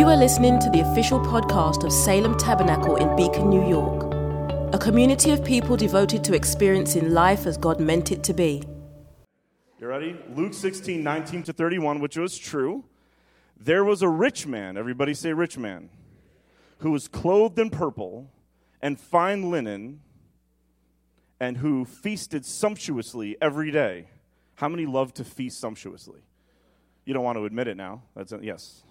You 0.00 0.08
are 0.08 0.16
listening 0.16 0.58
to 0.60 0.70
the 0.70 0.80
official 0.80 1.20
podcast 1.20 1.84
of 1.84 1.92
Salem 1.92 2.34
Tabernacle 2.38 2.96
in 2.96 3.14
Beacon, 3.16 3.50
New 3.50 3.68
York, 3.68 4.04
a 4.72 4.78
community 4.78 5.30
of 5.30 5.44
people 5.44 5.76
devoted 5.76 6.24
to 6.24 6.32
experiencing 6.32 7.12
life 7.12 7.44
as 7.44 7.58
God 7.58 7.80
meant 7.80 8.10
it 8.10 8.22
to 8.22 8.32
be. 8.32 8.62
You 9.78 9.86
ready? 9.86 10.16
Luke 10.34 10.54
16, 10.54 11.02
19 11.02 11.42
to 11.42 11.52
31, 11.52 12.00
which 12.00 12.16
was 12.16 12.38
true. 12.38 12.84
There 13.58 13.84
was 13.84 14.00
a 14.00 14.08
rich 14.08 14.46
man, 14.46 14.78
everybody 14.78 15.12
say 15.12 15.34
rich 15.34 15.58
man, 15.58 15.90
who 16.78 16.92
was 16.92 17.06
clothed 17.06 17.58
in 17.58 17.68
purple 17.68 18.30
and 18.80 18.98
fine 18.98 19.50
linen, 19.50 20.00
and 21.38 21.58
who 21.58 21.84
feasted 21.84 22.46
sumptuously 22.46 23.36
every 23.42 23.70
day. 23.70 24.06
How 24.54 24.70
many 24.70 24.86
love 24.86 25.12
to 25.12 25.24
feast 25.24 25.60
sumptuously? 25.60 26.22
You 27.04 27.12
don't 27.12 27.22
want 27.22 27.36
to 27.36 27.44
admit 27.44 27.68
it 27.68 27.76
now. 27.76 28.04
That's 28.16 28.32
a, 28.32 28.40
yes. 28.42 28.82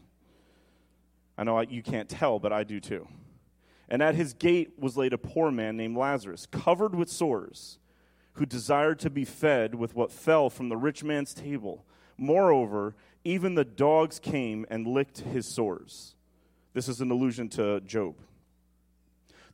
I 1.40 1.44
know 1.46 1.62
you 1.62 1.82
can't 1.82 2.10
tell, 2.10 2.38
but 2.38 2.52
I 2.52 2.66
do 2.66 2.82
too. 2.82 3.08
And 3.88 4.04
at 4.04 4.16
his 4.16 4.34
gate 4.34 4.74
was 4.78 4.98
laid 4.98 5.14
a 5.14 5.18
poor 5.18 5.52
man 5.52 5.78
named 5.78 5.96
Lazarus, 5.96 6.46
covered 6.52 6.94
with 6.94 7.10
sores, 7.10 7.80
who 8.34 8.46
desired 8.46 9.00
to 9.00 9.10
be 9.10 9.24
fed 9.24 9.74
with 9.74 9.96
what 9.96 10.12
fell 10.12 10.50
from 10.50 10.68
the 10.68 10.76
rich 10.76 11.02
man's 11.02 11.34
table. 11.34 11.86
Moreover, 12.18 12.94
even 13.24 13.56
the 13.56 13.64
dogs 13.64 14.20
came 14.20 14.66
and 14.70 14.86
licked 14.86 15.20
his 15.20 15.48
sores. 15.48 16.14
This 16.74 16.90
is 16.90 17.00
an 17.00 17.10
allusion 17.10 17.48
to 17.52 17.80
Job. 17.80 18.16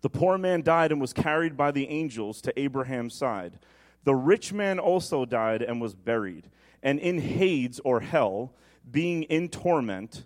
The 0.01 0.09
poor 0.09 0.39
man 0.39 0.63
died 0.63 0.91
and 0.91 0.99
was 0.99 1.13
carried 1.13 1.55
by 1.55 1.69
the 1.69 1.87
angels 1.87 2.41
to 2.41 2.59
Abraham's 2.59 3.13
side. 3.13 3.59
The 4.05 4.15
rich 4.15 4.51
man 4.51 4.79
also 4.79 5.23
died 5.23 5.61
and 5.61 5.79
was 5.79 5.93
buried. 5.93 6.49
And 6.81 6.97
in 6.97 7.19
Hades 7.19 7.79
or 7.85 7.99
hell, 7.99 8.55
being 8.89 9.21
in 9.23 9.49
torment, 9.49 10.25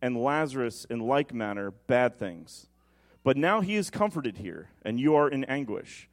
and 0.00 0.22
Lazarus 0.22 0.86
in 0.88 1.00
like 1.00 1.34
manner 1.34 1.70
bad 1.70 2.18
things. 2.18 2.68
But 3.24 3.36
now 3.36 3.60
he 3.60 3.76
is 3.76 3.90
comforted 3.90 4.38
here, 4.38 4.70
and 4.82 4.98
you 4.98 5.14
are 5.14 5.28
in 5.28 5.44
anguish. 5.44 6.08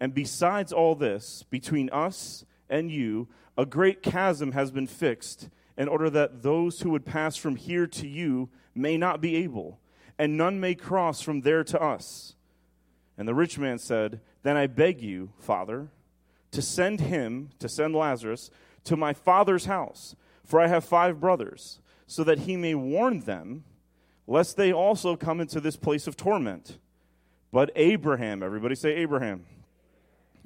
And 0.00 0.14
besides 0.14 0.72
all 0.72 0.94
this, 0.94 1.44
between 1.48 1.90
us 1.90 2.44
and 2.68 2.90
you, 2.90 3.28
a 3.56 3.66
great 3.66 4.02
chasm 4.02 4.52
has 4.52 4.70
been 4.70 4.86
fixed, 4.86 5.48
in 5.78 5.88
order 5.88 6.08
that 6.10 6.42
those 6.42 6.80
who 6.80 6.90
would 6.90 7.04
pass 7.04 7.36
from 7.36 7.56
here 7.56 7.86
to 7.86 8.08
you 8.08 8.48
may 8.74 8.96
not 8.96 9.20
be 9.20 9.36
able, 9.36 9.78
and 10.18 10.36
none 10.36 10.58
may 10.58 10.74
cross 10.74 11.20
from 11.20 11.42
there 11.42 11.64
to 11.64 11.80
us. 11.80 12.34
And 13.18 13.26
the 13.28 13.34
rich 13.34 13.58
man 13.58 13.78
said, 13.78 14.20
Then 14.42 14.56
I 14.56 14.66
beg 14.66 15.02
you, 15.02 15.30
Father, 15.38 15.88
to 16.50 16.62
send 16.62 17.00
him, 17.00 17.50
to 17.58 17.68
send 17.68 17.94
Lazarus, 17.94 18.50
to 18.84 18.96
my 18.96 19.12
father's 19.12 19.66
house, 19.66 20.16
for 20.44 20.60
I 20.60 20.68
have 20.68 20.84
five 20.84 21.20
brothers, 21.20 21.80
so 22.06 22.24
that 22.24 22.40
he 22.40 22.56
may 22.56 22.74
warn 22.74 23.20
them, 23.20 23.64
lest 24.26 24.56
they 24.56 24.72
also 24.72 25.16
come 25.16 25.40
into 25.40 25.60
this 25.60 25.76
place 25.76 26.06
of 26.06 26.16
torment. 26.16 26.78
But 27.52 27.70
Abraham, 27.76 28.42
everybody 28.42 28.74
say 28.74 28.94
Abraham. 28.96 29.44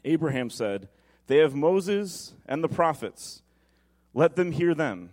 Abraham 0.05 0.51
said, 0.51 0.89
They 1.27 1.39
have 1.39 1.55
Moses 1.55 2.35
and 2.47 2.63
the 2.63 2.69
prophets. 2.69 3.43
Let 4.15 4.37
them 4.37 4.53
hear 4.53 4.75
them. 4.75 5.11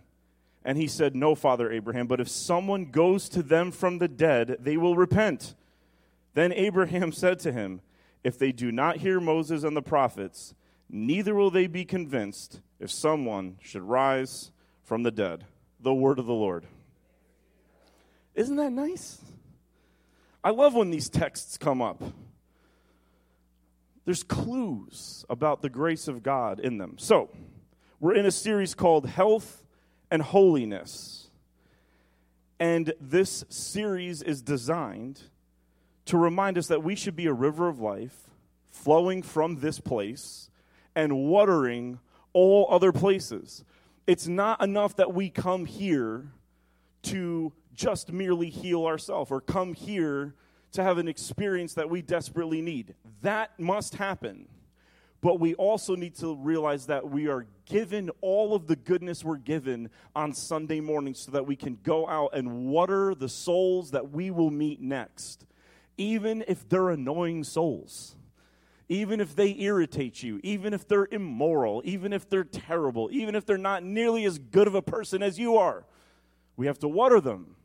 And 0.64 0.76
he 0.76 0.86
said, 0.86 1.14
No, 1.14 1.34
Father 1.34 1.70
Abraham, 1.70 2.06
but 2.06 2.20
if 2.20 2.28
someone 2.28 2.86
goes 2.86 3.28
to 3.30 3.42
them 3.42 3.70
from 3.70 3.98
the 3.98 4.08
dead, 4.08 4.58
they 4.60 4.76
will 4.76 4.96
repent. 4.96 5.54
Then 6.34 6.52
Abraham 6.52 7.12
said 7.12 7.38
to 7.40 7.52
him, 7.52 7.80
If 8.24 8.38
they 8.38 8.52
do 8.52 8.72
not 8.72 8.98
hear 8.98 9.20
Moses 9.20 9.64
and 9.64 9.76
the 9.76 9.82
prophets, 9.82 10.54
neither 10.90 11.34
will 11.34 11.50
they 11.50 11.66
be 11.66 11.84
convinced 11.84 12.60
if 12.80 12.90
someone 12.90 13.58
should 13.60 13.82
rise 13.82 14.50
from 14.82 15.02
the 15.02 15.10
dead. 15.10 15.44
The 15.80 15.94
word 15.94 16.18
of 16.18 16.26
the 16.26 16.32
Lord. 16.32 16.66
Isn't 18.34 18.56
that 18.56 18.72
nice? 18.72 19.18
I 20.42 20.50
love 20.50 20.74
when 20.74 20.90
these 20.90 21.08
texts 21.08 21.58
come 21.58 21.82
up. 21.82 22.02
There's 24.04 24.22
clues 24.22 25.24
about 25.28 25.60
the 25.60 25.68
grace 25.68 26.08
of 26.08 26.22
God 26.22 26.60
in 26.60 26.78
them. 26.78 26.96
So, 26.98 27.30
we're 28.00 28.14
in 28.14 28.26
a 28.26 28.30
series 28.30 28.74
called 28.74 29.08
Health 29.08 29.64
and 30.10 30.22
Holiness. 30.22 31.28
And 32.60 32.92
this 33.00 33.44
series 33.48 34.22
is 34.22 34.40
designed 34.40 35.20
to 36.06 36.16
remind 36.16 36.56
us 36.56 36.68
that 36.68 36.82
we 36.82 36.94
should 36.94 37.16
be 37.16 37.26
a 37.26 37.32
river 37.32 37.68
of 37.68 37.80
life 37.80 38.30
flowing 38.70 39.22
from 39.22 39.56
this 39.60 39.78
place 39.78 40.48
and 40.94 41.16
watering 41.16 41.98
all 42.32 42.66
other 42.70 42.92
places. 42.92 43.64
It's 44.08 44.26
not 44.26 44.62
enough 44.62 44.96
that 44.96 45.14
we 45.14 45.30
come 45.30 45.66
here 45.66 46.32
to 47.02 47.52
just 47.74 48.10
merely 48.10 48.50
heal 48.50 48.86
ourselves 48.86 49.30
or 49.30 49.40
come 49.40 49.74
here 49.74 50.34
to 50.72 50.82
have 50.82 50.98
an 50.98 51.06
experience 51.06 51.74
that 51.74 51.88
we 51.88 52.02
desperately 52.02 52.60
need. 52.60 52.94
That 53.22 53.60
must 53.60 53.94
happen. 53.94 54.48
But 55.20 55.38
we 55.38 55.54
also 55.54 55.94
need 55.94 56.16
to 56.16 56.34
realize 56.36 56.86
that 56.86 57.08
we 57.08 57.28
are 57.28 57.46
given 57.66 58.10
all 58.20 58.54
of 58.54 58.66
the 58.66 58.76
goodness 58.76 59.24
we're 59.24 59.36
given 59.36 59.90
on 60.16 60.32
Sunday 60.32 60.80
morning 60.80 61.14
so 61.14 61.30
that 61.32 61.46
we 61.46 61.54
can 61.54 61.78
go 61.84 62.08
out 62.08 62.30
and 62.34 62.66
water 62.66 63.14
the 63.14 63.28
souls 63.28 63.92
that 63.92 64.10
we 64.10 64.30
will 64.32 64.50
meet 64.50 64.80
next 64.80 65.44
even 65.98 66.44
if 66.46 66.66
they're 66.68 66.90
annoying 66.90 67.44
souls, 67.44 68.14
even 68.88 69.20
if 69.20 69.36
they 69.36 69.54
irritate 69.58 70.22
you, 70.22 70.40
even 70.42 70.72
if 70.72 70.88
they're 70.88 71.08
immoral, 71.10 71.82
even 71.84 72.12
if 72.12 72.28
they're 72.28 72.44
terrible, 72.44 73.08
even 73.12 73.34
if 73.34 73.44
they're 73.44 73.58
not 73.58 73.82
nearly 73.82 74.24
as 74.24 74.38
good 74.38 74.66
of 74.66 74.74
a 74.74 74.82
person 74.82 75.22
as 75.22 75.38
you 75.38 75.56
are. 75.56 75.84
We 76.56 76.66
have 76.66 76.78
to 76.80 76.88
water 76.88 77.20
them. 77.20 77.56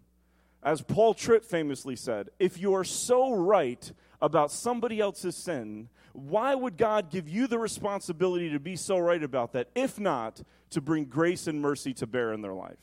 As 0.62 0.82
Paul 0.82 1.14
Tripp 1.14 1.44
famously 1.44 1.96
said, 1.96 2.30
if 2.40 2.60
you 2.60 2.74
are 2.74 2.84
so 2.84 3.34
right 3.34 3.92
about 4.22 4.52
somebody 4.52 5.00
else's 5.00 5.36
sin, 5.36 5.90
why 6.14 6.56
would 6.56 6.78
God 6.78 7.10
give 7.10 7.28
you 7.28 7.48
the 7.48 7.60
responsibility 7.60 8.52
to 8.52 8.60
be 8.60 8.76
so 8.76 8.98
right 8.98 9.22
about 9.22 9.54
that, 9.54 9.70
if 9.76 10.00
not 10.00 10.42
to 10.70 10.82
bring 10.82 11.06
grace 11.06 11.48
and 11.48 11.62
mercy 11.62 11.94
to 11.96 12.08
bear 12.08 12.32
in 12.34 12.42
their 12.42 12.54
life? 12.54 12.78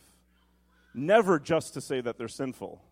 Never 0.93 1.39
just 1.39 1.75
to 1.75 1.81
say 1.81 2.01
that 2.01 2.19
they're 2.19 2.29
sinful 2.29 2.83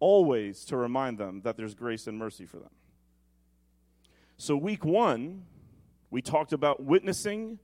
always 0.00 0.64
to 0.66 0.76
remind 0.76 1.18
them 1.18 1.40
that 1.42 1.56
there's 1.56 1.74
grace 1.74 2.06
and 2.06 2.18
mercy 2.18 2.44
for 2.44 2.58
them. 2.58 2.70
So, 4.40 4.56
week 4.56 4.84
one, 4.84 5.42
we 6.12 6.22
talked 6.22 6.52
about 6.52 6.80
witnessing 6.80 7.58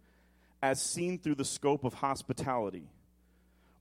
as 0.61 0.83
seen 0.83 1.21
through 1.21 1.37
the 1.37 1.45
scope 1.45 1.85
of 1.85 1.95
hospitality. 1.95 2.89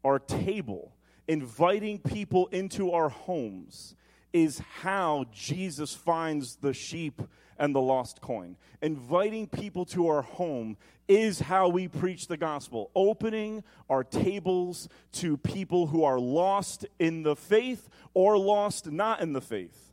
Our 0.03 0.19
table, 0.19 0.93
inviting 1.27 1.97
people 1.97 2.45
into 2.51 2.91
our 2.91 3.09
homes, 3.09 3.95
is 4.31 4.59
how 4.81 5.25
Jesus 5.33 5.95
finds 5.95 6.57
the 6.57 6.71
sheep 6.71 7.19
and 7.57 7.73
the 7.73 7.81
lost 7.81 8.21
coin. 8.21 8.57
Inviting 8.83 9.47
people 9.47 9.85
to 9.85 10.07
our 10.09 10.21
home 10.21 10.77
is 11.07 11.39
how 11.39 11.69
we 11.69 11.87
preach 11.87 12.27
the 12.27 12.37
gospel, 12.37 12.91
opening 12.93 13.63
our 13.89 14.03
tables 14.03 14.87
to 15.13 15.37
people 15.37 15.87
who 15.87 16.03
are 16.03 16.19
lost 16.19 16.85
in 16.99 17.23
the 17.23 17.35
faith 17.35 17.89
or 18.13 18.37
lost 18.37 18.91
not 18.91 19.19
in 19.19 19.34
the 19.34 19.41
faith. 19.41 19.92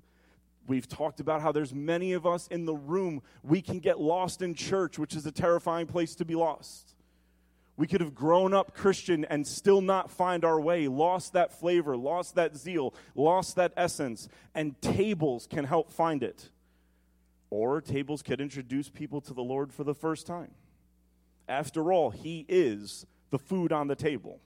We've 0.71 0.87
talked 0.87 1.19
about 1.19 1.43
how 1.43 1.51
there's 1.51 1.75
many 1.75 2.13
of 2.13 2.25
us 2.25 2.47
in 2.47 2.65
the 2.65 2.77
room. 2.77 3.23
We 3.43 3.61
can 3.61 3.81
get 3.81 3.99
lost 3.99 4.41
in 4.41 4.55
church, 4.55 5.01
which 5.01 5.17
is 5.17 5.27
a 5.27 5.33
terrifying 5.33 5.89
place 5.89 6.15
to 6.15 6.25
be 6.25 6.37
lost. 6.37 6.95
We 7.77 7.89
could 7.89 8.01
have 8.01 8.15
grown 8.15 8.55
up 8.55 8.73
Christian 8.73 9.25
and 9.25 9.45
still 9.45 9.81
not 9.81 10.13
find 10.13 10.45
our 10.45 10.61
way, 10.61 10.87
lost 10.87 11.33
that 11.33 11.53
flavor, 11.59 11.97
lost 11.97 12.37
that 12.37 12.57
zeal, 12.57 12.95
lost 13.17 13.57
that 13.57 13.73
essence, 13.77 14.29
and 14.55 14.81
tables 14.81 15.49
can 15.51 15.65
help 15.65 15.91
find 15.91 16.23
it. 16.23 16.51
Or 17.51 17.81
tables 17.81 18.23
could 18.23 18.41
introduce 18.41 18.89
people 18.89 19.21
to 19.23 19.35
the 19.35 19.43
Lord 19.43 19.73
for 19.73 19.83
the 19.83 19.93
first 19.93 20.25
time. 20.25 20.53
After 21.49 21.93
all, 21.93 22.11
He 22.11 22.47
is 22.49 23.07
the 23.31 23.41
food 23.41 23.73
on 23.73 23.89
the 23.89 23.97
table. 23.97 24.39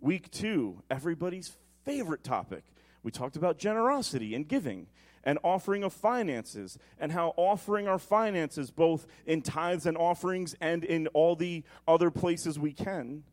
Week 0.00 0.30
two, 0.30 0.82
everybody's 0.90 1.56
favorite 1.86 2.22
topic. 2.22 2.64
We 3.02 3.10
talked 3.10 3.36
about 3.36 3.58
generosity 3.58 4.34
and 4.34 4.46
giving 4.46 4.86
and 5.24 5.38
offering 5.42 5.84
of 5.84 5.92
finances 5.92 6.78
and 6.98 7.12
how 7.12 7.34
offering 7.36 7.88
our 7.88 7.98
finances, 7.98 8.70
both 8.70 9.06
in 9.26 9.42
tithes 9.42 9.86
and 9.86 9.96
offerings 9.96 10.54
and 10.60 10.84
in 10.84 11.06
all 11.08 11.36
the 11.36 11.62
other 11.86 12.10
places 12.10 12.58
we 12.58 12.72
can, 12.72 13.24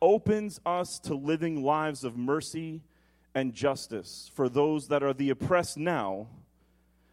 opens 0.00 0.60
us 0.64 0.98
to 1.00 1.14
living 1.14 1.62
lives 1.62 2.04
of 2.04 2.16
mercy 2.16 2.82
and 3.34 3.52
justice 3.52 4.30
for 4.34 4.48
those 4.48 4.88
that 4.88 5.02
are 5.02 5.12
the 5.12 5.30
oppressed 5.30 5.76
now 5.76 6.28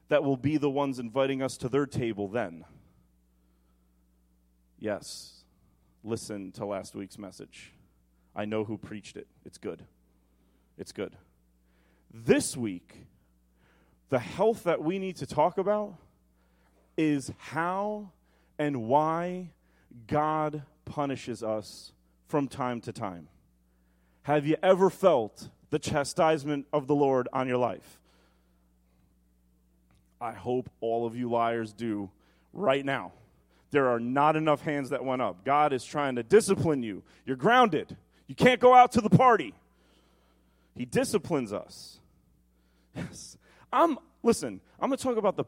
that 0.08 0.24
will 0.24 0.38
be 0.38 0.58
the 0.58 0.70
ones 0.70 1.00
inviting 1.00 1.42
us 1.42 1.58
to 1.58 1.70
their 1.70 1.86
table 1.86 2.28
then. 2.28 2.64
Yes, 4.80 5.44
listen 6.04 6.52
to 6.54 6.66
last 6.66 6.96
week's 6.96 7.18
message. 7.18 7.74
I 8.36 8.46
know 8.46 8.64
who 8.64 8.78
preached 8.78 9.18
it. 9.18 9.28
It's 9.46 9.58
good. 9.58 9.84
It's 10.78 10.92
good. 10.92 11.16
This 12.18 12.56
week, 12.56 12.96
the 14.08 14.20
health 14.20 14.64
that 14.64 14.82
we 14.82 15.00
need 15.00 15.18
to 15.18 15.26
talk 15.26 15.58
about 15.58 15.96
is 16.96 17.30
how 17.38 18.12
and 18.58 18.84
why 18.84 19.50
God 20.08 20.64
punishes 20.86 21.44
us 21.44 21.92
from 22.30 22.48
time 22.48 22.80
to 22.82 22.94
time. 22.94 23.28
Have 24.24 24.46
you 24.46 24.56
ever 24.64 24.90
felt 24.90 25.50
the 25.72 25.78
chastisement 25.78 26.68
of 26.72 26.88
the 26.88 26.96
Lord 26.96 27.28
on 27.34 27.50
your 27.50 27.58
life? 27.58 28.00
I 30.22 30.32
hope 30.32 30.70
all 30.80 31.06
of 31.06 31.18
you 31.18 31.30
liars 31.30 31.74
do 31.74 32.10
right 32.54 32.86
now. 32.86 33.12
There 33.72 33.90
are 33.90 34.00
not 34.00 34.38
enough 34.38 34.62
hands 34.62 34.92
that 34.92 35.04
went 35.04 35.22
up. 35.22 35.44
God 35.44 35.74
is 35.74 35.84
trying 35.84 36.16
to 36.16 36.24
discipline 36.24 36.82
you. 36.82 37.04
You're 37.26 37.36
grounded. 37.36 37.98
You 38.28 38.36
can't 38.36 38.62
go 38.62 38.74
out 38.74 38.94
to 38.94 39.02
the 39.02 39.10
party. 39.10 39.54
He 40.78 40.86
disciplines 40.86 41.52
us. 41.52 42.00
Yes. 42.96 43.38
I'm 43.72 43.98
listen, 44.24 44.62
I'm 44.80 44.90
going 44.90 44.98
to 44.98 45.04
talk 45.04 45.18
about 45.18 45.36
the 45.36 45.46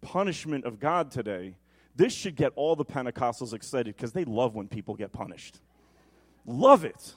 punishment 0.00 0.64
of 0.64 0.78
God 0.78 1.10
today. 1.10 1.54
This 1.96 2.12
should 2.12 2.36
get 2.36 2.52
all 2.54 2.76
the 2.76 2.84
Pentecostals 2.84 3.52
excited 3.52 3.96
because 3.96 4.12
they 4.12 4.24
love 4.24 4.54
when 4.54 4.68
people 4.68 4.94
get 4.94 5.12
punished. 5.12 5.60
Love 6.46 6.84
it. 6.84 7.14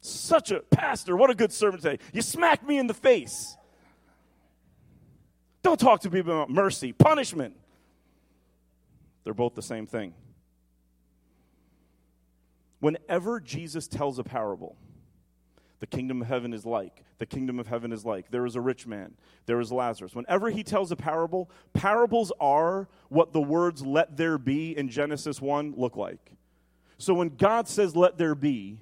Such 0.00 0.50
a 0.50 0.60
pastor, 0.60 1.16
what 1.16 1.28
a 1.28 1.34
good 1.34 1.52
sermon 1.52 1.80
today. 1.80 1.98
You 2.12 2.22
smacked 2.22 2.66
me 2.66 2.78
in 2.78 2.86
the 2.86 2.94
face. 2.94 3.56
Don't 5.62 5.78
talk 5.78 6.00
to 6.02 6.10
people 6.10 6.32
about 6.32 6.50
mercy, 6.50 6.92
punishment. 6.92 7.54
They're 9.24 9.34
both 9.34 9.54
the 9.54 9.62
same 9.62 9.86
thing. 9.86 10.14
Whenever 12.80 13.40
Jesus 13.40 13.86
tells 13.88 14.18
a 14.18 14.24
parable, 14.24 14.76
the 15.80 15.86
kingdom 15.86 16.22
of 16.22 16.28
heaven 16.28 16.52
is 16.52 16.66
like, 16.66 17.04
the 17.18 17.26
kingdom 17.26 17.58
of 17.58 17.66
heaven 17.66 17.92
is 17.92 18.04
like, 18.04 18.30
there 18.30 18.46
is 18.46 18.56
a 18.56 18.60
rich 18.60 18.86
man, 18.86 19.14
there 19.46 19.60
is 19.60 19.70
Lazarus. 19.72 20.14
Whenever 20.14 20.50
he 20.50 20.62
tells 20.62 20.90
a 20.90 20.96
parable, 20.96 21.50
parables 21.72 22.32
are 22.40 22.88
what 23.08 23.32
the 23.32 23.40
words 23.40 23.84
let 23.84 24.16
there 24.16 24.38
be 24.38 24.76
in 24.76 24.88
Genesis 24.88 25.40
1 25.40 25.74
look 25.76 25.96
like. 25.96 26.32
So 26.98 27.14
when 27.14 27.30
God 27.30 27.68
says 27.68 27.94
let 27.94 28.18
there 28.18 28.34
be, 28.34 28.78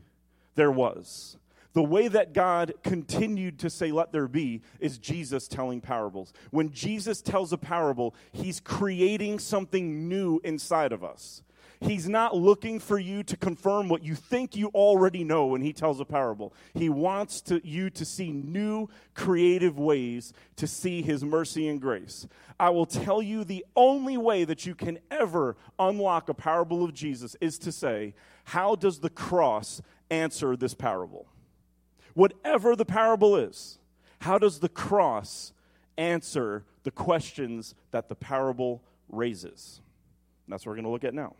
there 0.55 0.71
was. 0.71 1.37
The 1.75 1.83
way 1.83 2.09
that 2.09 2.33
God 2.33 2.73
continued 2.83 3.59
to 3.59 3.69
say, 3.69 3.93
let 3.93 4.11
there 4.11 4.29
be, 4.29 4.63
is 4.81 4.97
Jesus 4.97 5.47
telling 5.47 5.83
parables. 5.83 6.33
When 6.51 6.73
Jesus 6.73 7.21
tells 7.21 7.53
a 7.53 7.59
parable, 7.59 8.15
he's 8.33 8.61
creating 8.61 9.39
something 9.41 10.09
new 10.09 10.41
inside 10.43 10.93
of 10.93 11.05
us. 11.05 11.43
He's 11.81 12.08
not 12.08 12.34
looking 12.34 12.81
for 12.81 12.99
you 12.99 13.23
to 13.25 13.37
confirm 13.37 13.88
what 13.88 14.02
you 14.02 14.14
think 14.14 14.56
you 14.56 14.69
already 14.69 15.25
know 15.25 15.46
when 15.46 15.61
he 15.61 15.73
tells 15.73 16.00
a 16.00 16.05
parable. 16.05 16.55
He 16.75 16.88
wants 16.88 17.40
to, 17.43 17.67
you 17.67 17.90
to 17.90 18.05
see 18.05 18.31
new, 18.31 18.88
creative 19.14 19.78
ways 19.78 20.32
to 20.56 20.67
see 20.67 21.02
his 21.02 21.25
mercy 21.25 21.69
and 21.69 21.81
grace. 21.81 22.26
I 22.58 22.70
will 22.70 22.87
tell 22.87 23.20
you 23.20 23.44
the 23.44 23.64
only 23.76 24.17
way 24.17 24.44
that 24.44 24.64
you 24.67 24.75
can 24.75 24.99
ever 25.11 25.56
unlock 25.78 26.28
a 26.28 26.34
parable 26.34 26.84
of 26.84 26.94
Jesus 26.94 27.37
is 27.40 27.58
to 27.58 27.73
say, 27.73 28.14
How 28.44 28.75
does 28.75 29.00
the 29.00 29.11
cross 29.11 29.82
answer 30.11 30.56
this 30.56 30.75
parable? 30.75 31.26
whatever 32.17 32.75
the 32.75 32.84
parable 32.84 33.37
is, 33.37 33.78
how 34.23 34.38
does 34.38 34.61
the 34.61 34.70
cross 34.70 35.52
answer 35.99 36.64
the 36.82 36.90
questions 36.90 37.75
that 37.90 38.08
the 38.08 38.14
parable 38.14 38.82
raises? 39.11 39.82
And 40.46 40.52
that's 40.52 40.64
what 40.64 40.70
we're 40.70 40.76
going 40.76 40.87
to 40.87 40.90
look 40.90 41.05
at 41.05 41.12
now. 41.12 41.37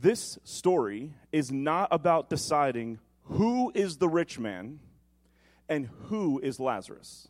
This 0.00 0.38
story 0.44 1.14
is 1.32 1.50
not 1.50 1.88
about 1.90 2.28
deciding 2.28 2.98
who 3.24 3.72
is 3.74 3.96
the 3.96 4.08
rich 4.08 4.38
man 4.38 4.80
and 5.68 5.88
who 6.04 6.38
is 6.40 6.60
Lazarus. 6.60 7.28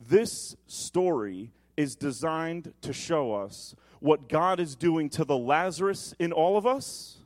This 0.00 0.56
story 0.66 1.52
is 1.76 1.96
designed 1.96 2.72
to 2.82 2.92
show 2.92 3.34
us 3.34 3.74
what 4.00 4.28
God 4.28 4.60
is 4.60 4.76
doing 4.76 5.08
to 5.10 5.24
the 5.24 5.36
Lazarus 5.36 6.14
in 6.18 6.32
all 6.32 6.56
of 6.56 6.66
us 6.66 7.20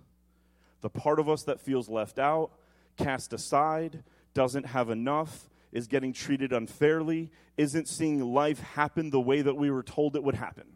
the 0.84 0.90
part 0.90 1.18
of 1.18 1.30
us 1.30 1.44
that 1.44 1.62
feels 1.62 1.88
left 1.88 2.18
out, 2.18 2.50
cast 2.98 3.32
aside, 3.32 4.04
doesn't 4.34 4.66
have 4.66 4.90
enough, 4.90 5.48
is 5.72 5.86
getting 5.86 6.12
treated 6.12 6.52
unfairly, 6.52 7.30
isn't 7.56 7.88
seeing 7.88 8.20
life 8.20 8.60
happen 8.60 9.08
the 9.08 9.18
way 9.18 9.40
that 9.40 9.56
we 9.56 9.70
were 9.70 9.82
told 9.82 10.14
it 10.14 10.22
would 10.22 10.34
happen. 10.34 10.66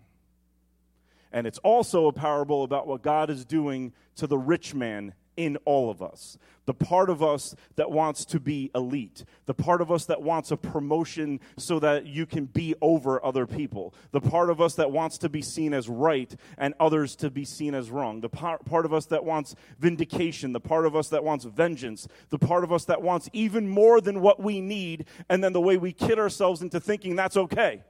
And 1.33 1.47
it's 1.47 1.59
also 1.59 2.07
a 2.07 2.13
parable 2.13 2.65
about 2.65 2.87
what 2.87 3.03
God 3.03 3.31
is 3.31 3.45
doing 3.45 3.93
to 4.17 4.27
the 4.27 4.39
rich 4.39 4.75
man 4.75 5.15
in 5.39 5.57
all 5.65 5.89
of 5.89 6.03
us. 6.03 6.37
The 6.67 6.75
part 6.75 7.09
of 7.09 7.23
us 7.23 7.55
that 7.77 7.93
wants 7.93 8.25
to 8.27 8.41
be 8.41 8.73
elite, 8.75 9.25
the 9.47 9.55
part 9.55 9.81
of 9.81 9.91
us 9.91 10.05
that 10.07 10.21
wants 10.21 10.51
a 10.51 10.57
promotion 10.57 11.39
so 11.57 11.79
that 11.79 12.07
you 12.07 12.27
can 12.27 12.47
be 12.47 12.75
over 12.83 13.25
other 13.25 13.47
people, 13.47 13.95
the 14.11 14.21
part 14.21 14.51
of 14.51 14.61
us 14.61 14.75
that 14.75 14.91
wants 14.91 15.17
to 15.19 15.29
be 15.29 15.41
seen 15.41 15.73
as 15.73 15.89
right 15.89 16.35
and 16.59 16.75
others 16.81 17.15
to 17.17 17.31
be 17.31 17.45
seen 17.45 17.73
as 17.73 17.89
wrong, 17.89 18.21
the 18.21 18.29
part, 18.29 18.65
part 18.65 18.85
of 18.85 18.93
us 18.93 19.07
that 19.07 19.25
wants 19.25 19.55
vindication, 19.79 20.53
the 20.53 20.61
part 20.61 20.85
of 20.85 20.97
us 20.97 21.09
that 21.09 21.23
wants 21.23 21.45
vengeance, 21.45 22.09
the 22.31 22.39
part 22.39 22.65
of 22.65 22.73
us 22.73 22.85
that 22.87 23.01
wants 23.01 23.31
even 23.33 23.69
more 23.69 24.01
than 24.01 24.21
what 24.21 24.43
we 24.43 24.61
need, 24.61 25.07
and 25.29 25.43
then 25.43 25.53
the 25.53 25.61
way 25.61 25.77
we 25.77 25.93
kid 25.93 26.19
ourselves 26.19 26.63
into 26.63 26.81
thinking 26.81 27.15
that's 27.15 27.37
okay. 27.37 27.81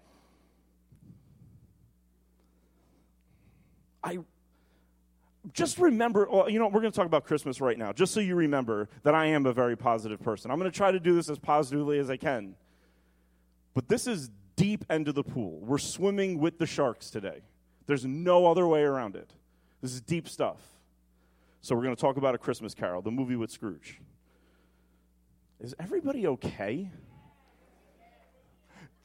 I 4.03 4.19
just 5.53 5.79
remember, 5.79 6.29
well, 6.31 6.51
you 6.51 6.59
know, 6.59 6.67
we're 6.67 6.81
going 6.81 6.93
to 6.93 6.97
talk 6.97 7.07
about 7.07 7.25
Christmas 7.25 7.61
right 7.61 7.79
now, 7.79 7.93
just 7.93 8.13
so 8.13 8.21
you 8.21 8.35
remember 8.35 8.89
that 9.03 9.15
I 9.15 9.27
am 9.27 9.47
a 9.47 9.53
very 9.53 9.77
positive 9.77 10.21
person. 10.21 10.51
I'm 10.51 10.59
going 10.59 10.71
to 10.71 10.77
try 10.77 10.91
to 10.91 11.01
do 11.01 11.15
this 11.15 11.31
as 11.31 11.39
positively 11.39 11.99
as 11.99 12.11
I 12.11 12.17
can. 12.17 12.55
But 13.75 13.89
this 13.89 14.07
is 14.07 14.31
deep 14.57 14.85
end 14.91 15.09
of 15.09 15.15
the 15.15 15.23
pool. 15.23 15.61
We're 15.61 15.79
swimming 15.79 16.39
with 16.39 16.59
the 16.59 16.67
sharks 16.67 17.11
today. 17.11 17.43
There's 17.87 18.05
no 18.05 18.47
other 18.47 18.67
way 18.67 18.83
around 18.83 19.17
it. 19.17 19.33
This 19.81 19.93
is 19.93 20.01
deep 20.01 20.29
stuff. 20.29 20.59
So 21.61 21.75
we're 21.75 21.85
going 21.85 21.95
to 21.95 22.01
talk 22.01 22.17
about 22.17 22.35
A 22.35 22.39
Christmas 22.39 22.75
Carol, 22.75 23.03
the 23.03 23.11
movie 23.11 23.37
with 23.37 23.51
Scrooge. 23.51 24.01
Is 25.61 25.75
everybody 25.79 26.27
okay? 26.27 26.91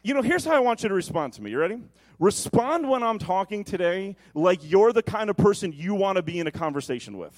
You 0.04 0.14
know, 0.14 0.22
here's 0.22 0.44
how 0.44 0.54
I 0.54 0.60
want 0.60 0.84
you 0.84 0.90
to 0.90 0.96
respond 0.96 1.34
to 1.34 1.42
me. 1.42 1.52
You 1.52 1.60
ready? 1.60 1.82
Respond 2.20 2.90
when 2.90 3.02
I'm 3.04 3.20
talking 3.20 3.64
today 3.64 4.18
like 4.34 4.60
you're 4.62 4.92
the 4.92 5.02
kind 5.02 5.30
of 5.30 5.38
person 5.38 5.72
you 5.72 5.96
want 5.96 6.18
to 6.18 6.22
be 6.22 6.40
in 6.40 6.48
a 6.48 6.52
conversation 6.52 7.18
with. 7.18 7.38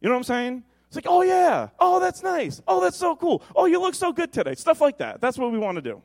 You 0.00 0.08
know 0.08 0.14
what 0.14 0.18
I'm 0.18 0.24
saying? 0.24 0.64
It's 0.86 0.96
like, 0.96 1.06
oh 1.08 1.22
yeah, 1.22 1.70
oh 1.80 1.98
that's 1.98 2.22
nice, 2.22 2.62
oh 2.68 2.80
that's 2.80 2.96
so 2.96 3.16
cool, 3.16 3.42
oh 3.56 3.66
you 3.66 3.80
look 3.80 3.94
so 3.94 4.12
good 4.12 4.32
today, 4.32 4.54
stuff 4.54 4.80
like 4.80 4.98
that. 4.98 5.20
That's 5.20 5.36
what 5.36 5.50
we 5.50 5.58
want 5.58 5.76
to 5.76 5.82
do. 5.82 6.00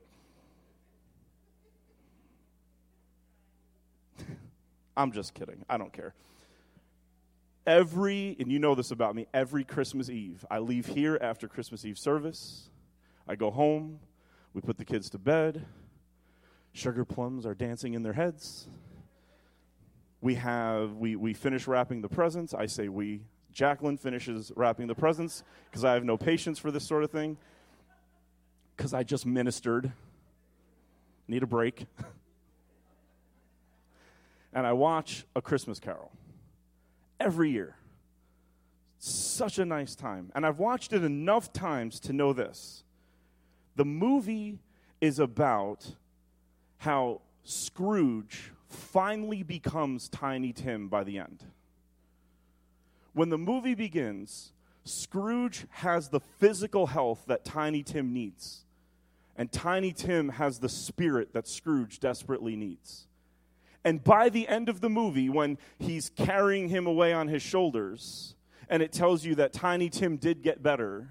I'm 4.98 5.12
just 5.12 5.36
kidding. 5.36 5.64
I 5.70 5.78
don't 5.78 5.94
care. 5.94 6.16
Every, 7.68 8.36
and 8.40 8.52
you 8.52 8.58
know 8.58 8.74
this 8.74 8.90
about 8.90 9.16
me, 9.16 9.28
every 9.36 9.64
Christmas 9.64 10.10
Eve, 10.10 10.44
I 10.50 10.58
leave 10.60 10.88
here 10.88 11.20
after 11.22 11.48
Christmas 11.48 11.86
Eve 11.86 12.00
service. 12.00 12.70
I 13.28 13.36
go 13.36 13.52
home. 13.52 14.00
We 14.54 14.62
put 14.62 14.78
the 14.78 14.86
kids 14.86 15.10
to 15.12 15.18
bed. 15.18 15.66
Sugar 16.74 17.06
plums 17.06 17.46
are 17.46 17.54
dancing 17.54 17.94
in 17.94 18.04
their 18.04 18.14
heads. 18.14 18.68
We 20.22 20.36
have 20.36 20.96
we 20.96 21.16
we 21.16 21.34
finish 21.34 21.68
wrapping 21.68 22.02
the 22.02 22.10
presents. 22.10 22.54
I 22.54 22.68
say 22.68 22.90
we. 22.90 23.22
Jacqueline 23.52 23.98
finishes 23.98 24.52
wrapping 24.56 24.88
the 24.88 24.96
presents 24.96 25.44
because 25.70 25.84
I 25.84 25.94
have 25.94 26.06
no 26.06 26.16
patience 26.16 26.58
for 26.58 26.72
this 26.72 26.88
sort 26.88 27.04
of 27.04 27.12
thing. 27.12 27.38
Because 28.76 28.94
I 28.94 29.04
just 29.04 29.26
ministered. 29.26 29.92
Need 31.28 31.44
a 31.44 31.48
break. 31.48 31.86
and 34.54 34.66
I 34.66 34.74
watch 34.74 35.26
A 35.36 35.42
Christmas 35.42 35.80
Carol 35.80 36.12
every 37.20 37.52
year. 37.52 37.76
Such 39.00 39.60
a 39.60 39.66
nice 39.66 39.96
time. 39.96 40.32
And 40.36 40.46
I've 40.46 40.60
watched 40.60 40.94
it 40.94 41.04
enough 41.04 41.52
times 41.52 42.00
to 42.02 42.14
know 42.14 42.34
this 42.34 42.84
the 43.76 43.86
movie 43.86 44.60
is 45.00 45.20
about 45.20 45.96
how 46.78 47.22
Scrooge 47.44 48.52
finally 48.70 49.44
becomes 49.44 50.10
Tiny 50.10 50.54
Tim 50.54 50.88
by 50.88 51.04
the 51.04 51.20
end. 51.20 51.44
When 53.14 53.30
the 53.30 53.38
movie 53.38 53.76
begins, 53.76 54.54
Scrooge 54.84 55.66
has 55.70 56.10
the 56.10 56.20
physical 56.20 56.88
health 56.88 57.24
that 57.28 57.46
Tiny 57.46 57.84
Tim 57.84 58.14
needs, 58.14 58.66
and 59.36 59.52
Tiny 59.52 59.92
Tim 59.92 60.30
has 60.30 60.60
the 60.60 60.70
spirit 60.70 61.34
that 61.34 61.48
Scrooge 61.48 62.00
desperately 62.00 62.56
needs. 62.56 63.08
And 63.84 64.04
by 64.04 64.30
the 64.30 64.48
end 64.48 64.70
of 64.70 64.82
the 64.82 64.90
movie, 64.90 65.30
when 65.30 65.58
he's 65.80 66.10
carrying 66.10 66.70
him 66.70 66.86
away 66.86 67.14
on 67.14 67.28
his 67.28 67.42
shoulders, 67.42 68.36
and 68.70 68.82
it 68.82 68.92
tells 68.92 69.26
you 69.26 69.36
that 69.36 69.54
Tiny 69.54 69.90
Tim 69.90 70.18
did 70.18 70.44
get 70.44 70.62
better, 70.64 71.10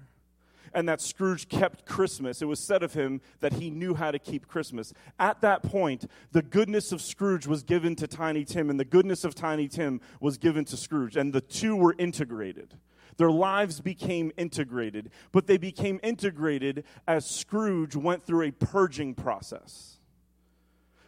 and 0.73 0.87
that 0.87 1.01
Scrooge 1.01 1.49
kept 1.49 1.85
Christmas. 1.85 2.41
It 2.41 2.45
was 2.45 2.59
said 2.59 2.83
of 2.83 2.93
him 2.93 3.21
that 3.39 3.53
he 3.53 3.69
knew 3.69 3.93
how 3.93 4.11
to 4.11 4.19
keep 4.19 4.47
Christmas. 4.47 4.93
At 5.19 5.41
that 5.41 5.63
point, 5.63 6.05
the 6.31 6.41
goodness 6.41 6.91
of 6.91 7.01
Scrooge 7.01 7.47
was 7.47 7.63
given 7.63 7.95
to 7.97 8.07
Tiny 8.07 8.45
Tim, 8.45 8.69
and 8.69 8.79
the 8.79 8.85
goodness 8.85 9.23
of 9.23 9.35
Tiny 9.35 9.67
Tim 9.67 10.01
was 10.19 10.37
given 10.37 10.65
to 10.65 10.77
Scrooge, 10.77 11.17
and 11.17 11.33
the 11.33 11.41
two 11.41 11.75
were 11.75 11.95
integrated. 11.97 12.75
Their 13.17 13.31
lives 13.31 13.81
became 13.81 14.31
integrated, 14.37 15.11
but 15.31 15.47
they 15.47 15.57
became 15.57 15.99
integrated 16.01 16.85
as 17.07 17.25
Scrooge 17.25 17.95
went 17.95 18.25
through 18.25 18.47
a 18.47 18.51
purging 18.51 19.13
process. 19.13 19.99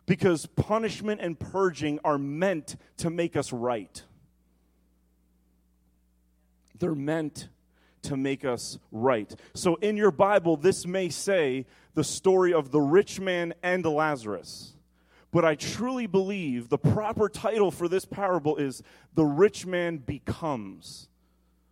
Because 0.05 0.45
punishment 0.45 1.21
and 1.21 1.39
purging 1.39 1.99
are 2.03 2.17
meant 2.17 2.75
to 2.97 3.09
make 3.09 3.37
us 3.37 3.53
right. 3.53 4.03
They're 6.77 6.93
meant 6.93 7.47
to 8.03 8.17
make 8.17 8.45
us 8.45 8.77
right. 8.91 9.33
So 9.53 9.75
in 9.75 9.97
your 9.97 10.11
Bible, 10.11 10.57
this 10.57 10.85
may 10.85 11.09
say 11.09 11.65
the 11.93 12.03
story 12.03 12.53
of 12.53 12.71
the 12.71 12.81
rich 12.81 13.19
man 13.19 13.53
and 13.63 13.85
Lazarus. 13.85 14.73
But 15.31 15.45
I 15.45 15.55
truly 15.55 16.05
believe 16.05 16.69
the 16.69 16.77
proper 16.77 17.27
title 17.27 17.71
for 17.71 17.87
this 17.87 18.05
parable 18.05 18.57
is 18.57 18.83
The 19.15 19.25
Rich 19.25 19.65
Man 19.65 19.97
Becomes 19.97 21.09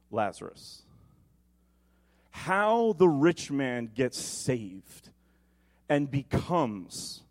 Lazarus. 0.10 0.82
How 2.32 2.94
the 2.98 3.08
rich 3.08 3.52
man 3.52 3.92
gets 3.94 4.20
saved 4.20 5.10
and 5.88 6.10
becomes 6.10 7.22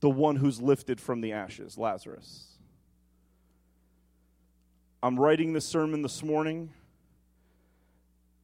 the 0.00 0.10
one 0.10 0.36
who's 0.36 0.60
lifted 0.60 1.00
from 1.00 1.22
the 1.22 1.32
ashes, 1.32 1.78
Lazarus. 1.78 2.44
I'm 5.02 5.18
writing 5.18 5.52
this 5.54 5.64
sermon 5.64 6.02
this 6.02 6.22
morning 6.22 6.70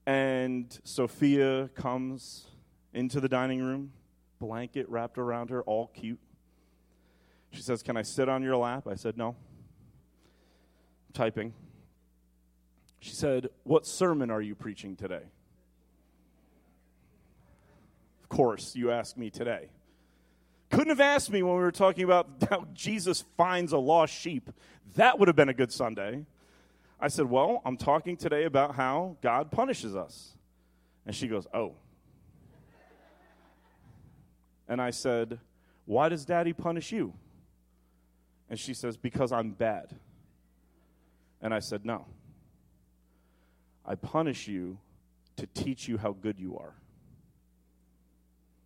and 0.07 0.79
Sophia 0.85 1.69
comes 1.75 2.47
into 2.93 3.21
the 3.21 3.29
dining 3.29 3.63
room, 3.63 3.93
blanket 4.39 4.89
wrapped 4.89 5.19
around 5.19 5.51
her, 5.51 5.63
all 5.63 5.89
cute. 5.89 6.21
She 7.51 7.63
says, 7.63 7.83
Can 7.83 7.97
I 7.97 8.03
sit 8.03 8.29
on 8.29 8.43
your 8.43 8.57
lap? 8.57 8.87
I 8.89 8.95
said, 8.95 9.17
No. 9.17 9.29
I'm 9.29 11.13
typing. 11.13 11.55
She 13.01 13.15
said, 13.15 13.49
What 13.63 13.87
sermon 13.87 14.31
are 14.31 14.43
you 14.43 14.55
preaching 14.55 14.97
today? 14.97 15.23
Of 18.23 18.29
course, 18.29 18.75
you 18.75 18.91
asked 18.91 19.17
me 19.17 19.31
today. 19.31 19.69
Couldn't 20.71 20.89
have 20.89 21.01
asked 21.01 21.31
me 21.31 21.43
when 21.43 21.55
we 21.55 21.61
were 21.61 21.71
talking 21.71 22.05
about 22.05 22.29
how 22.51 22.67
Jesus 22.73 23.25
finds 23.37 23.73
a 23.73 23.79
lost 23.79 24.13
sheep. 24.13 24.51
That 24.97 25.19
would 25.19 25.29
have 25.29 25.37
been 25.37 25.49
a 25.49 25.55
good 25.55 25.71
Sunday. 25.71 26.25
I 27.01 27.09
said, 27.09 27.27
Well, 27.27 27.63
I'm 27.65 27.77
talking 27.77 28.17
today 28.17 28.45
about 28.45 28.75
how 28.75 29.17
God 29.23 29.51
punishes 29.51 29.95
us. 29.95 30.37
And 31.07 31.15
she 31.15 31.29
goes, 31.29 31.47
Oh. 31.53 31.75
And 34.69 34.81
I 34.81 34.91
said, 34.91 35.39
Why 35.85 36.09
does 36.09 36.25
daddy 36.25 36.53
punish 36.53 36.93
you? 36.93 37.15
And 38.49 38.59
she 38.59 38.75
says, 38.75 38.97
Because 38.97 39.33
I'm 39.33 39.51
bad. 39.51 39.95
And 41.41 41.53
I 41.53 41.59
said, 41.59 41.85
No. 41.85 42.07
I 43.85 43.97
punish 43.97 44.49
you 44.49 44.79
to 45.37 45.47
teach 45.47 45.89
you 45.89 45.99
how 45.99 46.13
good 46.13 46.39
you 46.39 46.57
are. 46.57 46.75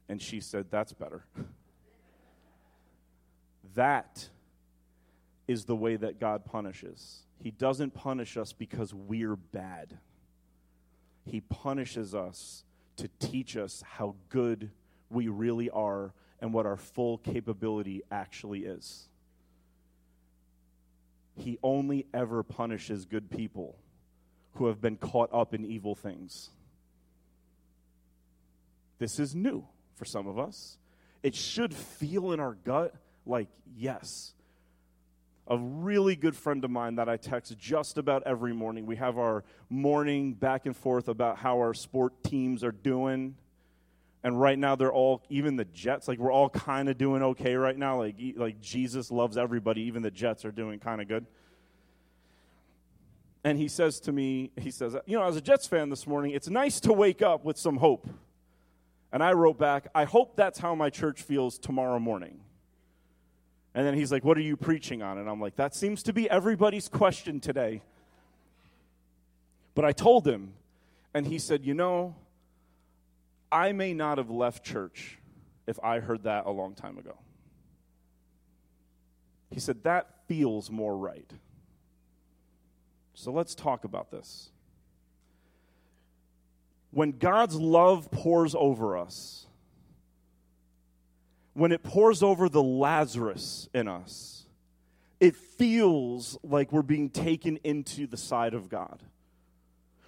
And 0.08 0.22
she 0.22 0.40
said, 0.40 0.66
That's 0.70 0.92
better. 0.92 1.24
that 3.74 4.28
is 5.48 5.64
the 5.64 5.74
way 5.74 5.96
that 5.96 6.20
God 6.20 6.44
punishes. 6.44 7.22
He 7.42 7.50
doesn't 7.50 7.94
punish 7.94 8.36
us 8.36 8.52
because 8.52 8.92
we're 8.92 9.36
bad. 9.36 9.98
He 11.24 11.40
punishes 11.40 12.14
us 12.14 12.64
to 12.96 13.08
teach 13.18 13.56
us 13.56 13.82
how 13.86 14.14
good 14.28 14.70
we 15.10 15.28
really 15.28 15.70
are 15.70 16.12
and 16.40 16.52
what 16.52 16.66
our 16.66 16.76
full 16.76 17.18
capability 17.18 18.02
actually 18.10 18.60
is. 18.60 19.08
He 21.36 21.58
only 21.62 22.06
ever 22.12 22.42
punishes 22.42 23.06
good 23.06 23.30
people 23.30 23.78
who 24.54 24.66
have 24.66 24.80
been 24.80 24.96
caught 24.96 25.32
up 25.32 25.54
in 25.54 25.64
evil 25.64 25.94
things. 25.94 26.50
This 28.98 29.20
is 29.20 29.34
new 29.34 29.64
for 29.94 30.04
some 30.04 30.26
of 30.26 30.38
us. 30.38 30.76
It 31.22 31.34
should 31.34 31.72
feel 31.72 32.32
in 32.32 32.40
our 32.40 32.54
gut 32.64 32.94
like, 33.24 33.48
yes, 33.76 34.32
a 35.48 35.56
really 35.56 36.14
good 36.14 36.36
friend 36.36 36.62
of 36.64 36.70
mine 36.70 36.96
that 36.96 37.08
I 37.08 37.16
text 37.16 37.56
just 37.58 37.96
about 37.96 38.22
every 38.24 38.52
morning. 38.52 38.84
We 38.84 38.96
have 38.96 39.18
our 39.18 39.44
morning 39.70 40.34
back 40.34 40.66
and 40.66 40.76
forth 40.76 41.08
about 41.08 41.38
how 41.38 41.56
our 41.56 41.72
sport 41.72 42.22
teams 42.22 42.62
are 42.62 42.72
doing. 42.72 43.34
And 44.22 44.38
right 44.38 44.58
now, 44.58 44.76
they're 44.76 44.92
all, 44.92 45.22
even 45.30 45.56
the 45.56 45.64
Jets, 45.64 46.06
like 46.06 46.18
we're 46.18 46.32
all 46.32 46.50
kind 46.50 46.88
of 46.90 46.98
doing 46.98 47.22
okay 47.22 47.54
right 47.54 47.76
now. 47.76 47.98
Like, 47.98 48.16
like 48.36 48.60
Jesus 48.60 49.10
loves 49.10 49.38
everybody. 49.38 49.82
Even 49.82 50.02
the 50.02 50.10
Jets 50.10 50.44
are 50.44 50.52
doing 50.52 50.78
kind 50.80 51.00
of 51.00 51.08
good. 51.08 51.24
And 53.42 53.56
he 53.56 53.68
says 53.68 54.00
to 54.00 54.12
me, 54.12 54.50
he 54.60 54.70
says, 54.70 54.94
You 55.06 55.16
know, 55.16 55.24
as 55.24 55.36
a 55.36 55.40
Jets 55.40 55.66
fan 55.66 55.88
this 55.88 56.06
morning, 56.06 56.32
it's 56.32 56.48
nice 56.50 56.80
to 56.80 56.92
wake 56.92 57.22
up 57.22 57.44
with 57.44 57.56
some 57.56 57.78
hope. 57.78 58.06
And 59.10 59.22
I 59.22 59.32
wrote 59.32 59.58
back, 59.58 59.86
I 59.94 60.04
hope 60.04 60.36
that's 60.36 60.58
how 60.58 60.74
my 60.74 60.90
church 60.90 61.22
feels 61.22 61.58
tomorrow 61.58 61.98
morning. 61.98 62.40
And 63.78 63.86
then 63.86 63.94
he's 63.94 64.10
like, 64.10 64.24
What 64.24 64.36
are 64.36 64.40
you 64.40 64.56
preaching 64.56 65.02
on? 65.02 65.18
And 65.18 65.30
I'm 65.30 65.40
like, 65.40 65.54
That 65.54 65.72
seems 65.72 66.02
to 66.02 66.12
be 66.12 66.28
everybody's 66.28 66.88
question 66.88 67.38
today. 67.38 67.80
But 69.76 69.84
I 69.84 69.92
told 69.92 70.26
him, 70.26 70.54
and 71.14 71.24
he 71.24 71.38
said, 71.38 71.64
You 71.64 71.74
know, 71.74 72.16
I 73.52 73.70
may 73.70 73.94
not 73.94 74.18
have 74.18 74.30
left 74.30 74.64
church 74.64 75.18
if 75.68 75.78
I 75.80 76.00
heard 76.00 76.24
that 76.24 76.46
a 76.46 76.50
long 76.50 76.74
time 76.74 76.98
ago. 76.98 77.18
He 79.52 79.60
said, 79.60 79.84
That 79.84 80.08
feels 80.26 80.72
more 80.72 80.96
right. 80.96 81.30
So 83.14 83.30
let's 83.30 83.54
talk 83.54 83.84
about 83.84 84.10
this. 84.10 84.50
When 86.90 87.12
God's 87.12 87.54
love 87.54 88.10
pours 88.10 88.56
over 88.56 88.98
us, 88.98 89.46
when 91.58 91.72
it 91.72 91.82
pours 91.82 92.22
over 92.22 92.48
the 92.48 92.62
Lazarus 92.62 93.68
in 93.74 93.88
us, 93.88 94.46
it 95.18 95.34
feels 95.34 96.38
like 96.44 96.70
we're 96.70 96.82
being 96.82 97.10
taken 97.10 97.58
into 97.64 98.06
the 98.06 98.16
side 98.16 98.54
of 98.54 98.68
God. 98.68 99.02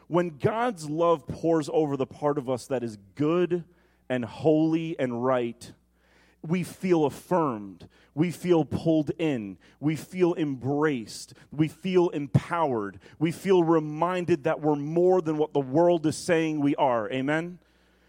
When 0.07 0.39
God's 0.39 0.89
love 0.89 1.27
pours 1.27 1.69
over 1.73 1.97
the 1.97 2.07
part 2.07 2.39
of 2.39 2.49
us 2.49 2.69
that 2.69 2.85
is 2.85 2.99
good 3.17 3.65
and 4.09 4.25
holy 4.25 4.97
and 4.97 5.25
right, 5.25 5.73
we 6.41 6.63
feel 6.63 7.05
affirmed. 7.05 7.89
We 8.15 8.31
feel 8.31 8.65
pulled 8.65 9.11
in. 9.19 9.59
We 9.81 9.97
feel 9.97 10.35
embraced. 10.35 11.35
We 11.51 11.67
feel 11.67 12.11
empowered. 12.11 13.01
We 13.19 13.33
feel 13.33 13.65
reminded 13.65 14.45
that 14.45 14.61
we're 14.61 14.77
more 14.77 15.21
than 15.21 15.37
what 15.37 15.53
the 15.53 15.59
world 15.59 16.07
is 16.07 16.17
saying 16.17 16.61
we 16.61 16.77
are. 16.77 17.11
Amen? 17.11 17.59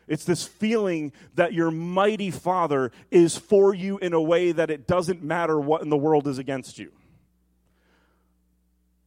It's 0.08 0.25
this 0.25 0.46
feeling 0.46 1.12
that 1.36 1.53
your 1.53 1.72
mighty 1.72 2.31
Father 2.31 2.91
is 3.10 3.38
for 3.38 3.74
you 3.74 3.98
in 4.00 4.13
a 4.13 4.22
way 4.22 4.51
that 4.51 4.70
it 4.70 4.88
doesn't 4.88 5.24
matter 5.24 5.60
what 5.60 5.81
in 5.81 5.89
the 5.89 5.98
world 5.98 6.27
is 6.27 6.38
against 6.38 6.79
you. 6.79 6.91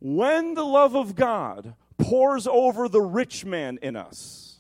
When 0.01 0.55
the 0.55 0.65
love 0.65 0.95
of 0.95 1.15
God 1.15 1.75
pours 1.99 2.47
over 2.47 2.89
the 2.89 3.01
rich 3.01 3.45
man 3.45 3.79
in 3.83 3.97
us, 3.97 4.59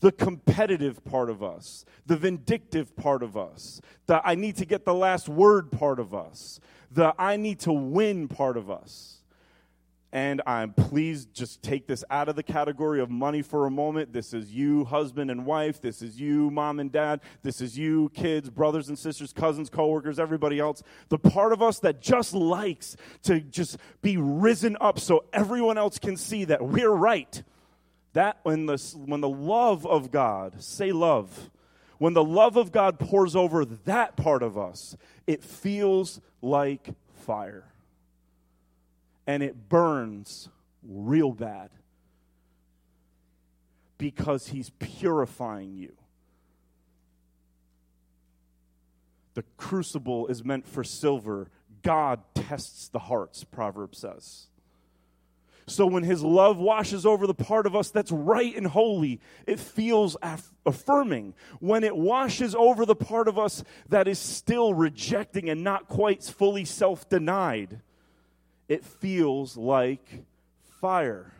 the 0.00 0.12
competitive 0.12 1.04
part 1.04 1.30
of 1.30 1.42
us, 1.42 1.84
the 2.06 2.16
vindictive 2.16 2.96
part 2.96 3.22
of 3.22 3.36
us, 3.36 3.80
the 4.06 4.20
I 4.26 4.34
need 4.34 4.56
to 4.56 4.64
get 4.64 4.84
the 4.84 4.94
last 4.94 5.28
word 5.28 5.70
part 5.70 6.00
of 6.00 6.14
us, 6.14 6.60
the 6.90 7.14
I 7.18 7.36
need 7.36 7.60
to 7.60 7.72
win 7.72 8.26
part 8.28 8.56
of 8.56 8.70
us 8.70 9.19
and 10.12 10.42
I'm 10.44 10.72
pleased 10.72 11.32
just 11.32 11.62
take 11.62 11.86
this 11.86 12.04
out 12.10 12.28
of 12.28 12.34
the 12.34 12.42
category 12.42 13.00
of 13.00 13.10
money 13.10 13.42
for 13.42 13.66
a 13.66 13.70
moment. 13.70 14.12
This 14.12 14.34
is 14.34 14.52
you, 14.52 14.84
husband 14.84 15.30
and 15.30 15.46
wife. 15.46 15.80
This 15.80 16.02
is 16.02 16.20
you, 16.20 16.50
mom 16.50 16.80
and 16.80 16.90
dad. 16.90 17.20
This 17.42 17.60
is 17.60 17.78
you, 17.78 18.10
kids, 18.12 18.50
brothers 18.50 18.88
and 18.88 18.98
sisters, 18.98 19.32
cousins, 19.32 19.70
coworkers, 19.70 20.18
everybody 20.18 20.58
else. 20.58 20.82
The 21.10 21.18
part 21.18 21.52
of 21.52 21.62
us 21.62 21.78
that 21.80 22.00
just 22.00 22.34
likes 22.34 22.96
to 23.22 23.40
just 23.40 23.76
be 24.02 24.16
risen 24.16 24.76
up 24.80 24.98
so 24.98 25.24
everyone 25.32 25.78
else 25.78 25.98
can 25.98 26.16
see 26.16 26.44
that 26.44 26.64
we're 26.64 26.90
right. 26.90 27.42
That 28.14 28.38
when 28.42 28.66
the, 28.66 28.76
when 28.96 29.20
the 29.20 29.28
love 29.28 29.86
of 29.86 30.10
God, 30.10 30.60
say 30.60 30.90
love, 30.90 31.50
when 31.98 32.14
the 32.14 32.24
love 32.24 32.56
of 32.56 32.72
God 32.72 32.98
pours 32.98 33.36
over 33.36 33.64
that 33.64 34.16
part 34.16 34.42
of 34.42 34.58
us, 34.58 34.96
it 35.28 35.44
feels 35.44 36.20
like 36.42 36.88
fire 37.14 37.69
and 39.30 39.44
it 39.44 39.68
burns 39.68 40.48
real 40.82 41.30
bad 41.30 41.70
because 43.96 44.48
he's 44.48 44.70
purifying 44.80 45.76
you. 45.76 45.92
The 49.34 49.44
crucible 49.56 50.26
is 50.26 50.44
meant 50.44 50.66
for 50.66 50.82
silver, 50.82 51.48
God 51.84 52.22
tests 52.34 52.88
the 52.88 52.98
hearts, 52.98 53.44
Proverbs 53.44 53.98
says. 53.98 54.48
So 55.68 55.86
when 55.86 56.02
his 56.02 56.24
love 56.24 56.58
washes 56.58 57.06
over 57.06 57.28
the 57.28 57.32
part 57.34 57.66
of 57.66 57.76
us 57.76 57.90
that's 57.92 58.10
right 58.10 58.56
and 58.56 58.66
holy, 58.66 59.20
it 59.46 59.60
feels 59.60 60.16
aff- 60.22 60.52
affirming. 60.66 61.34
When 61.60 61.84
it 61.84 61.96
washes 61.96 62.56
over 62.56 62.84
the 62.84 62.96
part 62.96 63.28
of 63.28 63.38
us 63.38 63.62
that 63.90 64.08
is 64.08 64.18
still 64.18 64.74
rejecting 64.74 65.48
and 65.48 65.62
not 65.62 65.86
quite 65.86 66.24
fully 66.24 66.64
self 66.64 67.08
denied, 67.08 67.82
it 68.70 68.84
feels 68.84 69.58
like 69.58 70.24
fire. 70.80 71.30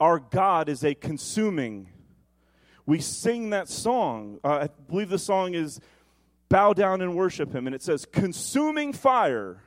Our 0.00 0.18
God 0.18 0.68
is 0.68 0.82
a 0.82 0.94
consuming. 0.94 1.88
We 2.86 2.98
sing 3.00 3.50
that 3.50 3.68
song. 3.68 4.40
Uh, 4.42 4.66
I 4.66 4.68
believe 4.90 5.10
the 5.10 5.18
song 5.20 5.54
is 5.54 5.80
Bow 6.48 6.72
Down 6.72 7.00
and 7.00 7.14
Worship 7.14 7.54
Him, 7.54 7.66
and 7.66 7.76
it 7.76 7.82
says, 7.82 8.04
Consuming 8.04 8.92
fire, 8.92 9.62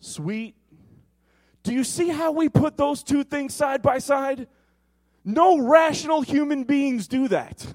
sweet 0.00 0.54
do 1.66 1.74
you 1.74 1.82
see 1.82 2.10
how 2.10 2.30
we 2.30 2.48
put 2.48 2.76
those 2.76 3.02
two 3.02 3.24
things 3.24 3.52
side 3.52 3.82
by 3.82 3.98
side? 3.98 4.46
No 5.24 5.58
rational 5.58 6.22
human 6.22 6.62
beings 6.62 7.08
do 7.08 7.26
that. 7.26 7.74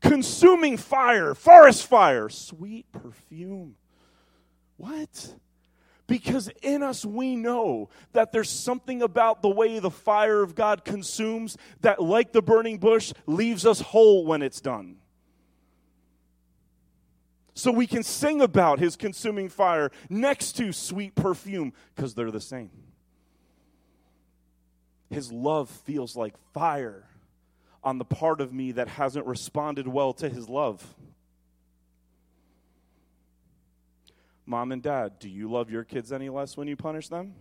Consuming 0.00 0.78
fire, 0.78 1.34
forest 1.34 1.86
fire, 1.86 2.30
sweet 2.30 2.90
perfume. 2.90 3.76
What? 4.78 5.34
Because 6.10 6.50
in 6.60 6.82
us 6.82 7.04
we 7.04 7.36
know 7.36 7.88
that 8.14 8.32
there's 8.32 8.50
something 8.50 9.00
about 9.00 9.42
the 9.42 9.48
way 9.48 9.78
the 9.78 9.92
fire 9.92 10.42
of 10.42 10.56
God 10.56 10.84
consumes 10.84 11.56
that, 11.82 12.02
like 12.02 12.32
the 12.32 12.42
burning 12.42 12.78
bush, 12.78 13.12
leaves 13.26 13.64
us 13.64 13.80
whole 13.80 14.26
when 14.26 14.42
it's 14.42 14.60
done. 14.60 14.96
So 17.54 17.70
we 17.70 17.86
can 17.86 18.02
sing 18.02 18.42
about 18.42 18.80
his 18.80 18.96
consuming 18.96 19.48
fire 19.48 19.92
next 20.08 20.56
to 20.56 20.72
sweet 20.72 21.14
perfume 21.14 21.72
because 21.94 22.14
they're 22.14 22.32
the 22.32 22.40
same. 22.40 22.72
His 25.10 25.30
love 25.30 25.70
feels 25.70 26.16
like 26.16 26.34
fire 26.52 27.04
on 27.84 27.98
the 27.98 28.04
part 28.04 28.40
of 28.40 28.52
me 28.52 28.72
that 28.72 28.88
hasn't 28.88 29.26
responded 29.26 29.86
well 29.86 30.12
to 30.14 30.28
His 30.28 30.48
love. 30.48 30.96
Mom 34.46 34.72
and 34.72 34.82
dad, 34.82 35.18
do 35.18 35.28
you 35.28 35.50
love 35.50 35.70
your 35.70 35.84
kids 35.84 36.12
any 36.12 36.28
less 36.28 36.56
when 36.56 36.66
you 36.66 36.76
punish 36.76 37.08
them? 37.08 37.34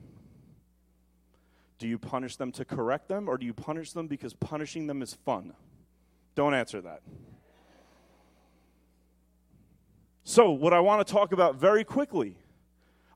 Do 1.79 1.88
you 1.88 1.98
punish 1.98 2.36
them 2.36 2.51
to 2.53 2.65
correct 2.65 3.08
them, 3.08 3.29
or 3.29 3.38
do 3.38 3.46
you 3.46 3.53
punish 3.53 3.94
them 3.94 4.08
because 4.08 4.34
punishing 4.34 4.88
them 4.88 5.01
is 5.01 5.13
fun? 5.13 5.53
Don't 6.36 6.53
answer 6.53 6.82
that. 6.82 7.01
So, 10.24 10.51
what 10.51 10.74
I 10.74 10.79
want 10.82 11.06
to 11.06 11.12
talk 11.12 11.32
about 11.32 11.56
very 11.56 11.84
quickly 11.84 12.38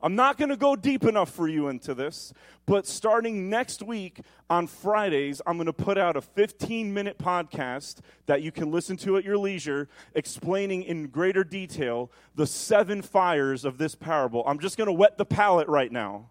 I'm 0.04 0.18
not 0.18 0.38
going 0.38 0.50
to 0.50 0.58
go 0.58 0.76
deep 0.76 1.06
enough 1.06 1.30
for 1.30 1.48
you 1.48 1.70
into 1.70 1.94
this, 1.94 2.34
but 2.66 2.86
starting 2.86 3.50
next 3.50 3.82
week 3.82 4.20
on 4.50 4.68
Fridays, 4.68 5.42
I'm 5.48 5.56
going 5.56 5.68
to 5.68 5.72
put 5.72 5.98
out 5.98 6.18
a 6.18 6.22
15 6.22 6.94
minute 6.94 7.18
podcast 7.18 8.00
that 8.26 8.42
you 8.42 8.52
can 8.52 8.70
listen 8.70 8.98
to 8.98 9.16
at 9.16 9.24
your 9.24 9.38
leisure, 9.38 9.88
explaining 10.14 10.84
in 10.84 11.08
greater 11.08 11.46
detail 11.46 12.12
the 12.36 12.46
seven 12.46 13.02
fires 13.02 13.64
of 13.64 13.78
this 13.78 13.96
parable. 13.96 14.44
I'm 14.46 14.60
just 14.60 14.78
going 14.78 14.88
to 14.88 14.94
wet 14.94 15.18
the 15.18 15.26
palate 15.26 15.70
right 15.70 15.92
now, 15.92 16.30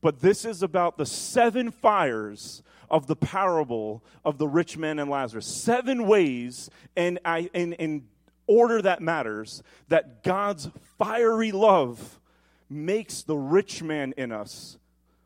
but 0.00 0.22
this 0.22 0.46
is 0.46 0.62
about 0.62 0.96
the 0.96 1.04
seven 1.04 1.70
fires 1.70 2.62
of 2.88 3.08
the 3.08 3.16
parable 3.16 4.02
of 4.24 4.38
the 4.38 4.48
rich 4.48 4.78
man 4.78 4.98
and 4.98 5.10
Lazarus. 5.10 5.46
Seven 5.46 6.06
ways, 6.06 6.70
and 6.96 7.18
I, 7.26 7.50
in, 7.52 7.74
in 7.74 8.06
order 8.46 8.80
that 8.80 9.02
matters, 9.02 9.62
that 9.88 10.22
God's 10.22 10.70
fiery 10.96 11.52
love 11.52 12.20
makes 12.68 13.22
the 13.22 13.36
rich 13.36 13.82
man 13.82 14.14
in 14.16 14.32
us 14.32 14.78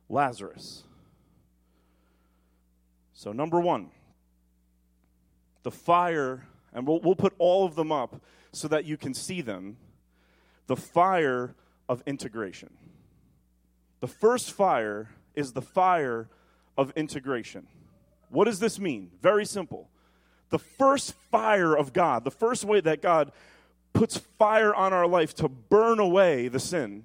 Lazarus. 0.08 0.84
So, 3.12 3.32
number 3.32 3.60
one, 3.60 3.90
the 5.62 5.70
fire, 5.70 6.46
and 6.72 6.86
we'll, 6.86 7.00
we'll 7.00 7.14
put 7.14 7.34
all 7.38 7.66
of 7.66 7.74
them 7.74 7.92
up 7.92 8.20
so 8.52 8.66
that 8.68 8.84
you 8.84 8.96
can 8.96 9.14
see 9.14 9.40
them 9.40 9.76
the 10.66 10.76
fire 10.76 11.54
of 11.88 12.02
integration. 12.06 12.70
The 14.00 14.06
first 14.06 14.52
fire 14.52 15.10
is 15.34 15.52
the 15.52 15.62
fire 15.62 16.28
of 16.78 16.92
integration. 16.96 17.66
What 18.30 18.44
does 18.44 18.60
this 18.60 18.78
mean? 18.78 19.10
Very 19.20 19.44
simple. 19.44 19.90
The 20.50 20.58
first 20.58 21.14
fire 21.30 21.74
of 21.74 21.92
God, 21.92 22.24
the 22.24 22.30
first 22.30 22.64
way 22.64 22.80
that 22.80 23.02
God 23.02 23.32
puts 23.92 24.16
fire 24.16 24.74
on 24.74 24.92
our 24.92 25.06
life 25.06 25.34
to 25.36 25.48
burn 25.48 25.98
away 25.98 26.48
the 26.48 26.60
sin, 26.60 27.04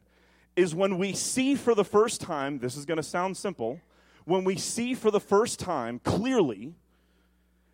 is 0.56 0.74
when 0.74 0.98
we 0.98 1.14
see 1.14 1.56
for 1.56 1.76
the 1.76 1.84
first 1.84 2.22
time, 2.22 2.60
this 2.60 2.78
is 2.78 2.86
going 2.86 2.98
to 2.98 3.04
sound 3.04 3.36
simple, 3.36 3.80
when 4.26 4.44
we 4.44 4.56
see 4.56 4.94
for 4.94 5.12
the 5.12 5.20
first 5.20 5.60
time 5.60 6.00
clearly 6.00 6.74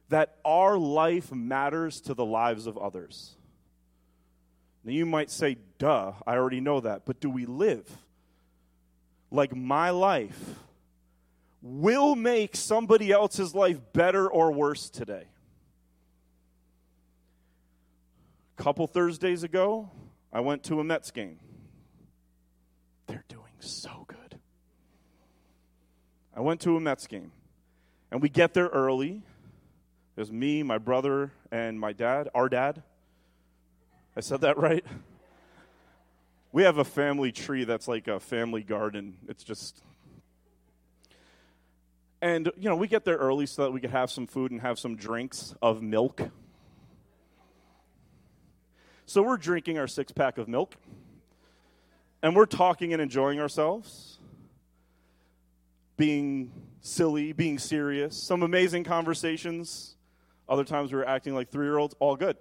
that 0.09 0.35
our 0.43 0.77
life 0.77 1.31
matters 1.31 2.01
to 2.01 2.13
the 2.13 2.25
lives 2.25 2.67
of 2.67 2.77
others. 2.77 3.35
Now 4.83 4.91
you 4.91 5.05
might 5.05 5.29
say, 5.29 5.57
duh, 5.77 6.13
I 6.25 6.35
already 6.35 6.59
know 6.59 6.81
that, 6.81 7.05
but 7.05 7.19
do 7.19 7.29
we 7.29 7.45
live 7.45 7.85
like 9.29 9.55
my 9.55 9.91
life 9.91 10.55
will 11.61 12.15
make 12.15 12.55
somebody 12.55 13.11
else's 13.11 13.53
life 13.53 13.79
better 13.93 14.27
or 14.27 14.51
worse 14.51 14.89
today? 14.89 15.27
A 18.57 18.63
couple 18.63 18.87
Thursdays 18.87 19.43
ago, 19.43 19.89
I 20.33 20.41
went 20.41 20.63
to 20.63 20.79
a 20.79 20.83
Mets 20.83 21.11
game. 21.11 21.39
They're 23.11 23.25
doing 23.27 23.51
so 23.59 24.05
good. 24.07 24.39
I 26.33 26.39
went 26.39 26.61
to 26.61 26.77
a 26.77 26.79
Mets 26.79 27.07
game, 27.07 27.33
and 28.09 28.21
we 28.21 28.29
get 28.29 28.53
there 28.53 28.67
early. 28.67 29.21
There's 30.15 30.31
me, 30.31 30.63
my 30.63 30.77
brother, 30.77 31.33
and 31.51 31.77
my 31.77 31.91
dad, 31.91 32.29
our 32.33 32.47
dad. 32.47 32.83
I 34.15 34.21
said 34.21 34.39
that 34.41 34.57
right? 34.57 34.85
We 36.53 36.63
have 36.63 36.77
a 36.77 36.85
family 36.85 37.33
tree 37.33 37.65
that's 37.65 37.85
like 37.85 38.07
a 38.07 38.21
family 38.21 38.63
garden. 38.63 39.17
It's 39.27 39.43
just. 39.43 39.83
And, 42.21 42.49
you 42.57 42.69
know, 42.69 42.77
we 42.77 42.87
get 42.87 43.03
there 43.03 43.17
early 43.17 43.45
so 43.45 43.63
that 43.63 43.71
we 43.71 43.81
could 43.81 43.91
have 43.91 44.09
some 44.09 44.25
food 44.25 44.51
and 44.51 44.61
have 44.61 44.79
some 44.79 44.95
drinks 44.95 45.53
of 45.61 45.81
milk. 45.81 46.21
So 49.05 49.21
we're 49.21 49.35
drinking 49.35 49.79
our 49.79 49.87
six 49.87 50.13
pack 50.13 50.37
of 50.37 50.47
milk 50.47 50.77
and 52.23 52.35
we're 52.35 52.45
talking 52.45 52.93
and 52.93 53.01
enjoying 53.01 53.39
ourselves, 53.39 54.19
being 55.97 56.51
silly, 56.81 57.33
being 57.33 57.57
serious, 57.57 58.15
some 58.15 58.43
amazing 58.43 58.83
conversations. 58.83 59.95
Other 60.47 60.63
times 60.63 60.91
we 60.91 60.97
were 60.97 61.07
acting 61.07 61.33
like 61.33 61.49
three 61.49 61.65
year 61.65 61.77
olds, 61.77 61.95
all 61.99 62.15
good. 62.15 62.37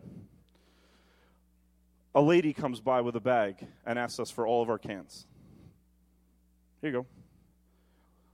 A 2.14 2.20
lady 2.20 2.52
comes 2.52 2.80
by 2.80 3.00
with 3.02 3.14
a 3.16 3.20
bag 3.20 3.66
and 3.86 3.98
asks 3.98 4.18
us 4.18 4.30
for 4.30 4.46
all 4.46 4.62
of 4.62 4.68
our 4.68 4.78
cans. 4.78 5.26
Here 6.80 6.90
you 6.90 6.96
go. 6.96 7.06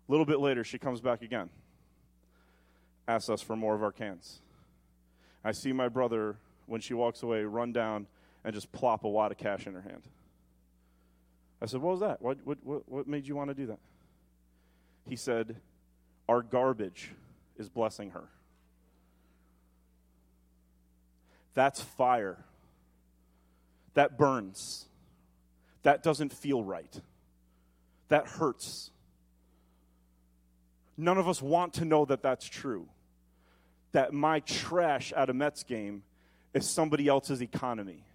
A 0.08 0.10
little 0.10 0.24
bit 0.24 0.38
later, 0.38 0.64
she 0.64 0.78
comes 0.78 1.00
back 1.00 1.22
again, 1.22 1.50
asks 3.08 3.28
us 3.28 3.42
for 3.42 3.56
more 3.56 3.74
of 3.74 3.82
our 3.82 3.92
cans. 3.92 4.40
I 5.44 5.52
see 5.52 5.72
my 5.72 5.88
brother, 5.88 6.36
when 6.66 6.80
she 6.80 6.94
walks 6.94 7.22
away, 7.22 7.44
run 7.44 7.72
down 7.72 8.06
and 8.44 8.54
just 8.54 8.70
plop 8.72 9.04
a 9.04 9.08
wad 9.08 9.32
of 9.32 9.38
cash 9.38 9.66
in 9.66 9.74
her 9.74 9.80
hand. 9.82 10.02
I 11.66 11.68
said, 11.68 11.80
What 11.80 11.90
was 11.92 12.00
that? 12.00 12.22
What, 12.22 12.38
what, 12.44 12.58
what, 12.62 12.88
what 12.88 13.08
made 13.08 13.26
you 13.26 13.34
want 13.34 13.50
to 13.50 13.54
do 13.54 13.66
that? 13.66 13.80
He 15.08 15.16
said, 15.16 15.56
Our 16.28 16.40
garbage 16.40 17.10
is 17.58 17.68
blessing 17.68 18.10
her. 18.10 18.28
That's 21.54 21.80
fire. 21.80 22.38
That 23.94 24.16
burns. 24.16 24.86
That 25.82 26.04
doesn't 26.04 26.32
feel 26.32 26.62
right. 26.62 27.00
That 28.10 28.28
hurts. 28.28 28.92
None 30.96 31.18
of 31.18 31.28
us 31.28 31.42
want 31.42 31.74
to 31.74 31.84
know 31.84 32.04
that 32.04 32.22
that's 32.22 32.46
true. 32.46 32.86
That 33.90 34.12
my 34.12 34.38
trash 34.40 35.12
at 35.12 35.30
a 35.30 35.34
Mets 35.34 35.64
game 35.64 36.04
is 36.54 36.68
somebody 36.68 37.08
else's 37.08 37.42
economy. 37.42 38.05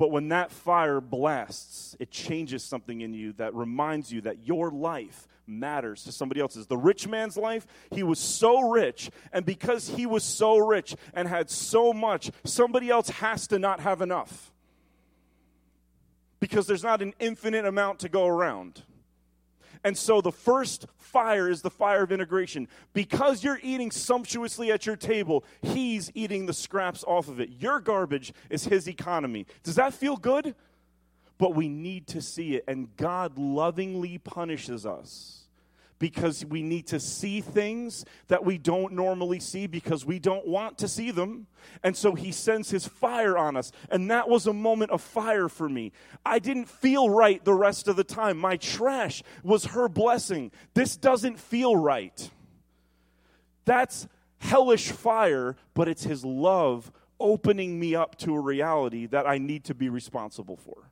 But 0.00 0.10
when 0.10 0.28
that 0.28 0.50
fire 0.50 0.98
blasts, 0.98 1.94
it 2.00 2.10
changes 2.10 2.64
something 2.64 3.02
in 3.02 3.12
you 3.12 3.34
that 3.34 3.54
reminds 3.54 4.10
you 4.10 4.22
that 4.22 4.46
your 4.46 4.70
life 4.70 5.28
matters 5.46 6.04
to 6.04 6.12
somebody 6.12 6.40
else's. 6.40 6.66
The 6.66 6.78
rich 6.78 7.06
man's 7.06 7.36
life, 7.36 7.66
he 7.90 8.02
was 8.02 8.18
so 8.18 8.70
rich, 8.70 9.10
and 9.30 9.44
because 9.44 9.90
he 9.90 10.06
was 10.06 10.24
so 10.24 10.56
rich 10.56 10.96
and 11.12 11.28
had 11.28 11.50
so 11.50 11.92
much, 11.92 12.30
somebody 12.44 12.88
else 12.88 13.10
has 13.10 13.46
to 13.48 13.58
not 13.58 13.80
have 13.80 14.00
enough. 14.00 14.54
Because 16.38 16.66
there's 16.66 16.82
not 16.82 17.02
an 17.02 17.12
infinite 17.20 17.66
amount 17.66 17.98
to 17.98 18.08
go 18.08 18.26
around. 18.26 18.82
And 19.82 19.96
so 19.96 20.20
the 20.20 20.32
first 20.32 20.86
fire 20.98 21.48
is 21.48 21.62
the 21.62 21.70
fire 21.70 22.02
of 22.02 22.12
integration. 22.12 22.68
Because 22.92 23.42
you're 23.42 23.60
eating 23.62 23.90
sumptuously 23.90 24.70
at 24.70 24.86
your 24.86 24.96
table, 24.96 25.44
he's 25.62 26.10
eating 26.14 26.46
the 26.46 26.52
scraps 26.52 27.04
off 27.04 27.28
of 27.28 27.40
it. 27.40 27.50
Your 27.58 27.80
garbage 27.80 28.32
is 28.50 28.64
his 28.64 28.88
economy. 28.88 29.46
Does 29.62 29.76
that 29.76 29.94
feel 29.94 30.16
good? 30.16 30.54
but 31.40 31.54
we 31.54 31.70
need 31.70 32.06
to 32.06 32.20
see 32.20 32.54
it. 32.54 32.64
And 32.68 32.94
God 32.98 33.38
lovingly 33.38 34.18
punishes 34.18 34.84
us 34.84 35.39
because 36.00 36.44
we 36.46 36.62
need 36.62 36.88
to 36.88 36.98
see 36.98 37.40
things 37.40 38.04
that 38.26 38.44
we 38.44 38.58
don't 38.58 38.94
normally 38.94 39.38
see 39.38 39.68
because 39.68 40.04
we 40.04 40.18
don't 40.18 40.46
want 40.46 40.78
to 40.78 40.88
see 40.88 41.12
them. 41.12 41.46
And 41.84 41.94
so 41.96 42.14
he 42.14 42.32
sends 42.32 42.70
his 42.70 42.88
fire 42.88 43.38
on 43.38 43.54
us. 43.56 43.70
And 43.90 44.10
that 44.10 44.28
was 44.28 44.48
a 44.48 44.52
moment 44.52 44.90
of 44.90 45.02
fire 45.02 45.48
for 45.48 45.68
me. 45.68 45.92
I 46.24 46.40
didn't 46.40 46.68
feel 46.68 47.08
right 47.10 47.44
the 47.44 47.54
rest 47.54 47.86
of 47.86 47.96
the 47.96 48.02
time. 48.02 48.38
My 48.38 48.56
trash 48.56 49.22
was 49.44 49.66
her 49.66 49.88
blessing. 49.88 50.50
This 50.74 50.96
doesn't 50.96 51.38
feel 51.38 51.76
right. 51.76 52.30
That's 53.66 54.08
hellish 54.38 54.90
fire, 54.90 55.54
but 55.74 55.86
it's 55.86 56.04
his 56.04 56.24
love 56.24 56.90
opening 57.20 57.78
me 57.78 57.94
up 57.94 58.16
to 58.16 58.34
a 58.34 58.40
reality 58.40 59.04
that 59.04 59.28
I 59.28 59.36
need 59.36 59.64
to 59.64 59.74
be 59.74 59.90
responsible 59.90 60.56
for. 60.56 60.90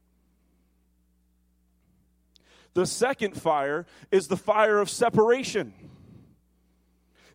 The 2.75 2.87
second 2.87 3.41
fire 3.41 3.87
is 4.11 4.29
the 4.29 4.37
fire 4.37 4.79
of 4.79 4.91
separation. 4.91 5.73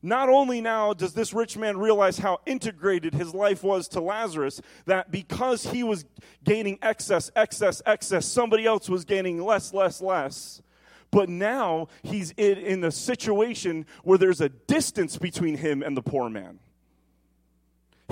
Not 0.06 0.28
only 0.28 0.60
now 0.60 0.93
does 0.93 1.13
this 1.13 1.34
rich 1.34 1.56
man 1.58 1.78
realize 1.78 2.17
how 2.17 2.41
integrated 2.46 3.13
his 3.13 3.34
life 3.34 3.63
was 3.63 3.88
to 3.89 4.02
Lazarus, 4.02 4.62
that 4.86 5.12
because 5.12 5.67
he 5.67 5.82
was 5.82 6.04
gaining 6.43 6.78
excess, 6.82 7.32
excess, 7.38 7.82
excess, 7.86 8.26
somebody 8.26 8.65
else 8.65 8.89
was 8.89 9.06
gaining 9.06 9.41
less, 9.41 9.74
less, 9.74 10.02
less. 10.02 10.62
But 11.10 11.30
now 11.30 11.88
he's 12.02 12.32
in, 12.32 12.58
in 12.58 12.84
a 12.84 12.91
situation 12.91 13.86
where 14.04 14.17
there's 14.17 14.41
a 14.41 14.50
distance 14.50 15.17
between 15.17 15.56
him 15.56 15.82
and 15.82 15.96
the 15.96 16.02
poor 16.02 16.30
man. 16.30 16.60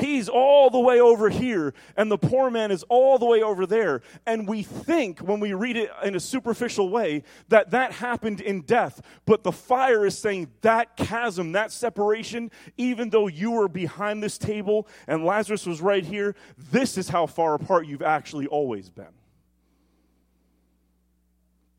He's 0.02 0.28
all 0.28 0.72
the 0.72 0.80
way 0.80 1.00
over 1.00 1.30
here, 1.30 1.76
and 1.96 2.10
the 2.12 2.18
poor 2.18 2.50
man 2.50 2.72
is 2.72 2.82
all 2.90 3.20
the 3.20 3.26
way 3.28 3.44
over 3.44 3.68
there. 3.68 4.02
And 4.26 4.48
we 4.48 4.64
think, 4.64 5.20
when 5.20 5.40
we 5.40 5.54
read 5.54 5.78
it 5.78 5.92
in 6.04 6.16
a 6.16 6.20
superficial 6.20 6.90
way, 6.90 7.22
that 7.50 7.70
that 7.70 7.92
happened 7.92 8.42
in 8.42 8.62
death. 8.62 9.00
But 9.26 9.44
the 9.44 9.52
fire 9.52 10.04
is 10.04 10.18
saying 10.18 10.50
that 10.62 10.98
chasm, 10.98 11.52
that 11.52 11.72
separation, 11.72 12.50
even 12.78 13.12
though 13.12 13.28
you 13.28 13.52
were 13.52 13.68
behind 13.68 14.24
this 14.24 14.40
table 14.40 14.88
and 15.08 15.24
Lazarus 15.24 15.68
was 15.68 15.82
right 15.82 16.04
here, 16.04 16.36
this 16.58 16.98
is 16.98 17.10
how 17.10 17.28
far 17.28 17.54
apart 17.54 17.86
you've 17.86 18.02
actually 18.02 18.48
always 18.48 18.90
been. 18.90 19.21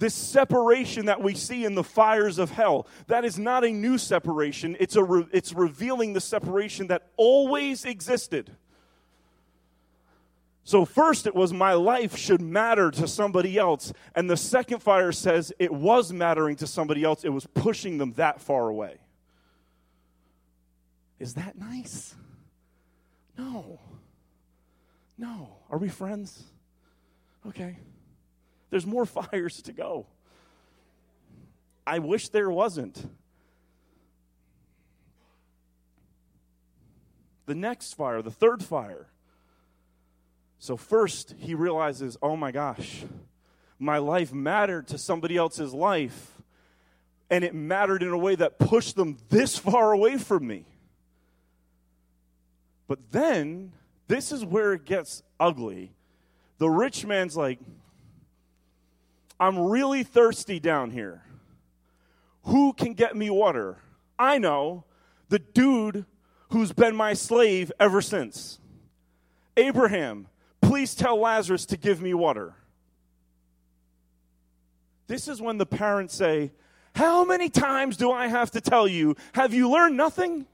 This 0.02 0.14
separation 0.14 1.06
that 1.06 1.22
we 1.22 1.34
see 1.34 1.64
in 1.64 1.76
the 1.76 1.84
fires 1.84 2.40
of 2.40 2.50
hell, 2.50 2.88
that 3.06 3.24
is 3.24 3.38
not 3.38 3.64
a 3.64 3.70
new 3.70 3.98
separation. 3.98 4.76
It's, 4.80 4.96
a 4.96 5.04
re- 5.04 5.28
it's 5.30 5.52
revealing 5.52 6.12
the 6.12 6.20
separation 6.20 6.88
that 6.88 7.06
always 7.16 7.84
existed. 7.84 8.50
So, 10.64 10.84
first, 10.84 11.28
it 11.28 11.36
was 11.36 11.52
my 11.52 11.74
life 11.74 12.16
should 12.16 12.40
matter 12.40 12.90
to 12.90 13.06
somebody 13.06 13.56
else. 13.56 13.92
And 14.16 14.28
the 14.28 14.36
second 14.36 14.80
fire 14.80 15.12
says 15.12 15.52
it 15.60 15.72
was 15.72 16.12
mattering 16.12 16.56
to 16.56 16.66
somebody 16.66 17.04
else, 17.04 17.22
it 17.22 17.28
was 17.28 17.46
pushing 17.46 17.98
them 17.98 18.14
that 18.14 18.40
far 18.40 18.68
away. 18.68 18.96
Is 21.20 21.34
that 21.34 21.56
nice? 21.56 22.12
No. 23.38 23.78
No. 25.16 25.58
Are 25.70 25.78
we 25.78 25.88
friends? 25.88 26.42
Okay. 27.46 27.76
There's 28.72 28.86
more 28.86 29.04
fires 29.30 29.60
to 29.62 29.72
go. 29.72 30.06
I 31.86 31.98
wish 31.98 32.30
there 32.30 32.50
wasn't. 32.50 33.06
The 37.44 37.54
next 37.54 37.92
fire, 37.92 38.22
the 38.22 38.30
third 38.30 38.64
fire. 38.64 39.08
So, 40.58 40.78
first, 40.78 41.34
he 41.38 41.54
realizes, 41.54 42.16
oh 42.22 42.34
my 42.34 42.50
gosh, 42.50 43.04
my 43.78 43.98
life 43.98 44.32
mattered 44.32 44.86
to 44.88 44.96
somebody 44.96 45.36
else's 45.36 45.74
life, 45.74 46.40
and 47.28 47.44
it 47.44 47.54
mattered 47.54 48.02
in 48.02 48.08
a 48.08 48.18
way 48.18 48.36
that 48.36 48.58
pushed 48.58 48.96
them 48.96 49.18
this 49.28 49.58
far 49.58 49.92
away 49.92 50.16
from 50.16 50.46
me. 50.46 50.64
But 52.86 53.10
then, 53.10 53.72
this 54.06 54.32
is 54.32 54.44
where 54.46 54.72
it 54.72 54.86
gets 54.86 55.22
ugly. 55.38 55.92
The 56.58 56.70
rich 56.70 57.04
man's 57.04 57.36
like, 57.36 57.58
I'm 59.38 59.58
really 59.58 60.02
thirsty 60.02 60.60
down 60.60 60.90
here. 60.90 61.22
Who 62.44 62.72
can 62.72 62.94
get 62.94 63.16
me 63.16 63.30
water? 63.30 63.78
I 64.18 64.38
know 64.38 64.84
the 65.28 65.38
dude 65.38 66.06
who's 66.50 66.72
been 66.72 66.94
my 66.94 67.14
slave 67.14 67.72
ever 67.80 68.02
since. 68.02 68.58
Abraham, 69.56 70.28
please 70.60 70.94
tell 70.94 71.18
Lazarus 71.18 71.66
to 71.66 71.76
give 71.76 72.00
me 72.00 72.14
water. 72.14 72.54
This 75.06 75.28
is 75.28 75.42
when 75.42 75.58
the 75.58 75.66
parents 75.66 76.14
say, 76.14 76.52
How 76.94 77.24
many 77.24 77.48
times 77.48 77.96
do 77.96 78.10
I 78.10 78.28
have 78.28 78.50
to 78.52 78.60
tell 78.60 78.88
you? 78.88 79.16
Have 79.34 79.52
you 79.52 79.70
learned 79.70 79.96
nothing? 79.96 80.46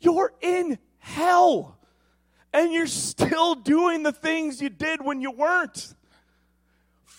You're 0.00 0.32
in 0.40 0.78
hell, 0.98 1.78
and 2.52 2.72
you're 2.72 2.86
still 2.86 3.54
doing 3.54 4.02
the 4.02 4.12
things 4.12 4.62
you 4.62 4.68
did 4.68 5.04
when 5.04 5.20
you 5.20 5.30
weren't 5.30 5.94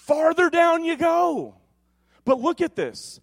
farther 0.10 0.50
down 0.50 0.84
you 0.84 0.98
go. 0.98 1.54
But 2.26 2.42
look 2.42 2.62
at 2.62 2.76
this. 2.76 3.20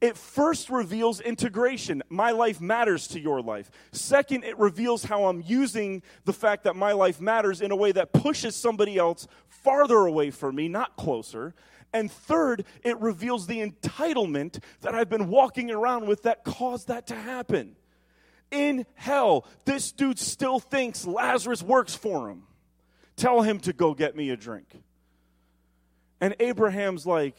It 0.00 0.16
first 0.16 0.70
reveals 0.70 1.20
integration. 1.20 2.02
My 2.08 2.30
life 2.30 2.60
matters 2.60 3.08
to 3.08 3.20
your 3.20 3.42
life. 3.42 3.68
Second, 3.90 4.44
it 4.44 4.56
reveals 4.56 5.04
how 5.04 5.24
I'm 5.26 5.42
using 5.44 6.02
the 6.24 6.32
fact 6.32 6.64
that 6.64 6.76
my 6.76 6.92
life 6.92 7.20
matters 7.20 7.60
in 7.60 7.72
a 7.72 7.76
way 7.76 7.92
that 7.92 8.12
pushes 8.12 8.54
somebody 8.54 8.96
else 8.96 9.26
farther 9.48 9.98
away 9.98 10.30
from 10.30 10.54
me, 10.54 10.68
not 10.68 10.96
closer. 10.96 11.52
And 11.92 12.10
third, 12.10 12.64
it 12.84 12.98
reveals 13.00 13.48
the 13.48 13.58
entitlement 13.58 14.62
that 14.82 14.94
I've 14.94 15.10
been 15.10 15.28
walking 15.28 15.70
around 15.70 16.06
with 16.06 16.22
that 16.22 16.44
caused 16.44 16.88
that 16.88 17.08
to 17.08 17.16
happen. 17.16 17.74
In 18.52 18.86
hell, 18.94 19.46
this 19.64 19.90
dude 19.90 20.18
still 20.18 20.60
thinks 20.60 21.04
Lazarus 21.04 21.62
works 21.62 21.94
for 21.94 22.30
him. 22.30 22.44
Tell 23.16 23.42
him 23.42 23.58
to 23.60 23.72
go 23.72 23.94
get 23.94 24.16
me 24.16 24.30
a 24.30 24.36
drink. 24.36 24.80
And 26.20 26.34
Abraham's 26.38 27.06
like, 27.06 27.36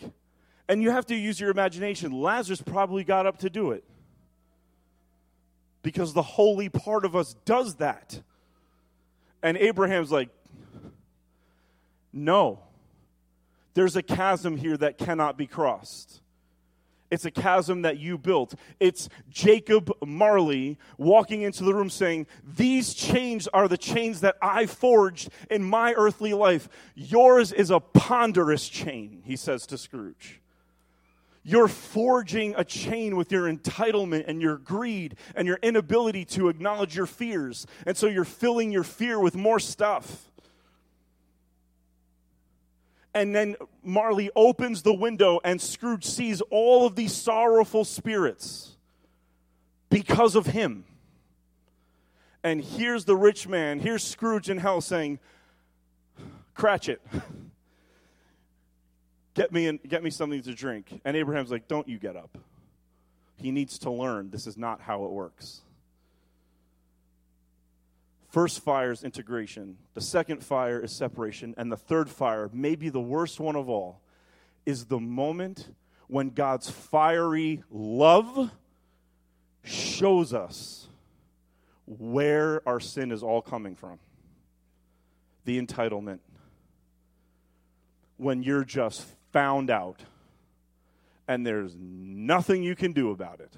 and 0.68 0.82
you 0.82 0.92
have 0.92 1.06
to 1.08 1.16
use 1.16 1.40
your 1.40 1.52
imagination. 1.52 2.12
Lazarus 2.12 2.62
probably 2.62 3.04
got 3.04 3.26
up 3.26 3.40
to 3.40 3.50
do 3.50 3.72
it. 3.72 3.84
Because 5.84 6.14
the 6.14 6.22
holy 6.22 6.70
part 6.70 7.06
of 7.06 7.16
us 7.16 7.36
does 7.46 7.76
that. 7.76 8.22
And 9.44 9.58
Abraham's 9.58 10.12
like, 10.12 10.30
no, 12.14 12.60
there's 13.74 13.96
a 13.96 14.04
chasm 14.04 14.58
here 14.58 14.78
that 14.78 14.98
cannot 14.98 15.38
be 15.38 15.48
crossed. 15.48 16.21
It's 17.12 17.26
a 17.26 17.32
chasm 17.32 17.82
that 17.82 18.00
you 18.00 18.18
built. 18.18 18.56
It's 18.80 19.10
Jacob 19.30 19.92
Marley 20.04 20.80
walking 20.98 21.42
into 21.42 21.66
the 21.66 21.76
room 21.76 21.90
saying, 21.90 22.26
These 22.44 22.94
chains 22.94 23.50
are 23.50 23.68
the 23.68 23.78
chains 23.78 24.22
that 24.22 24.38
I 24.42 24.66
forged 24.66 25.30
in 25.50 25.62
my 25.62 25.94
earthly 25.94 26.34
life. 26.34 26.70
Yours 26.96 27.52
is 27.52 27.70
a 27.70 27.82
ponderous 27.82 28.70
chain, 28.70 29.22
he 29.26 29.36
says 29.36 29.68
to 29.68 29.78
Scrooge. 29.78 30.40
You're 31.44 31.68
forging 31.68 32.54
a 32.56 32.64
chain 32.64 33.16
with 33.16 33.32
your 33.32 33.52
entitlement 33.52 34.26
and 34.28 34.42
your 34.42 34.58
greed 34.58 35.16
and 35.36 35.48
your 35.48 35.58
inability 35.64 36.24
to 36.26 36.50
acknowledge 36.50 36.96
your 36.96 37.08
fears. 37.08 37.66
And 37.86 37.98
so 37.98 38.08
you're 38.08 38.24
filling 38.24 38.72
your 38.72 38.84
fear 38.84 39.20
with 39.20 39.36
more 39.36 39.60
stuff. 39.60 40.31
And 43.14 43.36
then 43.36 43.56
Marley 43.84 44.30
opens 44.36 44.84
the 44.84 44.94
window, 44.94 45.40
and 45.44 45.62
Scrooge 45.62 46.06
sees 46.06 46.42
all 46.50 46.86
of 46.86 46.96
these 46.96 47.14
sorrowful 47.14 47.84
spirits 47.84 48.78
because 49.90 50.36
of 50.36 50.46
him. 50.46 50.86
And 52.44 52.64
here's 52.64 53.06
the 53.06 53.16
rich 53.16 53.48
man, 53.48 53.80
here's 53.80 54.04
Scrooge 54.04 54.50
in 54.50 54.58
hell 54.58 54.82
saying, 54.82 55.20
Cratchit, 56.54 57.02
get 59.34 59.52
me, 59.52 59.68
in, 59.68 59.80
get 59.88 60.04
me 60.04 60.10
something 60.10 60.42
to 60.44 60.54
drink. 60.54 61.02
And 61.06 61.16
Abraham's 61.16 61.52
like, 61.52 61.68
Don't 61.68 61.88
you 61.88 62.00
get 62.00 62.16
up. 62.16 62.38
He 63.36 63.52
needs 63.52 63.80
to 63.80 63.92
learn 63.92 64.30
this 64.30 64.48
is 64.48 64.58
not 64.58 64.82
how 64.82 65.06
it 65.06 65.12
works. 65.12 65.62
First 68.32 68.64
fire 68.64 68.94
is 68.94 69.04
integration, 69.04 69.76
the 69.94 70.00
second 70.00 70.42
fire 70.42 70.80
is 70.80 70.96
separation, 70.96 71.54
and 71.58 71.70
the 71.70 71.76
third 71.76 72.10
fire, 72.10 72.50
maybe 72.54 72.88
the 72.88 73.02
worst 73.02 73.42
one 73.42 73.58
of 73.58 73.68
all, 73.68 74.00
is 74.66 74.86
the 74.86 75.02
moment 75.02 75.70
when 76.08 76.30
God's 76.30 76.70
fiery 76.70 77.62
love 77.70 78.50
shows 79.66 80.34
us 80.34 80.88
where 81.86 82.66
our 82.66 82.80
sin 82.80 83.12
is 83.12 83.22
all 83.22 83.42
coming 83.42 83.76
from 83.76 84.00
the 85.44 85.62
entitlement. 85.62 86.20
When 88.16 88.44
you're 88.44 88.64
just 88.64 89.06
found 89.34 89.70
out 89.70 90.00
and 91.28 91.46
there's 91.46 91.76
nothing 91.78 92.64
you 92.64 92.78
can 92.78 92.94
do 92.94 93.12
about 93.12 93.42
it, 93.42 93.54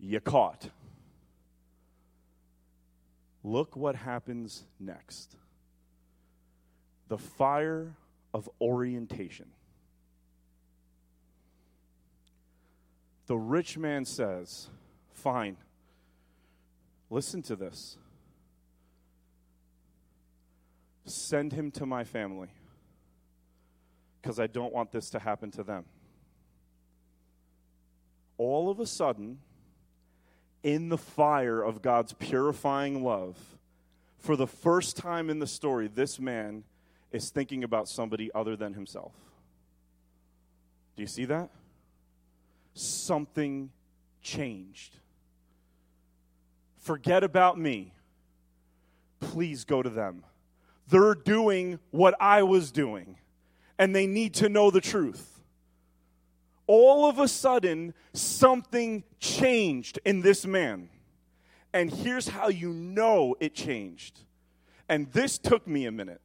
you're 0.00 0.20
caught. 0.20 0.70
Look 3.44 3.76
what 3.76 3.96
happens 3.96 4.64
next. 4.78 5.36
the 7.08 7.18
fire 7.18 7.94
of 8.32 8.48
orientation. 8.58 9.46
The 13.26 13.36
rich 13.36 13.76
man 13.76 14.06
says, 14.06 14.70
Fine, 15.12 15.58
listen 17.10 17.42
to 17.42 17.56
this. 17.56 17.98
Send 21.04 21.52
him 21.52 21.70
to 21.72 21.84
my 21.84 22.04
family 22.04 22.48
because 24.20 24.40
I 24.40 24.46
don't 24.46 24.72
want 24.72 24.90
this 24.90 25.10
to 25.10 25.18
happen 25.18 25.50
to 25.52 25.62
them. 25.62 25.84
All 28.38 28.70
of 28.70 28.80
a 28.80 28.86
sudden, 28.86 29.38
in 30.62 30.88
the 30.88 30.98
fire 30.98 31.62
of 31.62 31.82
God's 31.82 32.12
purifying 32.12 33.02
love, 33.02 33.36
for 34.18 34.36
the 34.36 34.46
first 34.46 34.96
time 34.96 35.28
in 35.30 35.38
the 35.38 35.46
story, 35.46 35.88
this 35.88 36.20
man 36.20 36.64
is 37.10 37.30
thinking 37.30 37.64
about 37.64 37.88
somebody 37.88 38.30
other 38.34 38.56
than 38.56 38.74
himself. 38.74 39.12
Do 40.96 41.02
you 41.02 41.08
see 41.08 41.24
that? 41.26 41.50
Something 42.74 43.70
changed. 44.22 44.96
Forget 46.78 47.24
about 47.24 47.58
me. 47.58 47.92
Please 49.20 49.64
go 49.64 49.82
to 49.82 49.90
them. 49.90 50.24
They're 50.88 51.14
doing 51.14 51.78
what 51.90 52.14
I 52.20 52.42
was 52.42 52.70
doing, 52.70 53.16
and 53.78 53.94
they 53.94 54.06
need 54.06 54.34
to 54.34 54.48
know 54.48 54.70
the 54.70 54.80
truth 54.80 55.31
all 56.74 57.06
of 57.06 57.18
a 57.18 57.28
sudden, 57.28 57.92
something 58.14 59.04
changed 59.20 59.98
in 60.06 60.22
this 60.22 60.46
man. 60.46 60.88
And 61.74 61.92
here's 61.92 62.28
how 62.28 62.48
you 62.48 62.72
know 62.72 63.36
it 63.40 63.54
changed. 63.54 64.20
And 64.88 65.12
this 65.12 65.36
took 65.36 65.66
me 65.66 65.84
a 65.84 65.92
minute. 65.92 66.22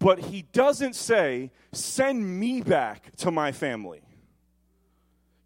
But 0.00 0.18
he 0.18 0.42
doesn't 0.50 0.96
say, 0.96 1.52
send 1.70 2.40
me 2.40 2.60
back 2.60 3.14
to 3.18 3.30
my 3.30 3.52
family. 3.52 4.02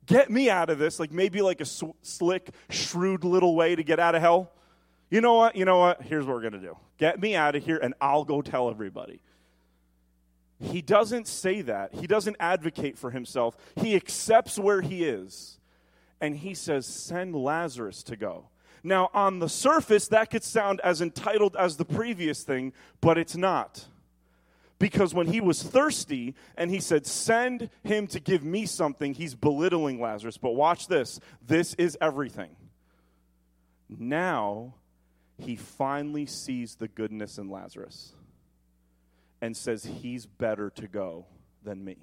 Get 0.06 0.30
me 0.30 0.48
out 0.48 0.70
of 0.70 0.78
this, 0.78 0.98
like 0.98 1.12
maybe 1.12 1.42
like 1.42 1.60
a 1.60 1.66
sw- 1.66 1.92
slick, 2.00 2.52
shrewd 2.70 3.22
little 3.22 3.54
way 3.54 3.76
to 3.76 3.82
get 3.82 4.00
out 4.00 4.14
of 4.14 4.22
hell. 4.22 4.50
You 5.10 5.20
know 5.20 5.34
what? 5.34 5.56
You 5.56 5.66
know 5.66 5.80
what? 5.80 6.00
Here's 6.00 6.24
what 6.24 6.36
we're 6.36 6.40
going 6.40 6.54
to 6.54 6.58
do 6.58 6.74
get 6.96 7.20
me 7.20 7.36
out 7.36 7.54
of 7.54 7.62
here, 7.62 7.76
and 7.76 7.92
I'll 8.00 8.24
go 8.24 8.40
tell 8.40 8.70
everybody. 8.70 9.20
He 10.60 10.82
doesn't 10.82 11.26
say 11.26 11.62
that. 11.62 11.94
He 11.94 12.06
doesn't 12.06 12.36
advocate 12.38 12.96
for 12.96 13.10
himself. 13.10 13.56
He 13.76 13.96
accepts 13.96 14.58
where 14.58 14.80
he 14.80 15.04
is. 15.04 15.58
And 16.20 16.36
he 16.36 16.54
says, 16.54 16.86
Send 16.86 17.34
Lazarus 17.34 18.02
to 18.04 18.16
go. 18.16 18.48
Now, 18.82 19.10
on 19.14 19.38
the 19.38 19.48
surface, 19.48 20.08
that 20.08 20.30
could 20.30 20.44
sound 20.44 20.80
as 20.82 21.00
entitled 21.00 21.56
as 21.56 21.76
the 21.76 21.84
previous 21.84 22.42
thing, 22.42 22.72
but 23.00 23.18
it's 23.18 23.36
not. 23.36 23.86
Because 24.78 25.14
when 25.14 25.26
he 25.26 25.40
was 25.40 25.62
thirsty 25.62 26.34
and 26.56 26.70
he 26.70 26.80
said, 26.80 27.06
Send 27.06 27.70
him 27.82 28.06
to 28.08 28.20
give 28.20 28.44
me 28.44 28.66
something, 28.66 29.14
he's 29.14 29.34
belittling 29.34 30.00
Lazarus. 30.00 30.36
But 30.36 30.52
watch 30.52 30.86
this 30.86 31.20
this 31.44 31.74
is 31.74 31.98
everything. 32.00 32.56
Now, 33.88 34.74
he 35.38 35.56
finally 35.56 36.26
sees 36.26 36.76
the 36.76 36.88
goodness 36.88 37.38
in 37.38 37.50
Lazarus 37.50 38.14
and 39.44 39.54
says 39.54 39.84
he's 39.84 40.24
better 40.24 40.70
to 40.70 40.88
go 40.88 41.26
than 41.62 41.84
me. 41.84 41.98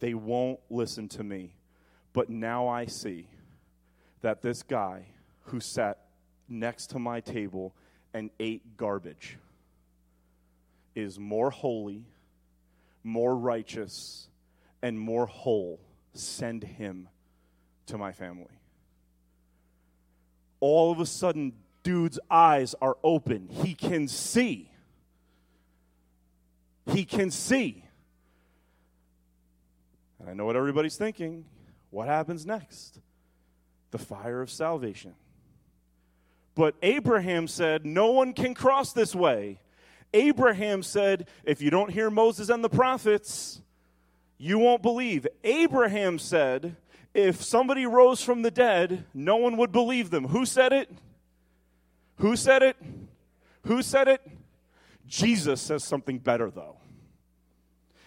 They 0.00 0.14
won't 0.14 0.58
listen 0.68 1.06
to 1.10 1.22
me. 1.22 1.54
But 2.12 2.28
now 2.28 2.66
I 2.66 2.86
see 2.86 3.28
that 4.20 4.42
this 4.42 4.64
guy 4.64 5.04
who 5.42 5.60
sat 5.60 6.06
next 6.48 6.88
to 6.88 6.98
my 6.98 7.20
table 7.20 7.72
and 8.12 8.30
ate 8.40 8.76
garbage 8.76 9.38
is 10.96 11.20
more 11.20 11.50
holy, 11.52 12.04
more 13.04 13.36
righteous, 13.36 14.26
and 14.82 14.98
more 14.98 15.26
whole. 15.26 15.78
Send 16.14 16.64
him 16.64 17.08
to 17.86 17.96
my 17.96 18.10
family. 18.10 18.58
All 20.58 20.90
of 20.90 20.98
a 20.98 21.06
sudden, 21.06 21.52
dude's 21.84 22.18
eyes 22.28 22.74
are 22.82 22.96
open. 23.04 23.46
He 23.48 23.74
can 23.74 24.08
see 24.08 24.69
he 26.86 27.04
can 27.04 27.30
see. 27.30 27.84
And 30.18 30.28
I 30.28 30.34
know 30.34 30.44
what 30.44 30.56
everybody's 30.56 30.96
thinking. 30.96 31.44
What 31.90 32.06
happens 32.06 32.46
next? 32.46 33.00
The 33.90 33.98
fire 33.98 34.42
of 34.42 34.50
salvation. 34.50 35.14
But 36.54 36.74
Abraham 36.82 37.48
said, 37.48 37.86
No 37.86 38.10
one 38.10 38.32
can 38.32 38.54
cross 38.54 38.92
this 38.92 39.14
way. 39.14 39.60
Abraham 40.12 40.82
said, 40.82 41.28
If 41.44 41.62
you 41.62 41.70
don't 41.70 41.90
hear 41.90 42.10
Moses 42.10 42.48
and 42.48 42.62
the 42.62 42.68
prophets, 42.68 43.62
you 44.38 44.58
won't 44.58 44.82
believe. 44.82 45.26
Abraham 45.44 46.18
said, 46.18 46.76
If 47.14 47.42
somebody 47.42 47.86
rose 47.86 48.22
from 48.22 48.42
the 48.42 48.50
dead, 48.50 49.04
no 49.14 49.36
one 49.36 49.56
would 49.56 49.72
believe 49.72 50.10
them. 50.10 50.28
Who 50.28 50.44
said 50.44 50.72
it? 50.72 50.90
Who 52.16 52.36
said 52.36 52.62
it? 52.62 52.76
Who 53.66 53.82
said 53.82 54.08
it? 54.08 54.20
Jesus 55.10 55.60
says 55.60 55.82
something 55.82 56.20
better, 56.20 56.50
though. 56.50 56.76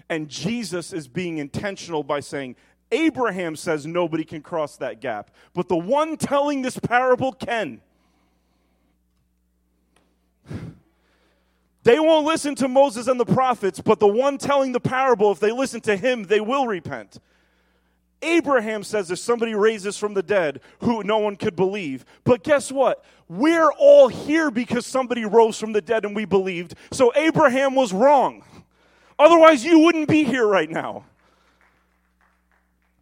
And 0.09 0.29
Jesus 0.29 0.93
is 0.93 1.07
being 1.07 1.37
intentional 1.37 2.01
by 2.01 2.21
saying, 2.21 2.55
Abraham 2.91 3.55
says 3.57 3.85
nobody 3.85 4.23
can 4.23 4.41
cross 4.41 4.77
that 4.77 5.01
gap, 5.01 5.29
but 5.53 5.67
the 5.67 5.75
one 5.75 6.15
telling 6.15 6.61
this 6.61 6.79
parable 6.79 7.33
can. 7.33 7.81
They 11.83 11.99
won't 11.99 12.25
listen 12.25 12.55
to 12.55 12.69
Moses 12.69 13.09
and 13.09 13.19
the 13.19 13.25
prophets, 13.25 13.81
but 13.81 13.99
the 13.99 14.07
one 14.07 14.37
telling 14.37 14.71
the 14.71 14.79
parable, 14.79 15.33
if 15.33 15.41
they 15.41 15.51
listen 15.51 15.81
to 15.81 15.97
him, 15.97 16.23
they 16.23 16.39
will 16.39 16.65
repent. 16.65 17.19
Abraham 18.23 18.83
says 18.83 19.11
if 19.11 19.19
somebody 19.19 19.53
raises 19.53 19.97
from 19.97 20.13
the 20.13 20.23
dead 20.23 20.61
who 20.79 21.03
no 21.03 21.19
one 21.19 21.35
could 21.35 21.55
believe. 21.55 22.05
But 22.23 22.43
guess 22.43 22.71
what? 22.71 23.03
We're 23.27 23.71
all 23.71 24.07
here 24.07 24.49
because 24.51 24.85
somebody 24.85 25.25
rose 25.25 25.59
from 25.59 25.73
the 25.73 25.81
dead 25.81 26.05
and 26.05 26.15
we 26.15 26.25
believed. 26.25 26.75
So 26.91 27.11
Abraham 27.15 27.75
was 27.75 27.93
wrong. 27.93 28.43
Otherwise, 29.19 29.63
you 29.63 29.79
wouldn't 29.79 30.07
be 30.07 30.23
here 30.23 30.47
right 30.47 30.69
now. 30.69 31.05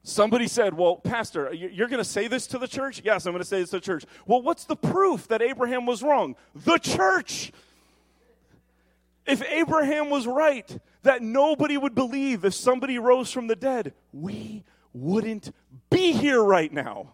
Somebody 0.03 0.47
said, 0.47 0.73
Well, 0.73 0.95
Pastor, 0.95 1.53
you're 1.53 1.87
going 1.87 1.99
to 1.99 2.09
say 2.09 2.27
this 2.27 2.47
to 2.47 2.57
the 2.57 2.67
church? 2.67 3.01
Yes, 3.03 3.25
I'm 3.25 3.33
going 3.33 3.43
to 3.43 3.47
say 3.47 3.59
this 3.59 3.69
to 3.69 3.77
the 3.77 3.81
church. 3.81 4.05
Well, 4.25 4.41
what's 4.41 4.65
the 4.65 4.75
proof 4.75 5.27
that 5.27 5.41
Abraham 5.41 5.85
was 5.85 6.01
wrong? 6.01 6.35
The 6.55 6.77
church. 6.77 7.51
If 9.27 9.43
Abraham 9.43 10.09
was 10.09 10.25
right 10.25 10.77
that 11.03 11.21
nobody 11.21 11.77
would 11.77 11.93
believe 11.93 12.43
if 12.43 12.53
somebody 12.53 12.97
rose 12.97 13.31
from 13.31 13.47
the 13.47 13.55
dead, 13.55 13.93
we 14.11 14.63
wouldn't 14.93 15.53
be 15.89 16.11
here 16.11 16.43
right 16.43 16.71
now. 16.71 17.13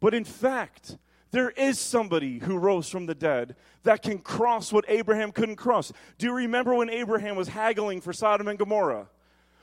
But 0.00 0.14
in 0.14 0.24
fact, 0.24 0.96
there 1.30 1.50
is 1.50 1.78
somebody 1.78 2.38
who 2.38 2.58
rose 2.58 2.88
from 2.88 3.06
the 3.06 3.14
dead 3.14 3.54
that 3.84 4.02
can 4.02 4.18
cross 4.18 4.72
what 4.72 4.84
Abraham 4.88 5.32
couldn't 5.32 5.56
cross. 5.56 5.92
Do 6.18 6.26
you 6.26 6.34
remember 6.34 6.74
when 6.74 6.90
Abraham 6.90 7.36
was 7.36 7.48
haggling 7.48 8.00
for 8.00 8.12
Sodom 8.12 8.48
and 8.48 8.58
Gomorrah? 8.58 9.08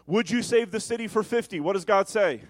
Would 0.06 0.30
you 0.30 0.42
save 0.42 0.72
the 0.72 0.80
city 0.80 1.08
for 1.08 1.24
50? 1.24 1.60
What 1.60 1.74
does 1.74 1.84
God 1.84 2.08
say? 2.08 2.42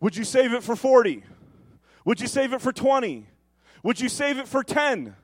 Would 0.00 0.16
you 0.16 0.24
save 0.24 0.52
it 0.52 0.62
for 0.62 0.76
40? 0.76 1.24
Would 2.04 2.20
you 2.20 2.26
save 2.26 2.52
it 2.52 2.60
for 2.60 2.72
20? 2.72 3.26
Would 3.82 4.00
you 4.00 4.08
save 4.08 4.38
it 4.38 4.46
for 4.46 4.62
10? 4.62 5.16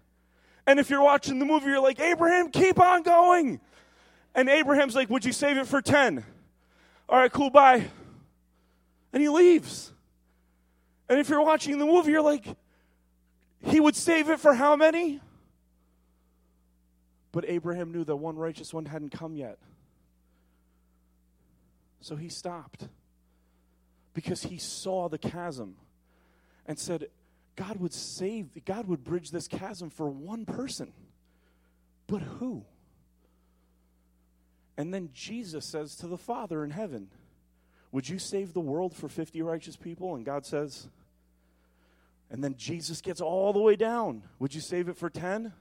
And 0.66 0.80
if 0.80 0.88
you're 0.88 1.02
watching 1.02 1.38
the 1.38 1.44
movie, 1.44 1.66
you're 1.66 1.80
like, 1.80 2.00
Abraham, 2.00 2.50
keep 2.50 2.80
on 2.80 3.02
going. 3.02 3.60
And 4.34 4.48
Abraham's 4.48 4.94
like, 4.94 5.10
Would 5.10 5.24
you 5.24 5.32
save 5.32 5.58
it 5.58 5.66
for 5.66 5.82
10? 5.82 6.24
All 7.12 7.18
right, 7.18 7.30
cool, 7.30 7.50
bye. 7.50 7.84
And 9.12 9.22
he 9.22 9.28
leaves. 9.28 9.92
And 11.10 11.20
if 11.20 11.28
you're 11.28 11.42
watching 11.42 11.78
the 11.78 11.84
movie, 11.84 12.10
you're 12.10 12.22
like, 12.22 12.46
he 13.66 13.80
would 13.80 13.94
save 13.94 14.30
it 14.30 14.40
for 14.40 14.54
how 14.54 14.76
many? 14.76 15.20
But 17.30 17.44
Abraham 17.46 17.92
knew 17.92 18.02
that 18.04 18.16
one 18.16 18.36
righteous 18.36 18.72
one 18.72 18.86
hadn't 18.86 19.10
come 19.10 19.36
yet. 19.36 19.58
So 22.00 22.16
he 22.16 22.30
stopped 22.30 22.88
because 24.14 24.44
he 24.44 24.56
saw 24.56 25.10
the 25.10 25.18
chasm 25.18 25.76
and 26.64 26.78
said, 26.78 27.08
God 27.56 27.76
would 27.76 27.92
save, 27.92 28.64
God 28.64 28.88
would 28.88 29.04
bridge 29.04 29.30
this 29.30 29.48
chasm 29.48 29.90
for 29.90 30.08
one 30.08 30.46
person. 30.46 30.94
But 32.06 32.22
who? 32.22 32.64
And 34.76 34.92
then 34.92 35.10
Jesus 35.12 35.66
says 35.66 35.96
to 35.96 36.06
the 36.06 36.18
Father 36.18 36.64
in 36.64 36.70
heaven, 36.70 37.08
Would 37.90 38.08
you 38.08 38.18
save 38.18 38.52
the 38.52 38.60
world 38.60 38.94
for 38.94 39.08
50 39.08 39.42
righteous 39.42 39.76
people? 39.76 40.14
And 40.14 40.24
God 40.24 40.46
says, 40.46 40.88
and 42.32 42.42
then 42.42 42.56
Jesus 42.56 43.02
gets 43.02 43.20
all 43.20 43.52
the 43.52 43.60
way 43.60 43.76
down. 43.76 44.22
Would 44.38 44.54
you 44.54 44.62
save 44.62 44.88
it 44.88 44.96
for 44.96 45.10
10? 45.10 45.52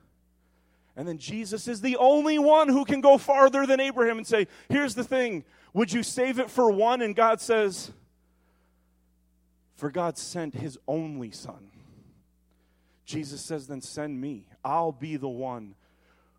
And 0.95 1.07
then 1.07 1.17
Jesus 1.17 1.67
is 1.67 1.81
the 1.81 1.97
only 1.97 2.39
one 2.39 2.69
who 2.69 2.85
can 2.85 3.01
go 3.01 3.17
farther 3.17 3.65
than 3.65 3.81
Abraham 3.81 4.17
and 4.17 4.25
say, 4.25 4.47
Here's 4.69 4.95
the 4.95 5.03
thing. 5.03 5.43
Would 5.73 5.91
you 5.91 6.01
save 6.01 6.39
it 6.39 6.49
for 6.49 6.71
one? 6.71 7.01
And 7.01 7.13
God 7.13 7.41
says, 7.41 7.91
For 9.75 9.91
God 9.91 10.17
sent 10.17 10.55
his 10.55 10.77
only 10.87 11.31
son. 11.31 11.71
Jesus 13.05 13.41
says, 13.41 13.67
Then 13.67 13.81
send 13.81 14.19
me. 14.19 14.45
I'll 14.63 14.93
be 14.93 15.17
the 15.17 15.29
one 15.29 15.75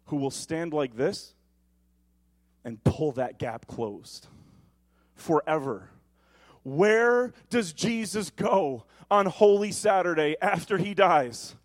who 0.07 0.17
will 0.17 0.31
stand 0.31 0.73
like 0.73 0.97
this 0.97 1.35
and 2.65 2.83
pull 2.85 3.13
that 3.13 3.39
gap 3.39 3.67
closed 3.67 4.27
forever. 5.15 5.91
Where 6.65 7.33
does 7.51 7.73
Jesus 7.73 8.31
go 8.31 8.85
on 9.11 9.27
Holy 9.27 9.73
Saturday 9.73 10.37
after 10.41 10.79
he 10.79 10.95
dies? 10.95 11.57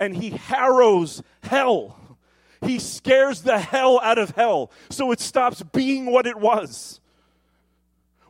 And 0.00 0.16
he 0.16 0.30
harrows 0.30 1.22
hell. 1.42 1.98
He 2.62 2.78
scares 2.78 3.42
the 3.42 3.58
hell 3.58 4.00
out 4.00 4.18
of 4.18 4.30
hell 4.30 4.70
so 4.90 5.10
it 5.12 5.20
stops 5.20 5.62
being 5.62 6.06
what 6.06 6.26
it 6.26 6.36
was. 6.36 7.00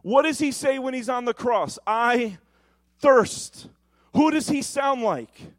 What 0.02 0.22
does 0.22 0.38
he 0.38 0.50
say 0.50 0.78
when 0.78 0.94
he's 0.94 1.08
on 1.08 1.24
the 1.24 1.34
cross? 1.34 1.78
I 1.86 2.38
thirst. 2.98 3.68
Who 4.14 4.30
does 4.30 4.48
he 4.48 4.62
sound 4.62 5.02
like? 5.02 5.52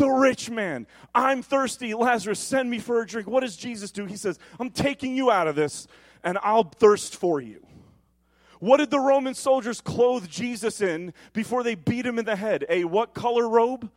The 0.00 0.08
rich 0.08 0.48
man. 0.48 0.86
I'm 1.14 1.42
thirsty. 1.42 1.92
Lazarus, 1.92 2.40
send 2.40 2.70
me 2.70 2.78
for 2.78 3.02
a 3.02 3.06
drink. 3.06 3.28
What 3.28 3.40
does 3.40 3.54
Jesus 3.54 3.90
do? 3.90 4.06
He 4.06 4.16
says, 4.16 4.38
I'm 4.58 4.70
taking 4.70 5.14
you 5.14 5.30
out 5.30 5.46
of 5.46 5.56
this 5.56 5.86
and 6.24 6.38
I'll 6.42 6.64
thirst 6.64 7.16
for 7.16 7.38
you. 7.38 7.66
What 8.60 8.78
did 8.78 8.90
the 8.90 8.98
Roman 8.98 9.34
soldiers 9.34 9.82
clothe 9.82 10.26
Jesus 10.26 10.80
in 10.80 11.12
before 11.34 11.62
they 11.62 11.74
beat 11.74 12.06
him 12.06 12.18
in 12.18 12.24
the 12.24 12.34
head? 12.34 12.64
A 12.70 12.84
what 12.84 13.12
color 13.12 13.46
robe? 13.46 13.90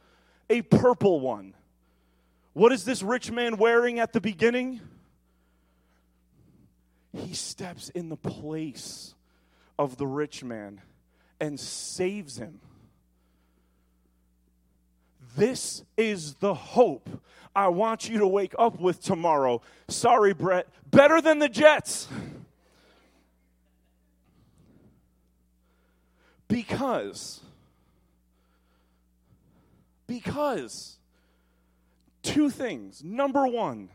A 0.49 0.61
purple 0.63 1.21
one. 1.21 1.53
What 2.51 2.73
is 2.73 2.83
this 2.83 3.01
rich 3.01 3.31
man 3.31 3.55
wearing 3.55 3.99
at 3.99 4.11
the 4.11 4.19
beginning? 4.19 4.81
He 7.13 7.33
steps 7.33 7.87
in 7.87 8.09
the 8.09 8.17
place 8.17 9.15
of 9.79 9.95
the 9.95 10.07
rich 10.07 10.43
man 10.43 10.81
and 11.39 11.57
saves 11.57 12.37
him. 12.37 12.59
This 15.35 15.83
is 15.97 16.35
the 16.35 16.53
hope 16.53 17.09
I 17.55 17.67
want 17.67 18.09
you 18.09 18.19
to 18.19 18.27
wake 18.27 18.53
up 18.57 18.79
with 18.79 19.01
tomorrow. 19.01 19.61
Sorry, 19.87 20.33
Brett, 20.33 20.67
better 20.89 21.21
than 21.21 21.39
the 21.39 21.49
Jets. 21.49 22.07
Because, 26.47 27.41
because, 30.05 30.97
two 32.21 32.51
things. 32.51 33.03
Number 33.03 33.47
one, 33.47 33.89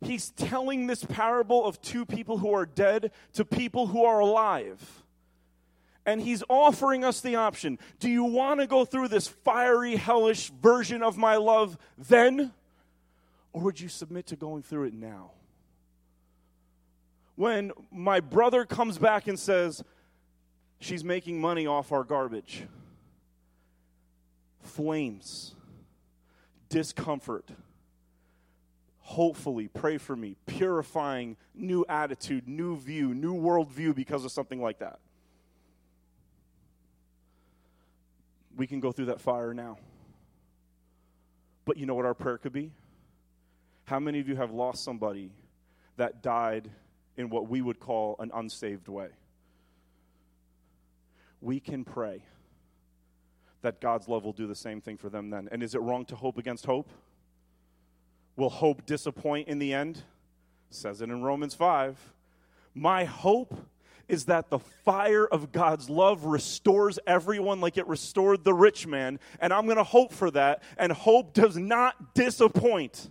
he's 0.00 0.30
telling 0.30 0.88
this 0.88 1.04
parable 1.04 1.64
of 1.64 1.80
two 1.80 2.04
people 2.04 2.38
who 2.38 2.52
are 2.52 2.66
dead 2.66 3.12
to 3.34 3.44
people 3.44 3.88
who 3.88 4.04
are 4.04 4.18
alive. 4.18 5.04
And 6.06 6.20
he's 6.20 6.42
offering 6.48 7.04
us 7.04 7.20
the 7.20 7.36
option 7.36 7.78
do 7.98 8.08
you 8.08 8.24
want 8.24 8.60
to 8.60 8.66
go 8.66 8.84
through 8.84 9.08
this 9.08 9.28
fiery, 9.28 9.96
hellish 9.96 10.50
version 10.62 11.02
of 11.02 11.16
my 11.16 11.36
love 11.36 11.76
then? 11.98 12.52
Or 13.52 13.62
would 13.62 13.80
you 13.80 13.88
submit 13.88 14.26
to 14.28 14.36
going 14.36 14.62
through 14.62 14.84
it 14.84 14.94
now? 14.94 15.32
When 17.34 17.72
my 17.90 18.20
brother 18.20 18.64
comes 18.64 18.98
back 18.98 19.26
and 19.26 19.38
says, 19.38 19.82
She's 20.82 21.04
making 21.04 21.38
money 21.38 21.66
off 21.66 21.92
our 21.92 22.04
garbage, 22.04 22.62
flames, 24.62 25.54
discomfort 26.70 27.50
hopefully, 29.10 29.66
pray 29.66 29.98
for 29.98 30.14
me, 30.14 30.36
purifying 30.46 31.36
new 31.52 31.84
attitude, 31.88 32.46
new 32.46 32.76
view, 32.76 33.12
new 33.12 33.34
worldview 33.34 33.92
because 33.92 34.24
of 34.24 34.30
something 34.30 34.62
like 34.62 34.78
that. 34.78 35.00
We 38.60 38.66
can 38.66 38.80
go 38.80 38.92
through 38.92 39.06
that 39.06 39.22
fire 39.22 39.54
now. 39.54 39.78
But 41.64 41.78
you 41.78 41.86
know 41.86 41.94
what 41.94 42.04
our 42.04 42.12
prayer 42.12 42.36
could 42.36 42.52
be? 42.52 42.72
How 43.84 43.98
many 43.98 44.20
of 44.20 44.28
you 44.28 44.36
have 44.36 44.50
lost 44.50 44.84
somebody 44.84 45.32
that 45.96 46.22
died 46.22 46.70
in 47.16 47.30
what 47.30 47.48
we 47.48 47.62
would 47.62 47.80
call 47.80 48.16
an 48.18 48.30
unsaved 48.34 48.86
way? 48.86 49.08
We 51.40 51.58
can 51.58 51.86
pray 51.86 52.22
that 53.62 53.80
God's 53.80 54.08
love 54.08 54.26
will 54.26 54.34
do 54.34 54.46
the 54.46 54.54
same 54.54 54.82
thing 54.82 54.98
for 54.98 55.08
them 55.08 55.30
then. 55.30 55.48
And 55.50 55.62
is 55.62 55.74
it 55.74 55.80
wrong 55.80 56.04
to 56.04 56.14
hope 56.14 56.36
against 56.36 56.66
hope? 56.66 56.90
Will 58.36 58.50
hope 58.50 58.84
disappoint 58.84 59.48
in 59.48 59.58
the 59.58 59.72
end? 59.72 60.02
says 60.68 61.00
it 61.00 61.08
in 61.08 61.22
Romans 61.22 61.54
5. 61.54 61.96
My 62.74 63.04
hope 63.04 63.58
is 64.10 64.24
that 64.26 64.50
the 64.50 64.58
fire 64.58 65.26
of 65.26 65.52
God's 65.52 65.88
love 65.88 66.24
restores 66.24 66.98
everyone 67.06 67.60
like 67.60 67.78
it 67.78 67.86
restored 67.86 68.44
the 68.44 68.52
rich 68.52 68.86
man. 68.86 69.20
And 69.40 69.52
I'm 69.52 69.64
going 69.64 69.76
to 69.76 69.84
hope 69.84 70.12
for 70.12 70.30
that. 70.32 70.62
And 70.76 70.92
hope 70.92 71.32
does 71.32 71.56
not 71.56 72.14
disappoint. 72.14 73.10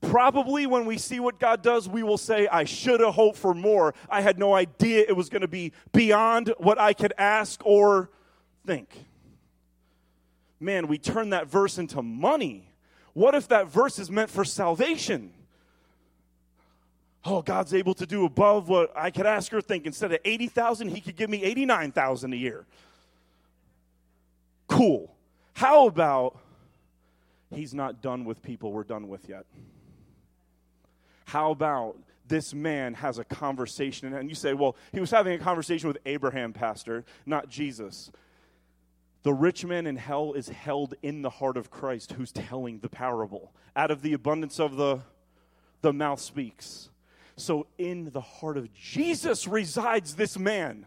Probably 0.00 0.66
when 0.66 0.84
we 0.84 0.98
see 0.98 1.20
what 1.20 1.38
God 1.38 1.62
does, 1.62 1.88
we 1.88 2.02
will 2.02 2.18
say, 2.18 2.46
I 2.48 2.64
should 2.64 3.00
have 3.00 3.14
hoped 3.14 3.38
for 3.38 3.54
more. 3.54 3.94
I 4.10 4.20
had 4.20 4.38
no 4.38 4.52
idea 4.52 5.04
it 5.08 5.16
was 5.16 5.28
going 5.28 5.42
to 5.42 5.48
be 5.48 5.72
beyond 5.92 6.52
what 6.58 6.78
I 6.78 6.92
could 6.92 7.14
ask 7.16 7.64
or 7.64 8.10
think. 8.66 9.06
Man, 10.60 10.88
we 10.88 10.98
turn 10.98 11.30
that 11.30 11.46
verse 11.46 11.78
into 11.78 12.02
money. 12.02 12.68
What 13.12 13.34
if 13.34 13.48
that 13.48 13.68
verse 13.68 13.98
is 13.98 14.10
meant 14.10 14.28
for 14.28 14.44
salvation? 14.44 15.32
Oh, 17.24 17.40
God's 17.40 17.72
able 17.72 17.94
to 17.94 18.06
do 18.06 18.26
above 18.26 18.68
what 18.68 18.92
I 18.94 19.10
could 19.10 19.24
ask 19.24 19.52
or 19.54 19.62
think. 19.62 19.86
Instead 19.86 20.12
of 20.12 20.18
80,000, 20.24 20.88
he 20.88 21.00
could 21.00 21.16
give 21.16 21.30
me 21.30 21.42
89,000 21.42 22.32
a 22.32 22.36
year. 22.36 22.66
Cool. 24.68 25.14
How 25.54 25.86
about 25.86 26.38
he's 27.50 27.72
not 27.72 28.02
done 28.02 28.24
with 28.24 28.42
people 28.42 28.72
we're 28.72 28.84
done 28.84 29.08
with 29.08 29.28
yet? 29.28 29.46
How 31.26 31.50
about 31.50 31.96
this 32.26 32.52
man 32.52 32.94
has 32.94 33.18
a 33.18 33.24
conversation 33.24 34.12
and 34.12 34.28
you 34.28 34.34
say, 34.34 34.52
well, 34.54 34.76
he 34.92 35.00
was 35.00 35.10
having 35.10 35.34
a 35.34 35.42
conversation 35.42 35.88
with 35.88 35.98
Abraham, 36.06 36.52
pastor, 36.52 37.04
not 37.26 37.48
Jesus. 37.48 38.10
The 39.22 39.32
rich 39.32 39.64
man 39.64 39.86
in 39.86 39.96
hell 39.96 40.34
is 40.34 40.48
held 40.48 40.94
in 41.02 41.22
the 41.22 41.30
heart 41.30 41.56
of 41.56 41.70
Christ 41.70 42.12
who's 42.12 42.32
telling 42.32 42.80
the 42.80 42.88
parable. 42.88 43.52
Out 43.74 43.90
of 43.90 44.02
the 44.02 44.12
abundance 44.12 44.60
of 44.60 44.76
the, 44.76 45.00
the 45.80 45.92
mouth 45.92 46.20
speaks. 46.20 46.90
So 47.36 47.66
in 47.78 48.10
the 48.10 48.20
heart 48.20 48.56
of 48.56 48.72
Jesus 48.72 49.46
resides 49.48 50.14
this 50.14 50.38
man. 50.38 50.86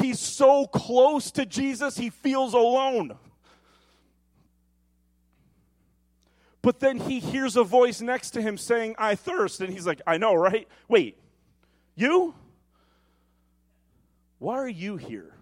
He's 0.00 0.18
so 0.18 0.66
close 0.66 1.30
to 1.32 1.46
Jesus, 1.46 1.96
he 1.96 2.10
feels 2.10 2.54
alone. 2.54 3.16
But 6.62 6.80
then 6.80 6.98
he 6.98 7.20
hears 7.20 7.56
a 7.56 7.62
voice 7.62 8.00
next 8.00 8.30
to 8.30 8.42
him 8.42 8.56
saying, 8.56 8.94
I 8.98 9.16
thirst. 9.16 9.60
And 9.60 9.70
he's 9.70 9.86
like, 9.86 10.00
I 10.06 10.16
know, 10.16 10.34
right? 10.34 10.66
Wait, 10.88 11.18
you? 11.94 12.34
Why 14.38 14.56
are 14.56 14.68
you 14.68 14.96
here? 14.96 15.34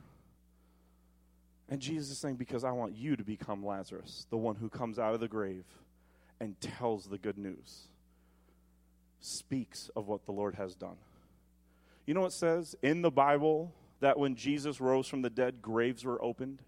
And 1.68 1.80
Jesus 1.80 2.10
is 2.10 2.18
saying, 2.18 2.36
Because 2.36 2.64
I 2.64 2.72
want 2.72 2.96
you 2.96 3.16
to 3.16 3.24
become 3.24 3.64
Lazarus, 3.64 4.26
the 4.30 4.36
one 4.36 4.56
who 4.56 4.68
comes 4.68 4.98
out 4.98 5.14
of 5.14 5.20
the 5.20 5.28
grave 5.28 5.64
and 6.40 6.60
tells 6.60 7.06
the 7.06 7.18
good 7.18 7.38
news, 7.38 7.88
speaks 9.22 9.90
of 9.96 10.08
what 10.08 10.26
the 10.26 10.32
Lord 10.32 10.56
has 10.56 10.74
done. 10.74 10.96
You 12.06 12.14
know 12.14 12.22
what 12.22 12.32
says 12.32 12.74
in 12.82 13.02
the 13.02 13.10
Bible 13.10 13.72
that 14.00 14.18
when 14.18 14.34
Jesus 14.34 14.80
rose 14.80 15.06
from 15.06 15.22
the 15.22 15.30
dead, 15.30 15.62
graves 15.62 16.04
were 16.04 16.22
opened? 16.22 16.60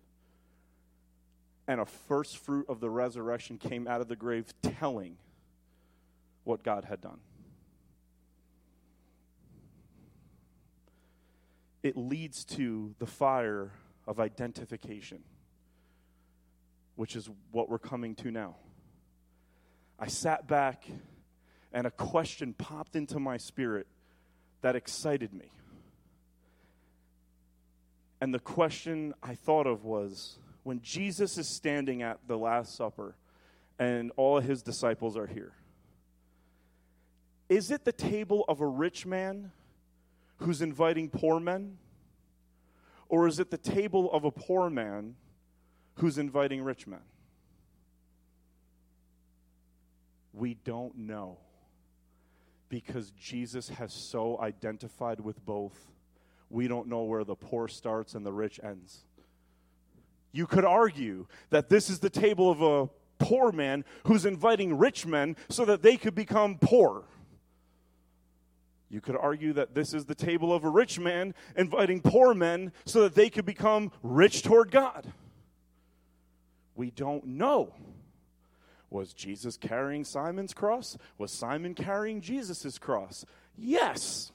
And 1.67 1.81
a 1.81 1.87
first 1.87 2.39
fruit 2.39 2.67
of 2.69 2.81
the 2.81 2.91
resurrection 2.91 3.59
came 3.59 3.89
out 3.89 4.01
of 4.01 4.09
the 4.09 4.17
grave 4.17 4.47
telling 4.63 5.17
what 6.45 6.63
God 6.63 6.85
had 6.85 7.01
done. 7.01 7.19
It 11.83 11.97
leads 11.97 12.45
to 12.45 12.95
the 12.99 13.07
fire 13.07 13.71
of 14.07 14.21
identification, 14.21 15.23
which 16.97 17.17
is 17.17 17.29
what 17.51 17.69
we're 17.69 17.79
coming 17.79 18.15
to 18.17 18.31
now. 18.31 18.57
I 19.99 20.07
sat 20.07 20.47
back 20.47 20.87
and 21.75 21.89
a 21.89 21.91
question 21.91 22.55
popped 22.55 22.95
into 22.95 23.19
my 23.19 23.37
spirit 23.37 23.89
that 24.63 24.77
excited 24.77 25.35
me. 25.35 25.51
And 28.21 28.33
the 28.33 28.39
question 28.39 29.13
I 29.23 29.35
thought 29.35 29.67
of 29.67 29.85
was 29.85 30.39
when 30.63 30.81
Jesus 30.81 31.37
is 31.37 31.49
standing 31.49 32.01
at 32.01 32.21
the 32.29 32.39
Last 32.39 32.77
Supper 32.77 33.17
and 33.79 34.13
all 34.17 34.39
of 34.39 34.45
his 34.45 34.63
disciples 34.63 35.17
are 35.17 35.27
here, 35.27 35.53
is 37.49 37.73
it 37.73 37.85
the 37.85 37.93
table 37.93 38.45
of 38.49 38.61
a 38.61 38.67
rich 38.67 39.05
man 39.05 39.51
who's 40.39 40.63
inviting 40.63 41.11
poor 41.11 41.41
men? 41.41 41.77
Or 43.09 43.27
is 43.27 43.39
it 43.41 43.51
the 43.51 43.59
table 43.59 44.11
of 44.13 44.25
a 44.25 44.31
poor 44.31 44.71
man 44.71 45.17
who's 45.97 46.19
inviting 46.19 46.63
rich 46.63 46.87
men? 46.87 47.03
We 50.33 50.55
don't 50.55 50.97
know 50.97 51.39
because 52.75 53.13
Jesus 53.13 53.69
has 53.69 53.93
so 53.93 54.37
identified 54.41 55.21
with 55.21 55.47
both. 55.47 55.93
We 56.51 56.67
don't 56.67 56.89
know 56.89 57.05
where 57.05 57.23
the 57.23 57.37
poor 57.37 57.69
starts 57.69 58.17
and 58.17 58.27
the 58.27 58.33
rich 58.33 58.59
ends. 58.65 59.05
You 60.33 60.49
could 60.49 60.65
argue 60.65 61.27
that 61.51 61.69
this 61.69 61.89
is 61.89 62.01
the 62.01 62.11
table 62.11 62.51
of 62.51 62.63
a 62.63 62.91
poor 63.25 63.53
man 63.53 63.85
who's 64.09 64.27
inviting 64.27 64.77
rich 64.77 65.07
men 65.07 65.37
so 65.49 65.65
that 65.67 65.83
they 65.83 65.97
could 65.97 66.17
become 66.17 66.59
poor. 66.59 67.05
You 68.91 69.01
could 69.01 69.17
argue 69.17 69.53
that 69.53 69.77
this 69.77 69.95
is 69.95 70.07
the 70.07 70.17
table 70.17 70.53
of 70.53 70.65
a 70.65 70.69
rich 70.69 70.99
man 70.99 71.33
inviting 71.57 72.01
poor 72.01 72.35
men 72.35 72.73
so 72.87 73.03
that 73.03 73.15
they 73.15 73.31
could 73.31 73.47
become 73.47 73.93
rich 74.03 74.43
toward 74.43 74.73
God. 74.73 75.07
We 76.75 76.91
don't 76.91 77.25
know. 77.25 77.73
Was 78.95 79.13
Jesus 79.13 79.57
carrying 79.57 80.05
Simon's 80.05 80.55
cross? 80.55 80.97
Was 81.19 81.33
Simon 81.33 81.75
carrying 81.75 82.21
Jesus' 82.21 82.79
cross? 82.79 83.25
Yes. 83.59 84.31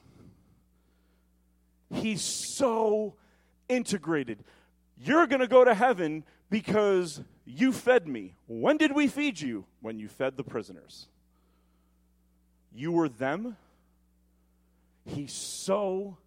He's 1.90 2.20
so 2.20 3.14
integrated. 3.70 4.44
You're 4.98 5.26
going 5.26 5.40
to 5.40 5.48
go 5.48 5.64
to 5.64 5.72
heaven 5.72 6.24
because 6.50 7.22
you 7.46 7.72
fed 7.72 8.06
me. 8.06 8.34
When 8.48 8.76
did 8.76 8.94
we 8.94 9.08
feed 9.08 9.40
you? 9.40 9.64
When 9.80 9.98
you 9.98 10.08
fed 10.08 10.36
the 10.36 10.44
prisoners. 10.44 11.08
You 12.70 12.92
were 12.92 13.08
them. 13.08 13.56
He's 15.06 15.32
so 15.32 16.18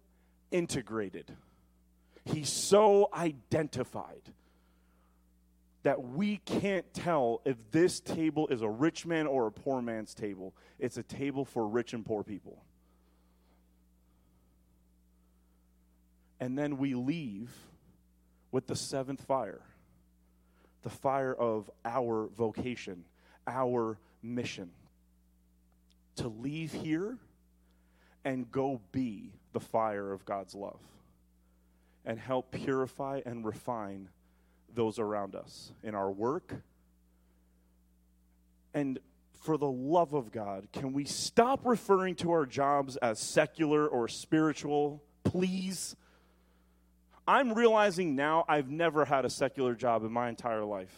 integrated. 0.50 1.36
He's 2.24 2.50
so 2.50 3.10
identified 3.14 4.32
that 5.84 6.02
we 6.02 6.38
can't 6.38 6.92
tell 6.94 7.42
if 7.44 7.56
this 7.70 8.00
table 8.00 8.48
is 8.48 8.62
a 8.62 8.68
rich 8.68 9.06
man 9.06 9.26
or 9.26 9.46
a 9.46 9.52
poor 9.52 9.80
man's 9.80 10.14
table. 10.14 10.54
It's 10.78 10.96
a 10.96 11.02
table 11.02 11.44
for 11.44 11.68
rich 11.68 11.92
and 11.92 12.04
poor 12.04 12.24
people. 12.24 12.64
And 16.40 16.58
then 16.58 16.78
we 16.78 16.94
leave 16.94 17.52
with 18.50 18.66
the 18.66 18.76
seventh 18.76 19.22
fire 19.22 19.62
the 20.82 20.90
fire 20.90 21.34
of 21.34 21.70
our 21.84 22.28
vocation, 22.36 23.04
our 23.46 23.98
mission. 24.22 24.70
To 26.16 26.28
leave 26.28 26.72
here 26.72 27.16
and 28.24 28.50
go 28.52 28.80
be 28.92 29.32
the 29.52 29.60
fire 29.60 30.12
of 30.12 30.24
God's 30.24 30.54
love 30.54 30.80
and 32.04 32.18
help 32.18 32.52
purify 32.52 33.22
and 33.24 33.44
refine 33.46 34.08
those 34.74 34.98
around 34.98 35.34
us 35.34 35.72
in 35.82 35.94
our 35.94 36.10
work. 36.10 36.54
And 38.72 38.98
for 39.42 39.56
the 39.56 39.70
love 39.70 40.14
of 40.14 40.32
God, 40.32 40.68
can 40.72 40.92
we 40.92 41.04
stop 41.04 41.64
referring 41.64 42.16
to 42.16 42.32
our 42.32 42.46
jobs 42.46 42.96
as 42.96 43.18
secular 43.18 43.86
or 43.86 44.08
spiritual, 44.08 45.02
please? 45.22 45.96
I'm 47.26 47.52
realizing 47.52 48.16
now 48.16 48.44
I've 48.48 48.70
never 48.70 49.04
had 49.04 49.24
a 49.24 49.30
secular 49.30 49.74
job 49.74 50.04
in 50.04 50.12
my 50.12 50.28
entire 50.28 50.64
life. 50.64 50.94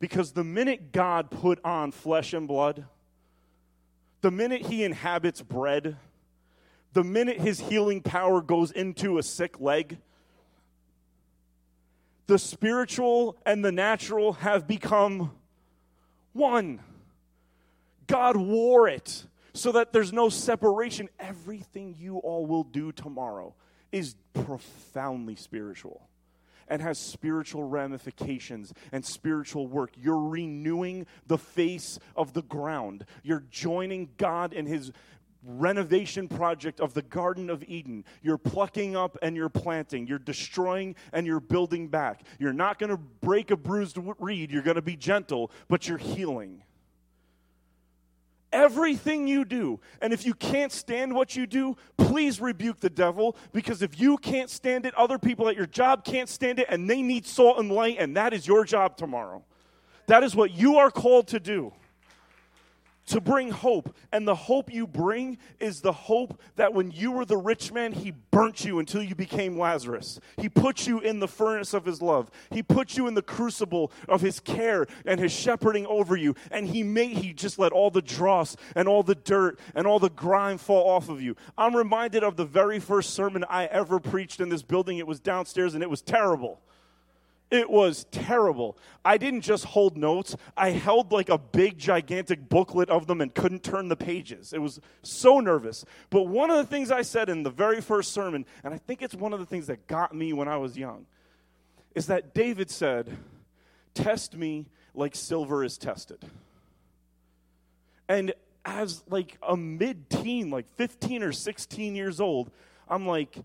Because 0.00 0.32
the 0.32 0.44
minute 0.44 0.92
God 0.92 1.30
put 1.30 1.64
on 1.64 1.90
flesh 1.90 2.32
and 2.32 2.46
blood, 2.46 2.84
the 4.20 4.30
minute 4.30 4.62
He 4.62 4.84
inhabits 4.84 5.42
bread, 5.42 5.96
the 6.92 7.04
minute 7.04 7.40
His 7.40 7.60
healing 7.60 8.00
power 8.00 8.40
goes 8.40 8.70
into 8.70 9.18
a 9.18 9.22
sick 9.22 9.60
leg, 9.60 9.98
the 12.28 12.38
spiritual 12.38 13.36
and 13.44 13.64
the 13.64 13.72
natural 13.72 14.34
have 14.34 14.68
become 14.68 15.32
one. 16.34 16.78
God 18.06 18.36
wore 18.36 18.86
it 18.86 19.26
so 19.54 19.72
that 19.72 19.92
there's 19.92 20.12
no 20.12 20.28
separation. 20.28 21.08
Everything 21.18 21.96
you 21.98 22.18
all 22.18 22.46
will 22.46 22.64
do 22.64 22.92
tomorrow 22.92 23.54
is 23.90 24.14
profoundly 24.34 25.36
spiritual 25.36 26.06
and 26.68 26.82
has 26.82 26.98
spiritual 26.98 27.64
ramifications 27.64 28.74
and 28.92 29.04
spiritual 29.04 29.66
work. 29.66 29.92
You're 29.96 30.28
renewing 30.28 31.06
the 31.26 31.38
face 31.38 31.98
of 32.14 32.34
the 32.34 32.42
ground. 32.42 33.06
You're 33.22 33.44
joining 33.50 34.10
God 34.18 34.52
in 34.52 34.66
His 34.66 34.92
renovation 35.44 36.28
project 36.28 36.80
of 36.80 36.94
the 36.94 37.02
Garden 37.02 37.50
of 37.50 37.62
Eden. 37.64 38.04
You're 38.22 38.38
plucking 38.38 38.96
up 38.96 39.16
and 39.22 39.36
you're 39.36 39.48
planting. 39.48 40.06
You're 40.06 40.18
destroying 40.18 40.96
and 41.12 41.26
you're 41.26 41.40
building 41.40 41.88
back. 41.88 42.22
You're 42.38 42.52
not 42.52 42.78
going 42.78 42.90
to 42.90 42.96
break 42.96 43.50
a 43.50 43.56
bruised 43.56 43.98
reed. 44.18 44.50
You're 44.50 44.62
going 44.62 44.76
to 44.76 44.82
be 44.82 44.96
gentle, 44.96 45.50
but 45.68 45.88
you're 45.88 45.98
healing 45.98 46.62
everything 48.52 49.26
you 49.26 49.44
do. 49.44 49.80
And 50.00 50.12
if 50.12 50.24
you 50.24 50.34
can't 50.34 50.72
stand 50.72 51.14
what 51.14 51.36
you 51.36 51.46
do, 51.46 51.76
please 51.96 52.40
rebuke 52.40 52.80
the 52.80 52.90
devil 52.90 53.36
because 53.52 53.82
if 53.82 54.00
you 54.00 54.16
can't 54.18 54.50
stand 54.50 54.86
it, 54.86 54.94
other 54.94 55.18
people 55.18 55.48
at 55.48 55.56
your 55.56 55.66
job 55.66 56.04
can't 56.04 56.28
stand 56.28 56.58
it 56.58 56.66
and 56.68 56.88
they 56.88 57.02
need 57.02 57.26
salt 57.26 57.58
and 57.58 57.70
light, 57.70 57.96
and 57.98 58.16
that 58.16 58.32
is 58.32 58.46
your 58.46 58.64
job 58.64 58.96
tomorrow. 58.96 59.44
That 60.06 60.24
is 60.24 60.34
what 60.34 60.52
you 60.52 60.76
are 60.76 60.90
called 60.90 61.28
to 61.28 61.40
do 61.40 61.72
to 63.08 63.20
bring 63.20 63.50
hope. 63.50 63.94
And 64.12 64.26
the 64.26 64.34
hope 64.34 64.72
you 64.72 64.86
bring 64.86 65.38
is 65.58 65.80
the 65.80 65.92
hope 65.92 66.40
that 66.56 66.74
when 66.74 66.90
you 66.90 67.12
were 67.12 67.24
the 67.24 67.36
rich 67.36 67.72
man, 67.72 67.92
he 67.92 68.12
burnt 68.30 68.64
you 68.64 68.78
until 68.78 69.02
you 69.02 69.14
became 69.14 69.58
Lazarus. 69.58 70.20
He 70.36 70.48
put 70.48 70.86
you 70.86 71.00
in 71.00 71.20
the 71.20 71.28
furnace 71.28 71.74
of 71.74 71.84
his 71.84 72.00
love. 72.00 72.30
He 72.50 72.62
put 72.62 72.96
you 72.96 73.06
in 73.06 73.14
the 73.14 73.22
crucible 73.22 73.90
of 74.08 74.20
his 74.20 74.40
care 74.40 74.86
and 75.04 75.18
his 75.18 75.32
shepherding 75.32 75.86
over 75.86 76.16
you. 76.16 76.34
And 76.50 76.68
he 76.68 76.82
made 76.82 77.18
he 77.18 77.32
just 77.32 77.58
let 77.58 77.72
all 77.72 77.90
the 77.90 78.02
dross 78.02 78.56
and 78.74 78.86
all 78.86 79.02
the 79.02 79.14
dirt 79.14 79.58
and 79.74 79.86
all 79.86 79.98
the 79.98 80.10
grime 80.10 80.58
fall 80.58 80.88
off 80.88 81.08
of 81.08 81.20
you. 81.20 81.36
I'm 81.56 81.74
reminded 81.74 82.22
of 82.22 82.36
the 82.36 82.44
very 82.44 82.78
first 82.78 83.10
sermon 83.10 83.44
I 83.48 83.66
ever 83.66 83.98
preached 83.98 84.40
in 84.40 84.48
this 84.48 84.62
building. 84.62 84.98
It 84.98 85.06
was 85.06 85.20
downstairs 85.20 85.74
and 85.74 85.82
it 85.82 85.90
was 85.90 86.02
terrible. 86.02 86.60
It 87.50 87.70
was 87.70 88.04
terrible. 88.10 88.76
I 89.04 89.16
didn't 89.16 89.40
just 89.40 89.64
hold 89.64 89.96
notes, 89.96 90.36
I 90.56 90.70
held 90.70 91.12
like 91.12 91.30
a 91.30 91.38
big, 91.38 91.78
gigantic 91.78 92.48
booklet 92.48 92.90
of 92.90 93.06
them 93.06 93.20
and 93.20 93.34
couldn't 93.34 93.62
turn 93.62 93.88
the 93.88 93.96
pages. 93.96 94.52
It 94.52 94.60
was 94.60 94.80
so 95.02 95.40
nervous. 95.40 95.84
But 96.10 96.24
one 96.24 96.50
of 96.50 96.58
the 96.58 96.66
things 96.66 96.90
I 96.90 97.02
said 97.02 97.30
in 97.30 97.42
the 97.42 97.50
very 97.50 97.80
first 97.80 98.12
sermon, 98.12 98.44
and 98.62 98.74
I 98.74 98.78
think 98.78 99.00
it's 99.00 99.14
one 99.14 99.32
of 99.32 99.40
the 99.40 99.46
things 99.46 99.66
that 99.68 99.86
got 99.86 100.14
me 100.14 100.32
when 100.34 100.46
I 100.46 100.58
was 100.58 100.76
young, 100.76 101.06
is 101.94 102.06
that 102.06 102.34
David 102.34 102.70
said, 102.70 103.16
Test 103.94 104.36
me 104.36 104.66
like 104.94 105.14
silver 105.16 105.64
is 105.64 105.78
tested. 105.78 106.24
And 108.08 108.32
as 108.64 109.02
like 109.08 109.38
a 109.42 109.56
mid 109.56 110.10
teen, 110.10 110.50
like 110.50 110.68
15 110.76 111.22
or 111.22 111.32
16 111.32 111.96
years 111.96 112.20
old, 112.20 112.50
I'm 112.88 113.06
like, 113.06 113.38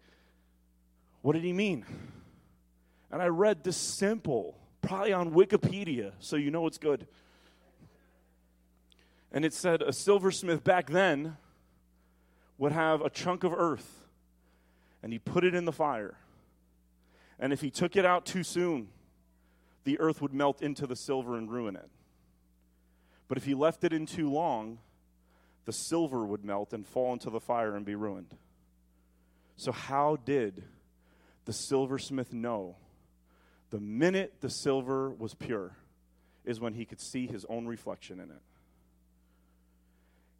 what 1.21 1.33
did 1.33 1.43
he 1.43 1.53
mean? 1.53 1.85
And 3.13 3.21
I 3.21 3.27
read 3.27 3.63
this 3.63 3.77
simple, 3.77 4.57
probably 4.81 5.13
on 5.13 5.33
Wikipedia, 5.33 6.13
so 6.17 6.35
you 6.35 6.49
know 6.49 6.65
it's 6.65 6.79
good. 6.79 7.05
And 9.31 9.45
it 9.45 9.53
said 9.53 9.83
a 9.83 9.93
silversmith 9.93 10.63
back 10.63 10.89
then 10.89 11.37
would 12.57 12.71
have 12.71 13.01
a 13.01 13.11
chunk 13.11 13.43
of 13.43 13.53
earth 13.53 14.07
and 15.03 15.13
he 15.13 15.19
put 15.19 15.43
it 15.43 15.53
in 15.53 15.65
the 15.65 15.71
fire. 15.71 16.17
And 17.37 17.53
if 17.53 17.61
he 17.61 17.69
took 17.69 17.95
it 17.95 18.03
out 18.03 18.25
too 18.25 18.41
soon, 18.41 18.87
the 19.83 19.99
earth 19.99 20.19
would 20.19 20.33
melt 20.33 20.63
into 20.63 20.87
the 20.87 20.95
silver 20.95 21.37
and 21.37 21.51
ruin 21.51 21.75
it. 21.75 21.91
But 23.27 23.37
if 23.37 23.45
he 23.45 23.53
left 23.53 23.83
it 23.83 23.93
in 23.93 24.07
too 24.07 24.31
long, 24.31 24.79
the 25.65 25.73
silver 25.73 26.25
would 26.25 26.43
melt 26.43 26.73
and 26.73 26.83
fall 26.83 27.13
into 27.13 27.29
the 27.29 27.39
fire 27.39 27.75
and 27.75 27.85
be 27.85 27.93
ruined. 27.93 28.33
So, 29.55 29.71
how 29.71 30.17
did 30.25 30.63
the 31.45 31.53
silversmith 31.53 32.33
know 32.33 32.77
the 33.73 33.79
minute 33.79 34.35
the 34.39 34.51
silver 34.51 35.09
was 35.09 35.33
pure 35.33 35.75
is 36.45 36.59
when 36.59 36.75
he 36.75 36.85
could 36.85 37.01
see 37.01 37.25
his 37.25 37.43
own 37.49 37.65
reflection 37.65 38.19
in 38.19 38.29
it. 38.29 38.41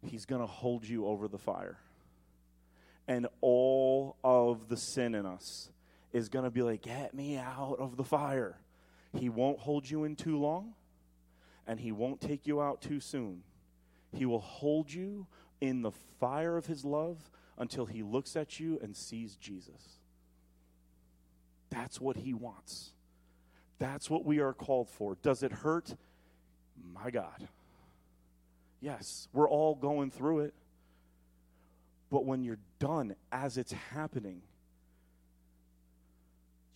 He's 0.08 0.24
going 0.24 0.40
to 0.40 0.46
hold 0.46 0.86
you 0.86 1.06
over 1.06 1.26
the 1.26 1.36
fire. 1.36 1.80
And 3.08 3.26
all 3.40 4.14
of 4.22 4.68
the 4.68 4.76
sin 4.76 5.16
in 5.16 5.26
us 5.26 5.68
is 6.12 6.28
going 6.28 6.44
to 6.44 6.50
be 6.50 6.62
like, 6.62 6.82
get 6.82 7.12
me 7.12 7.36
out 7.36 7.78
of 7.80 7.96
the 7.96 8.04
fire. 8.04 8.56
He 9.18 9.28
won't 9.28 9.58
hold 9.58 9.90
you 9.90 10.04
in 10.04 10.14
too 10.14 10.38
long, 10.38 10.74
and 11.66 11.80
he 11.80 11.90
won't 11.90 12.20
take 12.20 12.46
you 12.46 12.62
out 12.62 12.82
too 12.82 13.00
soon. 13.00 13.42
He 14.12 14.26
will 14.26 14.38
hold 14.38 14.92
you 14.92 15.26
in 15.60 15.82
the 15.82 15.90
fire 16.20 16.56
of 16.56 16.66
his 16.66 16.84
love 16.84 17.32
until 17.58 17.86
he 17.86 18.04
looks 18.04 18.36
at 18.36 18.60
you 18.60 18.78
and 18.80 18.96
sees 18.96 19.34
Jesus. 19.34 19.98
That's 21.68 22.00
what 22.00 22.18
he 22.18 22.32
wants. 22.32 22.92
That's 23.84 24.08
what 24.08 24.24
we 24.24 24.38
are 24.38 24.54
called 24.54 24.88
for. 24.88 25.18
Does 25.20 25.42
it 25.42 25.52
hurt? 25.52 25.94
My 26.94 27.10
God. 27.10 27.48
Yes, 28.80 29.28
we're 29.34 29.48
all 29.48 29.74
going 29.74 30.10
through 30.10 30.40
it. 30.40 30.54
But 32.10 32.24
when 32.24 32.42
you're 32.42 32.60
done 32.78 33.14
as 33.30 33.58
it's 33.58 33.72
happening, 33.72 34.40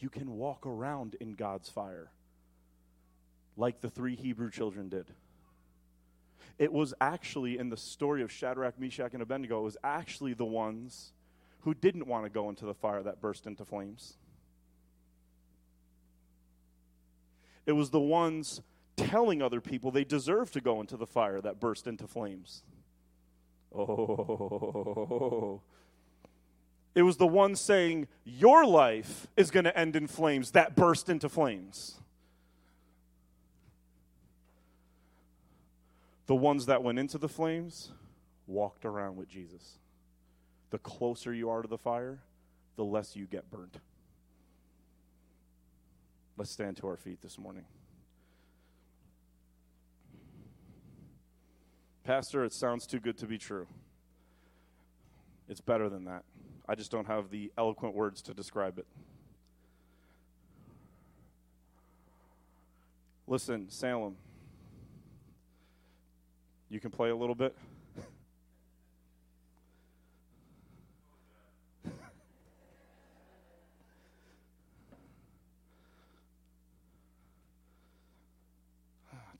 you 0.00 0.11
can 0.11 0.36
walk 0.36 0.66
around 0.66 1.16
in 1.18 1.32
God's 1.32 1.70
fire 1.70 2.11
like 3.56 3.80
the 3.80 3.88
three 3.88 4.14
Hebrew 4.14 4.50
children 4.50 4.90
did. 4.90 5.06
It 6.59 6.74
was 6.74 6.92
actually 7.00 7.56
in 7.56 7.70
the 7.70 7.78
story 7.78 8.20
of 8.20 8.30
Shadrach, 8.30 8.78
Meshach, 8.78 9.14
and 9.14 9.22
Abednego, 9.22 9.61
it 9.61 9.64
was 9.64 9.78
actually 9.82 10.34
the 10.34 10.44
ones 10.44 11.14
who 11.61 11.72
didn't 11.72 12.06
want 12.06 12.26
to 12.26 12.30
go 12.30 12.50
into 12.50 12.66
the 12.66 12.74
fire 12.74 13.02
that 13.02 13.22
burst 13.22 13.46
into 13.46 13.64
flames. 13.64 14.18
It 17.68 17.72
was 17.72 17.90
the 17.90 18.00
ones 18.00 18.62
telling 18.96 19.42
other 19.42 19.60
people 19.60 19.90
they 19.90 20.02
deserve 20.02 20.50
to 20.52 20.60
go 20.62 20.80
into 20.80 20.96
the 20.96 21.06
fire 21.06 21.38
that 21.42 21.60
burst 21.60 21.86
into 21.86 22.06
flames. 22.06 22.62
Oh. 23.76 25.60
It 26.94 27.02
was 27.02 27.18
the 27.18 27.26
one 27.26 27.54
saying, 27.54 28.08
Your 28.24 28.64
life 28.64 29.26
is 29.36 29.50
going 29.50 29.64
to 29.64 29.78
end 29.78 29.96
in 29.96 30.06
flames 30.06 30.52
that 30.52 30.76
burst 30.76 31.10
into 31.10 31.28
flames. 31.28 32.00
The 36.24 36.34
ones 36.34 36.64
that 36.66 36.82
went 36.82 36.98
into 36.98 37.18
the 37.18 37.28
flames 37.28 37.92
walked 38.46 38.86
around 38.86 39.16
with 39.16 39.28
Jesus. 39.28 39.76
The 40.70 40.78
closer 40.78 41.34
you 41.34 41.50
are 41.50 41.60
to 41.60 41.68
the 41.68 41.76
fire, 41.76 42.20
the 42.76 42.84
less 42.84 43.14
you 43.14 43.26
get 43.26 43.50
burnt. 43.50 43.76
Let's 46.39 46.53
stand 46.53 46.76
to 46.76 46.86
our 46.86 46.97
feet 46.97 47.20
this 47.20 47.36
morning. 47.36 47.64
Pastor, 52.05 52.45
it 52.45 52.53
sounds 52.53 52.86
too 52.86 53.01
good 53.01 53.18
to 53.18 53.26
be 53.26 53.39
true. 53.39 53.66
It's 55.49 55.61
better 55.61 55.89
than 55.89 56.05
that. 56.05 56.22
I 56.68 56.76
just 56.76 56.93
don't 56.93 57.09
have 57.09 57.30
the 57.30 57.51
eloquent 57.59 57.97
words 57.97 58.22
to 58.22 58.34
describe 58.34 58.78
it. 58.78 58.86
Listen, 63.26 63.68
Salem, 63.68 64.14
you 66.70 66.78
can 66.78 66.93
play 66.93 67.11
a 67.11 67.16
little 67.16 67.34
bit. 67.34 67.57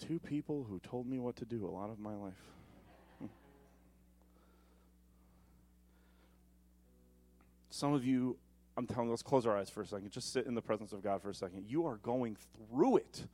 Two 0.09 0.19
people 0.19 0.65
who 0.67 0.79
told 0.79 1.07
me 1.07 1.19
what 1.19 1.37
to 1.37 1.45
do 1.45 1.67
a 1.67 1.69
lot 1.69 1.91
of 1.91 1.99
my 1.99 2.15
life. 2.15 2.33
Some 7.69 7.93
of 7.93 8.07
you, 8.07 8.39
I'm 8.79 8.87
telling 8.87 9.09
you, 9.09 9.11
let's 9.11 9.23
close 9.23 9.47
our 9.47 9.55
eyes 9.55 9.69
for 9.69 9.83
a 9.83 9.87
second. 9.87 10.11
Just 10.11 10.33
sit 10.33 10.47
in 10.47 10.55
the 10.55 10.63
presence 10.63 10.95
of 10.95 11.03
God 11.03 11.21
for 11.21 11.29
a 11.29 11.35
second. 11.35 11.67
You 11.69 11.85
are 11.87 11.97
going 11.97 12.39
through 12.71 12.97
it. 12.97 13.27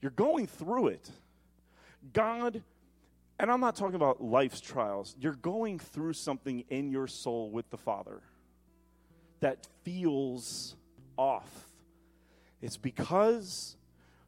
You're 0.00 0.12
going 0.12 0.46
through 0.46 0.86
it. 0.86 1.10
God, 2.12 2.62
and 3.40 3.50
I'm 3.50 3.60
not 3.60 3.74
talking 3.74 3.96
about 3.96 4.22
life's 4.22 4.60
trials, 4.60 5.16
you're 5.18 5.34
going 5.34 5.80
through 5.80 6.12
something 6.12 6.62
in 6.70 6.92
your 6.92 7.08
soul 7.08 7.50
with 7.50 7.68
the 7.70 7.76
Father 7.76 8.20
that 9.40 9.66
feels 9.82 10.76
off. 11.18 11.66
It's 12.60 12.76
because 12.76 13.76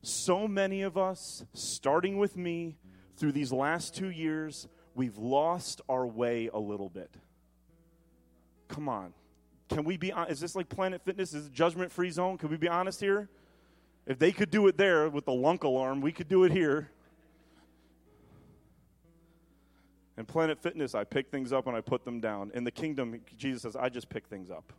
so 0.07 0.47
many 0.47 0.83
of 0.83 0.97
us, 0.97 1.45
starting 1.53 2.17
with 2.19 2.37
me, 2.37 2.77
through 3.17 3.33
these 3.33 3.53
last 3.53 3.95
two 3.95 4.11
years, 4.11 4.67
we've 4.95 5.17
lost 5.17 5.81
our 5.89 6.07
way 6.07 6.51
a 6.53 6.59
little 6.59 6.89
bit. 6.89 7.11
Come 8.69 8.89
on. 8.89 9.15
Can 9.69 9.85
we 9.85 9.97
be 9.97 10.13
on? 10.13 10.29
Is 10.29 10.41
this 10.41 10.55
like 10.55 10.69
Planet 10.69 11.03
Fitness? 11.05 11.33
Is 11.33 11.49
judgment 11.51 11.93
free 11.93 12.11
zone? 12.11 12.39
Can 12.39 12.51
we 12.51 12.57
be 12.57 12.69
honest 12.69 13.01
here? 13.01 13.29
If 14.07 14.19
they 14.19 14.33
could 14.33 14.51
do 14.51 14.67
it 14.67 14.77
there 14.77 15.09
with 15.09 15.25
the 15.25 15.33
lunk 15.33 15.65
alarm, 15.65 16.01
we 16.01 16.13
could 16.13 16.29
do 16.29 16.45
it 16.45 16.53
here. 16.53 16.91
In 20.17 20.27
Planet 20.27 20.61
Fitness, 20.61 20.95
I 20.95 21.05
pick 21.05 21.31
things 21.31 21.53
up 21.53 21.67
and 21.67 21.77
I 21.77 21.81
put 21.81 22.05
them 22.05 22.21
down. 22.21 22.53
In 22.55 22.65
the 22.65 22.71
kingdom, 22.71 23.21
Jesus 23.37 23.63
says, 23.63 23.77
I 23.77 23.89
just 23.89 24.09
pick 24.09 24.27
things 24.27 24.51
up. 24.51 24.73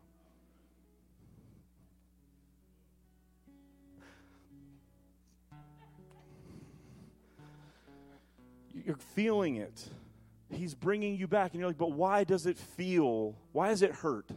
You're 8.84 8.98
feeling 8.98 9.56
it. 9.56 9.88
He's 10.50 10.76
bringing 10.76 11.16
you 11.16 11.28
back. 11.28 11.52
And 11.52 11.60
you're 11.60 11.70
like, 11.70 11.78
but 11.78 11.94
why 11.94 12.24
does 12.24 12.46
it 12.46 12.58
feel, 12.58 13.36
why 13.52 13.70
does 13.70 13.82
it 13.82 13.92
hurt? 13.92 14.30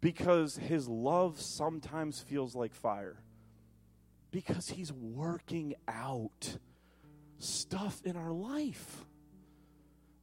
Because 0.00 0.56
his 0.56 0.88
love 0.88 1.40
sometimes 1.40 2.20
feels 2.20 2.54
like 2.54 2.74
fire. 2.74 3.16
Because 4.30 4.68
he's 4.68 4.92
working 4.92 5.74
out 5.88 6.58
stuff 7.38 8.00
in 8.04 8.16
our 8.16 8.32
life. 8.32 9.04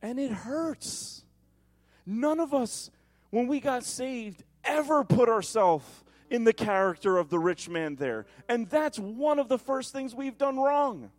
And 0.01 0.19
it 0.19 0.31
hurts. 0.31 1.23
None 2.05 2.39
of 2.39 2.53
us, 2.53 2.91
when 3.29 3.47
we 3.47 3.59
got 3.59 3.83
saved, 3.83 4.43
ever 4.63 5.03
put 5.03 5.29
ourselves 5.29 5.85
in 6.29 6.43
the 6.43 6.53
character 6.53 7.17
of 7.17 7.29
the 7.29 7.39
rich 7.39 7.69
man 7.69 7.95
there. 7.95 8.25
And 8.49 8.69
that's 8.69 8.99
one 8.99 9.39
of 9.39 9.47
the 9.47 9.57
first 9.57 9.93
things 9.93 10.13
we've 10.13 10.37
done 10.37 10.57
wrong. 10.57 11.11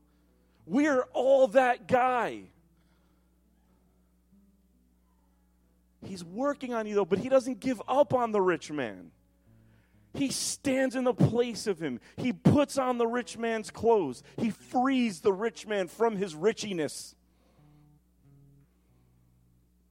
We're 0.67 1.03
all 1.13 1.49
that 1.49 1.87
guy. 1.87 2.45
He's 6.05 6.25
working 6.25 6.75
on 6.75 6.87
you, 6.87 6.95
though, 6.95 7.05
but 7.05 7.19
he 7.19 7.29
doesn't 7.29 7.61
give 7.61 7.81
up 7.89 8.13
on 8.13 8.33
the 8.33 8.41
rich 8.41 8.71
man. 8.71 9.11
He 10.15 10.31
stands 10.31 10.95
in 10.95 11.05
the 11.05 11.15
place 11.15 11.67
of 11.67 11.81
him. 11.81 12.01
He 12.17 12.33
puts 12.33 12.79
on 12.79 12.99
the 12.99 13.07
rich 13.07 13.37
man's 13.37 13.71
clothes. 13.71 14.23
He 14.37 14.51
frees 14.51 15.21
the 15.21 15.33
rich 15.33 15.67
man 15.67 15.89
from 15.89 16.17
his 16.17 16.35
richiness. 16.35 17.17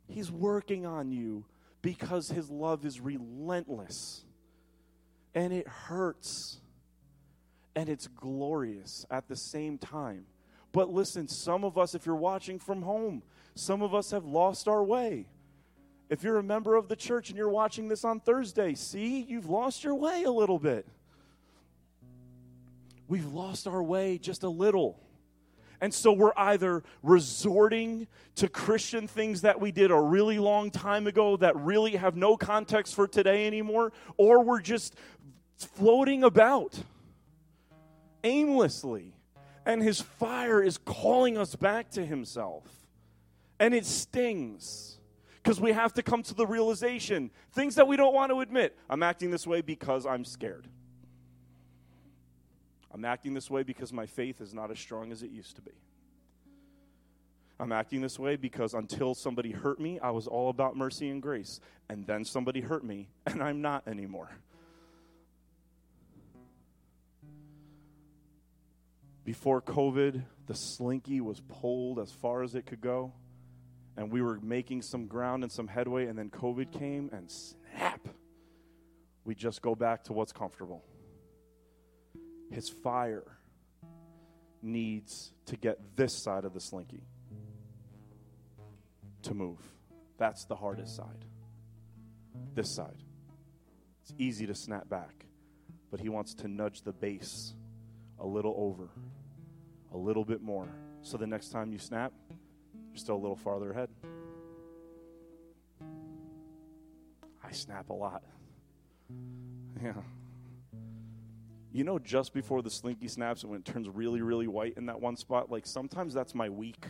He's 0.07 0.31
working 0.31 0.85
on 0.85 1.11
you 1.11 1.45
because 1.81 2.29
his 2.29 2.49
love 2.49 2.85
is 2.85 3.01
relentless. 3.01 4.23
And 5.35 5.51
it 5.51 5.67
hurts. 5.67 6.61
And 7.75 7.89
it's 7.89 8.07
glorious 8.07 9.05
at 9.09 9.27
the 9.27 9.35
same 9.35 9.77
time. 9.77 10.25
But 10.73 10.89
listen, 10.89 11.29
some 11.29 11.63
of 11.63 11.77
us, 11.77 11.95
if 11.95 12.05
you're 12.05 12.15
watching 12.15 12.59
from 12.59 12.81
home, 12.81 13.23
some 13.55 13.81
of 13.81 13.95
us 13.95 14.11
have 14.11 14.25
lost 14.25 14.67
our 14.67 14.83
way. 14.83 15.27
If 16.09 16.23
you're 16.23 16.37
a 16.37 16.43
member 16.43 16.75
of 16.75 16.89
the 16.89 16.95
church 16.95 17.29
and 17.29 17.37
you're 17.37 17.49
watching 17.49 17.87
this 17.87 18.03
on 18.03 18.19
Thursday, 18.19 18.73
see, 18.73 19.21
you've 19.21 19.49
lost 19.49 19.83
your 19.83 19.95
way 19.95 20.23
a 20.23 20.31
little 20.31 20.59
bit. 20.59 20.85
We've 23.07 23.31
lost 23.31 23.67
our 23.67 23.81
way 23.81 24.17
just 24.17 24.43
a 24.43 24.49
little. 24.49 24.99
And 25.79 25.93
so 25.93 26.11
we're 26.11 26.33
either 26.35 26.83
resorting 27.03 28.07
to 28.35 28.47
Christian 28.47 29.07
things 29.07 29.41
that 29.41 29.59
we 29.59 29.71
did 29.71 29.91
a 29.91 29.99
really 29.99 30.39
long 30.39 30.71
time 30.71 31.05
ago 31.07 31.37
that 31.37 31.55
really 31.57 31.97
have 31.97 32.15
no 32.15 32.35
context 32.35 32.95
for 32.95 33.07
today 33.07 33.45
anymore, 33.45 33.91
or 34.17 34.43
we're 34.43 34.61
just 34.61 34.95
floating 35.57 36.23
about 36.23 36.79
aimlessly. 38.23 39.13
And 39.65 39.81
his 39.81 40.01
fire 40.01 40.61
is 40.61 40.77
calling 40.77 41.37
us 41.37 41.55
back 41.55 41.89
to 41.91 42.05
himself. 42.05 42.65
And 43.59 43.73
it 43.73 43.85
stings 43.85 44.97
because 45.41 45.59
we 45.59 45.71
have 45.71 45.93
to 45.93 46.03
come 46.03 46.23
to 46.23 46.33
the 46.33 46.47
realization 46.47 47.29
things 47.51 47.75
that 47.75 47.87
we 47.87 47.97
don't 47.97 48.13
want 48.13 48.31
to 48.31 48.41
admit. 48.41 48.77
I'm 48.89 49.03
acting 49.03 49.31
this 49.31 49.45
way 49.45 49.61
because 49.61 50.05
I'm 50.05 50.25
scared. 50.25 50.67
I'm 52.93 53.05
acting 53.05 53.33
this 53.33 53.49
way 53.49 53.63
because 53.63 53.91
my 53.91 54.05
faith 54.05 54.39
is 54.39 54.53
not 54.53 54.69
as 54.69 54.79
strong 54.79 55.11
as 55.11 55.23
it 55.23 55.31
used 55.31 55.55
to 55.55 55.61
be. 55.61 55.71
I'm 57.59 57.71
acting 57.71 58.01
this 58.01 58.19
way 58.19 58.35
because 58.35 58.73
until 58.73 59.15
somebody 59.15 59.51
hurt 59.51 59.79
me, 59.79 59.99
I 59.99 60.11
was 60.11 60.27
all 60.27 60.49
about 60.49 60.75
mercy 60.75 61.09
and 61.09 61.21
grace. 61.21 61.59
And 61.89 62.05
then 62.05 62.25
somebody 62.25 62.61
hurt 62.61 62.83
me, 62.83 63.09
and 63.25 63.41
I'm 63.41 63.61
not 63.61 63.87
anymore. 63.87 64.29
Before 69.23 69.61
COVID, 69.61 70.23
the 70.47 70.55
slinky 70.55 71.21
was 71.21 71.39
pulled 71.39 71.99
as 71.99 72.11
far 72.11 72.43
as 72.43 72.55
it 72.55 72.65
could 72.65 72.81
go 72.81 73.13
and 73.95 74.11
we 74.11 74.21
were 74.21 74.39
making 74.41 74.81
some 74.81 75.07
ground 75.07 75.43
and 75.43 75.51
some 75.51 75.67
headway, 75.67 76.07
and 76.07 76.17
then 76.17 76.29
COVID 76.29 76.71
came, 76.71 77.09
and 77.13 77.29
snap, 77.29 78.07
we 79.23 79.35
just 79.35 79.61
go 79.61 79.75
back 79.75 80.03
to 80.05 80.13
what's 80.13 80.31
comfortable. 80.31 80.83
His 82.49 82.69
fire 82.69 83.37
needs 84.61 85.31
to 85.45 85.57
get 85.57 85.95
this 85.95 86.23
side 86.23 86.45
of 86.45 86.53
the 86.53 86.59
slinky 86.59 87.03
to 89.23 89.33
move. 89.33 89.59
That's 90.17 90.45
the 90.45 90.55
hardest 90.55 90.95
side. 90.95 91.25
This 92.55 92.73
side. 92.73 92.97
It's 94.01 94.13
easy 94.17 94.47
to 94.47 94.55
snap 94.55 94.89
back, 94.89 95.25
but 95.91 95.99
he 95.99 96.09
wants 96.09 96.33
to 96.35 96.47
nudge 96.47 96.81
the 96.81 96.91
base 96.91 97.53
a 98.19 98.25
little 98.25 98.55
over, 98.57 98.89
a 99.93 99.97
little 99.97 100.25
bit 100.25 100.41
more. 100.41 100.67
So 101.01 101.17
the 101.17 101.27
next 101.27 101.49
time 101.49 101.71
you 101.71 101.79
snap, 101.79 102.13
you're 102.29 102.97
still 102.97 103.15
a 103.15 103.17
little 103.17 103.35
farther 103.35 103.71
ahead. 103.71 103.89
I 107.43 107.51
snap 107.51 107.89
a 107.89 107.93
lot. 107.93 108.23
Yeah. 109.81 109.93
You 111.71 111.83
know, 111.83 111.97
just 111.97 112.33
before 112.33 112.61
the 112.61 112.69
slinky 112.69 113.07
snaps 113.07 113.41
and 113.41 113.51
when 113.51 113.61
it 113.61 113.65
turns 113.65 113.89
really, 113.89 114.21
really 114.21 114.47
white 114.47 114.75
in 114.77 114.85
that 114.85 115.01
one 115.01 115.17
spot, 115.17 115.49
like 115.49 115.65
sometimes 115.65 116.13
that's 116.13 116.35
my 116.35 116.47
week. 116.47 116.85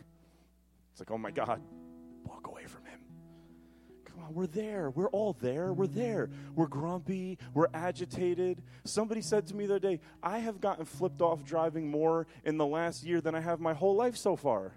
It's 0.92 1.00
like, 1.00 1.10
oh 1.10 1.18
my 1.18 1.32
God, 1.32 1.62
On, 4.24 4.34
we're 4.34 4.48
there. 4.48 4.90
We're 4.90 5.10
all 5.10 5.34
there. 5.42 5.74
We're 5.74 5.88
there. 5.88 6.30
We're 6.56 6.68
grumpy. 6.68 7.38
We're 7.54 7.68
agitated. 7.74 8.62
Somebody 8.86 9.22
said 9.22 9.48
to 9.48 9.56
me 9.56 9.66
the 9.66 9.76
other 9.76 9.88
day, 9.88 10.00
I 10.22 10.40
have 10.40 10.62
gotten 10.62 10.86
flipped 10.86 11.22
off 11.22 11.44
driving 11.44 11.90
more 11.90 12.28
in 12.44 12.58
the 12.58 12.66
last 12.66 13.04
year 13.04 13.22
than 13.22 13.36
I 13.36 13.42
have 13.42 13.60
my 13.60 13.74
whole 13.74 13.96
life 13.96 14.16
so 14.16 14.36
far. 14.36 14.74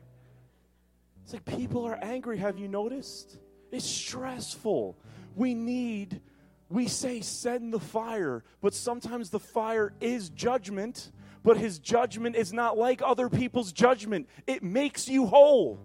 It's 1.24 1.32
like 1.32 1.44
people 1.44 1.84
are 1.84 1.98
angry. 2.02 2.38
Have 2.38 2.58
you 2.58 2.68
noticed? 2.68 3.38
It's 3.70 3.84
stressful. 3.84 4.96
We 5.34 5.54
need, 5.54 6.20
we 6.68 6.88
say, 6.88 7.20
send 7.20 7.72
the 7.72 7.80
fire, 7.80 8.44
but 8.60 8.74
sometimes 8.74 9.30
the 9.30 9.40
fire 9.40 9.92
is 10.00 10.28
judgment, 10.30 11.10
but 11.42 11.56
his 11.56 11.78
judgment 11.78 12.36
is 12.36 12.52
not 12.52 12.78
like 12.78 13.02
other 13.04 13.28
people's 13.28 13.72
judgment. 13.72 14.28
It 14.46 14.62
makes 14.62 15.08
you 15.08 15.26
whole, 15.26 15.80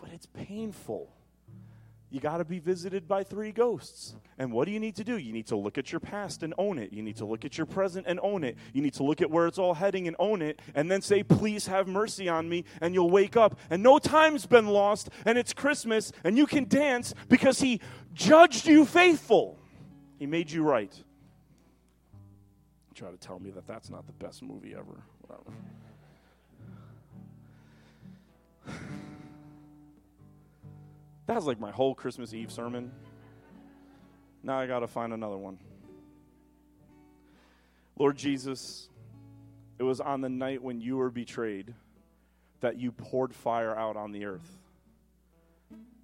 but 0.00 0.10
it's 0.12 0.26
painful 0.26 1.13
you 2.14 2.20
got 2.20 2.36
to 2.36 2.44
be 2.44 2.60
visited 2.60 3.08
by 3.08 3.24
three 3.24 3.50
ghosts. 3.50 4.14
And 4.38 4.52
what 4.52 4.66
do 4.66 4.70
you 4.70 4.78
need 4.78 4.94
to 4.96 5.02
do? 5.04 5.18
You 5.18 5.32
need 5.32 5.48
to 5.48 5.56
look 5.56 5.78
at 5.78 5.90
your 5.90 5.98
past 5.98 6.44
and 6.44 6.54
own 6.58 6.78
it. 6.78 6.92
You 6.92 7.02
need 7.02 7.16
to 7.16 7.24
look 7.24 7.44
at 7.44 7.58
your 7.58 7.66
present 7.66 8.06
and 8.08 8.20
own 8.22 8.44
it. 8.44 8.56
You 8.72 8.82
need 8.82 8.94
to 8.94 9.02
look 9.02 9.20
at 9.20 9.32
where 9.32 9.48
it's 9.48 9.58
all 9.58 9.74
heading 9.74 10.06
and 10.06 10.14
own 10.20 10.40
it. 10.40 10.62
And 10.76 10.88
then 10.88 11.02
say, 11.02 11.24
Please 11.24 11.66
have 11.66 11.88
mercy 11.88 12.28
on 12.28 12.48
me. 12.48 12.66
And 12.80 12.94
you'll 12.94 13.10
wake 13.10 13.36
up. 13.36 13.58
And 13.68 13.82
no 13.82 13.98
time's 13.98 14.46
been 14.46 14.68
lost. 14.68 15.10
And 15.26 15.36
it's 15.36 15.52
Christmas. 15.52 16.12
And 16.22 16.38
you 16.38 16.46
can 16.46 16.68
dance 16.68 17.14
because 17.28 17.58
He 17.58 17.80
judged 18.12 18.68
you 18.68 18.84
faithful. 18.84 19.58
He 20.16 20.26
made 20.26 20.52
you 20.52 20.62
right. 20.62 20.94
Try 22.94 23.10
to 23.10 23.16
tell 23.16 23.40
me 23.40 23.50
that 23.50 23.66
that's 23.66 23.90
not 23.90 24.06
the 24.06 24.12
best 24.24 24.40
movie 24.40 24.72
ever. 24.72 25.02
Whatever. 25.22 25.50
That 31.34 31.38
was 31.38 31.48
like 31.48 31.58
my 31.58 31.72
whole 31.72 31.96
Christmas 31.96 32.32
Eve 32.32 32.52
sermon. 32.52 32.92
Now 34.44 34.60
I 34.60 34.68
got 34.68 34.80
to 34.80 34.86
find 34.86 35.12
another 35.12 35.36
one. 35.36 35.58
Lord 37.98 38.16
Jesus, 38.16 38.88
it 39.80 39.82
was 39.82 40.00
on 40.00 40.20
the 40.20 40.28
night 40.28 40.62
when 40.62 40.80
you 40.80 40.96
were 40.96 41.10
betrayed 41.10 41.74
that 42.60 42.78
you 42.78 42.92
poured 42.92 43.34
fire 43.34 43.76
out 43.76 43.96
on 43.96 44.12
the 44.12 44.26
earth. 44.26 44.48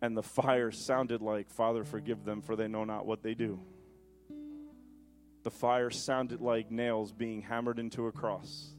And 0.02 0.16
the 0.16 0.22
fire 0.24 0.72
sounded 0.72 1.22
like, 1.22 1.48
Father, 1.48 1.84
forgive 1.84 2.24
them, 2.24 2.42
for 2.42 2.56
they 2.56 2.66
know 2.66 2.82
not 2.82 3.06
what 3.06 3.22
they 3.22 3.34
do. 3.34 3.60
The 5.44 5.52
fire 5.52 5.90
sounded 5.90 6.40
like 6.40 6.72
nails 6.72 7.12
being 7.12 7.42
hammered 7.42 7.78
into 7.78 8.08
a 8.08 8.12
cross. 8.12 8.70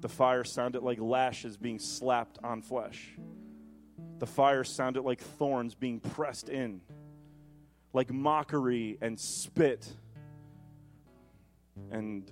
The 0.00 0.08
fire 0.08 0.44
sounded 0.44 0.84
like 0.84 1.00
lashes 1.00 1.56
being 1.56 1.80
slapped 1.80 2.38
on 2.44 2.62
flesh. 2.62 3.16
The 4.22 4.26
fire 4.26 4.62
sounded 4.62 5.02
like 5.02 5.20
thorns 5.20 5.74
being 5.74 5.98
pressed 5.98 6.48
in, 6.48 6.80
like 7.92 8.12
mockery 8.12 8.96
and 9.00 9.18
spit 9.18 9.84
and 11.90 12.30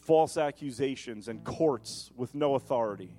false 0.00 0.36
accusations 0.36 1.28
and 1.28 1.44
courts 1.44 2.10
with 2.16 2.34
no 2.34 2.56
authority. 2.56 3.14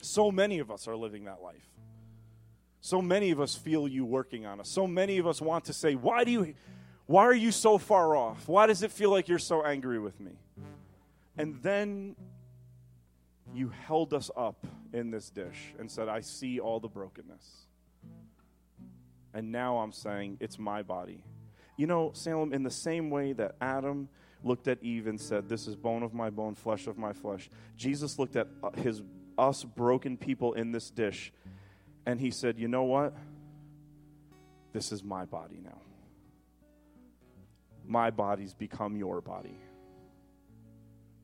So 0.00 0.32
many 0.32 0.60
of 0.60 0.70
us 0.70 0.88
are 0.88 0.96
living 0.96 1.24
that 1.24 1.42
life. 1.42 1.68
So 2.80 3.02
many 3.02 3.30
of 3.32 3.42
us 3.42 3.54
feel 3.54 3.86
you 3.86 4.06
working 4.06 4.46
on 4.46 4.60
us. 4.60 4.70
So 4.70 4.86
many 4.86 5.18
of 5.18 5.26
us 5.26 5.42
want 5.42 5.66
to 5.66 5.74
say, 5.74 5.94
Why 5.94 6.24
do 6.24 6.30
you 6.30 6.54
why 7.04 7.24
are 7.24 7.34
you 7.34 7.52
so 7.52 7.76
far 7.76 8.16
off? 8.16 8.48
Why 8.48 8.66
does 8.66 8.82
it 8.82 8.92
feel 8.92 9.10
like 9.10 9.28
you're 9.28 9.38
so 9.38 9.62
angry 9.62 9.98
with 9.98 10.18
me? 10.18 10.32
And 11.36 11.62
then 11.62 12.16
you 13.54 13.68
held 13.86 14.14
us 14.14 14.30
up 14.36 14.66
in 14.92 15.10
this 15.10 15.30
dish 15.30 15.74
and 15.78 15.90
said, 15.90 16.08
I 16.08 16.20
see 16.20 16.60
all 16.60 16.80
the 16.80 16.88
brokenness. 16.88 17.66
And 19.34 19.52
now 19.52 19.78
I'm 19.78 19.92
saying, 19.92 20.38
it's 20.40 20.58
my 20.58 20.82
body. 20.82 21.24
You 21.76 21.86
know, 21.86 22.10
Salem, 22.14 22.52
in 22.52 22.62
the 22.62 22.70
same 22.70 23.10
way 23.10 23.32
that 23.34 23.56
Adam 23.60 24.08
looked 24.42 24.68
at 24.68 24.82
Eve 24.82 25.06
and 25.06 25.20
said, 25.20 25.48
This 25.48 25.66
is 25.66 25.76
bone 25.76 26.02
of 26.02 26.14
my 26.14 26.30
bone, 26.30 26.54
flesh 26.54 26.86
of 26.86 26.98
my 26.98 27.12
flesh, 27.12 27.50
Jesus 27.76 28.18
looked 28.18 28.36
at 28.36 28.48
uh, 28.62 28.70
his, 28.72 29.02
us 29.36 29.64
broken 29.64 30.16
people 30.16 30.54
in 30.54 30.72
this 30.72 30.90
dish 30.90 31.32
and 32.06 32.20
he 32.20 32.30
said, 32.30 32.58
You 32.58 32.68
know 32.68 32.84
what? 32.84 33.14
This 34.72 34.92
is 34.92 35.02
my 35.02 35.24
body 35.24 35.60
now. 35.62 35.80
My 37.86 38.10
body's 38.10 38.54
become 38.54 38.96
your 38.96 39.20
body. 39.20 39.58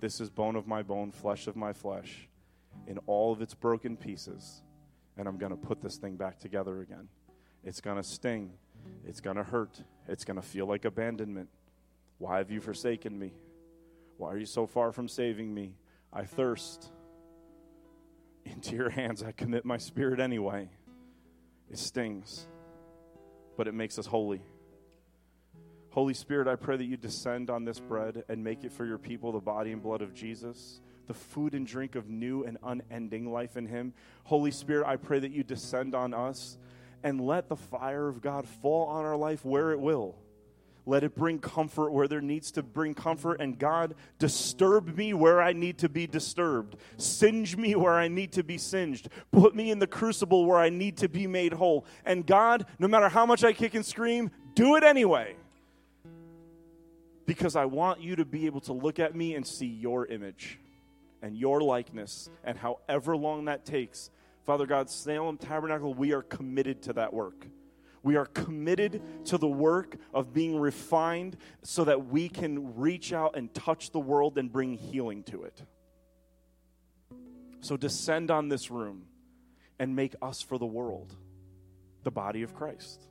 This 0.04 0.20
is 0.20 0.28
bone 0.28 0.54
of 0.54 0.66
my 0.66 0.82
bone, 0.82 1.12
flesh 1.12 1.46
of 1.46 1.56
my 1.56 1.72
flesh, 1.72 2.28
in 2.86 2.98
all 3.06 3.32
of 3.32 3.40
its 3.40 3.54
broken 3.54 3.96
pieces. 3.96 4.60
And 5.16 5.26
I'm 5.26 5.38
going 5.38 5.52
to 5.52 5.56
put 5.56 5.80
this 5.80 5.96
thing 5.96 6.16
back 6.16 6.38
together 6.38 6.82
again. 6.82 7.08
It's 7.64 7.80
going 7.80 7.96
to 7.96 8.02
sting. 8.02 8.52
It's 9.06 9.22
going 9.22 9.36
to 9.36 9.42
hurt. 9.42 9.82
It's 10.06 10.26
going 10.26 10.36
to 10.36 10.46
feel 10.46 10.66
like 10.66 10.84
abandonment. 10.84 11.48
Why 12.18 12.36
have 12.36 12.50
you 12.50 12.60
forsaken 12.60 13.18
me? 13.18 13.32
Why 14.18 14.32
are 14.32 14.36
you 14.36 14.44
so 14.44 14.66
far 14.66 14.92
from 14.92 15.08
saving 15.08 15.54
me? 15.54 15.74
I 16.12 16.24
thirst. 16.24 16.92
Into 18.44 18.76
your 18.76 18.90
hands 18.90 19.22
I 19.22 19.32
commit 19.32 19.64
my 19.64 19.78
spirit 19.78 20.20
anyway. 20.20 20.68
It 21.70 21.78
stings, 21.78 22.46
but 23.56 23.68
it 23.68 23.72
makes 23.72 23.98
us 23.98 24.04
holy. 24.04 24.42
Holy 25.94 26.12
Spirit, 26.12 26.48
I 26.48 26.56
pray 26.56 26.76
that 26.76 26.86
you 26.86 26.96
descend 26.96 27.50
on 27.50 27.64
this 27.64 27.78
bread 27.78 28.24
and 28.28 28.42
make 28.42 28.64
it 28.64 28.72
for 28.72 28.84
your 28.84 28.98
people 28.98 29.30
the 29.30 29.38
body 29.38 29.70
and 29.70 29.80
blood 29.80 30.02
of 30.02 30.12
Jesus, 30.12 30.80
the 31.06 31.14
food 31.14 31.54
and 31.54 31.64
drink 31.64 31.94
of 31.94 32.08
new 32.08 32.42
and 32.42 32.58
unending 32.64 33.32
life 33.32 33.56
in 33.56 33.64
Him. 33.64 33.94
Holy 34.24 34.50
Spirit, 34.50 34.88
I 34.88 34.96
pray 34.96 35.20
that 35.20 35.30
you 35.30 35.44
descend 35.44 35.94
on 35.94 36.12
us 36.12 36.58
and 37.04 37.20
let 37.20 37.48
the 37.48 37.54
fire 37.54 38.08
of 38.08 38.20
God 38.20 38.48
fall 38.48 38.88
on 38.88 39.04
our 39.04 39.16
life 39.16 39.44
where 39.44 39.70
it 39.70 39.78
will. 39.78 40.16
Let 40.84 41.04
it 41.04 41.14
bring 41.14 41.38
comfort 41.38 41.92
where 41.92 42.08
there 42.08 42.20
needs 42.20 42.50
to 42.52 42.64
bring 42.64 42.94
comfort. 42.94 43.40
And 43.40 43.56
God, 43.56 43.94
disturb 44.18 44.96
me 44.96 45.14
where 45.14 45.40
I 45.40 45.52
need 45.52 45.78
to 45.78 45.88
be 45.88 46.08
disturbed. 46.08 46.74
Singe 46.96 47.56
me 47.56 47.76
where 47.76 47.94
I 47.94 48.08
need 48.08 48.32
to 48.32 48.42
be 48.42 48.58
singed. 48.58 49.10
Put 49.30 49.54
me 49.54 49.70
in 49.70 49.78
the 49.78 49.86
crucible 49.86 50.44
where 50.44 50.58
I 50.58 50.70
need 50.70 50.96
to 50.98 51.08
be 51.08 51.28
made 51.28 51.52
whole. 51.52 51.86
And 52.04 52.26
God, 52.26 52.66
no 52.80 52.88
matter 52.88 53.08
how 53.08 53.26
much 53.26 53.44
I 53.44 53.52
kick 53.52 53.74
and 53.74 53.86
scream, 53.86 54.32
do 54.54 54.74
it 54.74 54.82
anyway 54.82 55.36
because 57.26 57.56
I 57.56 57.64
want 57.64 58.00
you 58.00 58.16
to 58.16 58.24
be 58.24 58.46
able 58.46 58.60
to 58.62 58.72
look 58.72 58.98
at 58.98 59.14
me 59.14 59.34
and 59.34 59.46
see 59.46 59.66
your 59.66 60.06
image 60.06 60.58
and 61.22 61.36
your 61.36 61.62
likeness, 61.62 62.28
and 62.44 62.58
however 62.58 63.16
long 63.16 63.46
that 63.46 63.64
takes. 63.64 64.10
Father 64.44 64.66
God, 64.66 64.90
Salem 64.90 65.38
Tabernacle, 65.38 65.94
we 65.94 66.12
are 66.12 66.20
committed 66.20 66.82
to 66.82 66.92
that 66.92 67.14
work. 67.14 67.46
We 68.02 68.16
are 68.16 68.26
committed 68.26 69.00
to 69.26 69.38
the 69.38 69.48
work 69.48 69.96
of 70.12 70.34
being 70.34 70.60
refined 70.60 71.38
so 71.62 71.84
that 71.84 72.08
we 72.08 72.28
can 72.28 72.76
reach 72.76 73.14
out 73.14 73.38
and 73.38 73.52
touch 73.54 73.90
the 73.90 73.98
world 73.98 74.36
and 74.36 74.52
bring 74.52 74.74
healing 74.74 75.22
to 75.24 75.44
it. 75.44 75.62
So 77.60 77.78
descend 77.78 78.30
on 78.30 78.50
this 78.50 78.70
room 78.70 79.04
and 79.78 79.96
make 79.96 80.14
us 80.20 80.42
for 80.42 80.58
the 80.58 80.66
world, 80.66 81.16
the 82.02 82.10
body 82.10 82.42
of 82.42 82.54
Christ, 82.54 83.08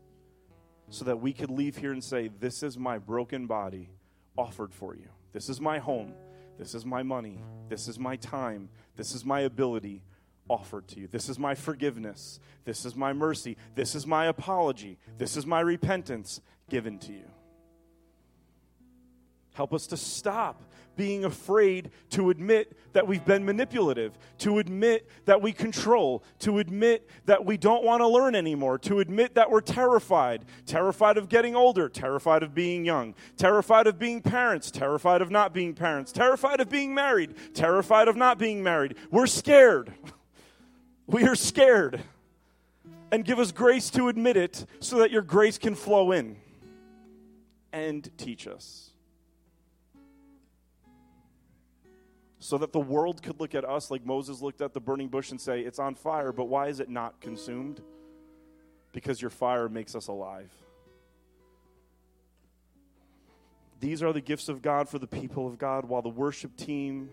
so 0.92 1.06
that 1.06 1.20
we 1.20 1.34
could 1.34 1.50
leave 1.50 1.78
here 1.78 1.92
and 1.92 2.04
say, 2.04 2.30
This 2.40 2.62
is 2.62 2.78
my 2.78 3.00
broken 3.00 3.48
body 3.48 3.90
offered 4.38 4.74
for 4.74 4.96
you. 4.96 5.10
This 5.32 5.50
is 5.50 5.60
my 5.60 5.80
home. 5.80 6.14
This 6.58 6.76
is 6.76 6.86
my 6.86 7.04
money. 7.04 7.40
This 7.70 7.88
is 7.88 7.98
my 8.00 8.16
time. 8.18 8.70
This 8.96 9.16
is 9.16 9.26
my 9.26 9.42
ability 9.42 10.04
offered 10.50 10.88
to 10.90 11.00
you. 11.00 11.08
This 11.08 11.30
is 11.30 11.40
my 11.40 11.56
forgiveness. 11.56 12.40
This 12.66 12.86
is 12.86 12.96
my 12.96 13.14
mercy. 13.14 13.58
This 13.76 13.96
is 13.96 14.06
my 14.06 14.26
apology. 14.26 14.98
This 15.18 15.38
is 15.38 15.46
my 15.46 15.62
repentance 15.62 16.42
given 16.70 17.00
to 17.00 17.14
you. 17.14 17.26
Help 19.54 19.74
us 19.74 19.88
to 19.88 19.98
stop 19.98 20.64
being 20.96 21.26
afraid 21.26 21.90
to 22.12 22.30
admit 22.30 22.78
that 22.94 23.08
we've 23.08 23.26
been 23.26 23.46
manipulative, 23.46 24.18
to 24.38 24.60
admit 24.60 25.10
that 25.26 25.42
we 25.42 25.52
control, 25.52 26.24
to 26.40 26.60
admit 26.60 27.10
that 27.26 27.44
we 27.44 27.58
don't 27.58 27.84
want 27.84 28.02
to 28.02 28.08
learn 28.08 28.36
anymore, 28.36 28.78
to 28.78 29.00
admit 29.00 29.36
that 29.36 29.50
we're 29.50 29.62
terrified 29.62 30.46
terrified 30.66 31.18
of 31.18 31.30
getting 31.30 31.56
older, 31.56 31.90
terrified 31.90 32.44
of 32.44 32.54
being 32.54 32.86
young, 32.86 33.16
terrified 33.38 33.88
of 33.88 33.98
being 33.98 34.22
parents, 34.22 34.70
terrified 34.72 35.22
of 35.22 35.32
not 35.32 35.54
being 35.54 35.74
parents, 35.74 36.12
terrified 36.12 36.60
of 36.60 36.70
being 36.70 36.94
married, 36.94 37.34
terrified 37.54 38.08
of 38.08 38.16
not 38.16 38.38
being 38.38 38.64
married. 38.64 38.96
We're 39.12 39.28
scared. 39.28 39.94
We 41.06 41.26
are 41.26 41.36
scared. 41.36 42.02
And 43.12 43.26
give 43.26 43.38
us 43.38 43.52
grace 43.52 43.90
to 43.90 44.08
admit 44.08 44.38
it 44.38 44.66
so 44.80 45.00
that 45.00 45.12
your 45.12 45.22
grace 45.22 45.58
can 45.58 45.76
flow 45.76 46.14
in 46.14 46.38
and 47.74 48.10
teach 48.18 48.48
us. 48.48 48.93
So 52.44 52.58
that 52.58 52.74
the 52.74 52.80
world 52.80 53.24
could 53.24 53.40
look 53.40 53.56
at 53.56 53.64
us 53.64 53.90
like 53.90 54.06
Moses 54.06 54.42
looked 54.42 54.60
at 54.60 54.74
the 54.74 54.82
burning 54.82 55.08
bush 55.08 55.32
and 55.32 55.40
say, 55.40 55.62
It's 55.62 55.80
on 55.80 55.96
fire, 55.96 56.34
but 56.34 56.50
why 56.50 56.68
is 56.68 56.82
it 56.82 56.90
not 56.90 57.22
consumed? 57.22 57.80
Because 58.92 59.22
your 59.22 59.30
fire 59.30 59.70
makes 59.70 59.96
us 59.96 60.08
alive. 60.10 60.52
These 63.80 64.04
are 64.04 64.12
the 64.12 64.20
gifts 64.20 64.50
of 64.50 64.62
God 64.62 64.90
for 64.90 65.00
the 65.00 65.08
people 65.08 65.48
of 65.48 65.58
God 65.58 65.86
while 65.86 66.02
the 66.02 66.10
worship 66.10 66.58
team 66.58 67.10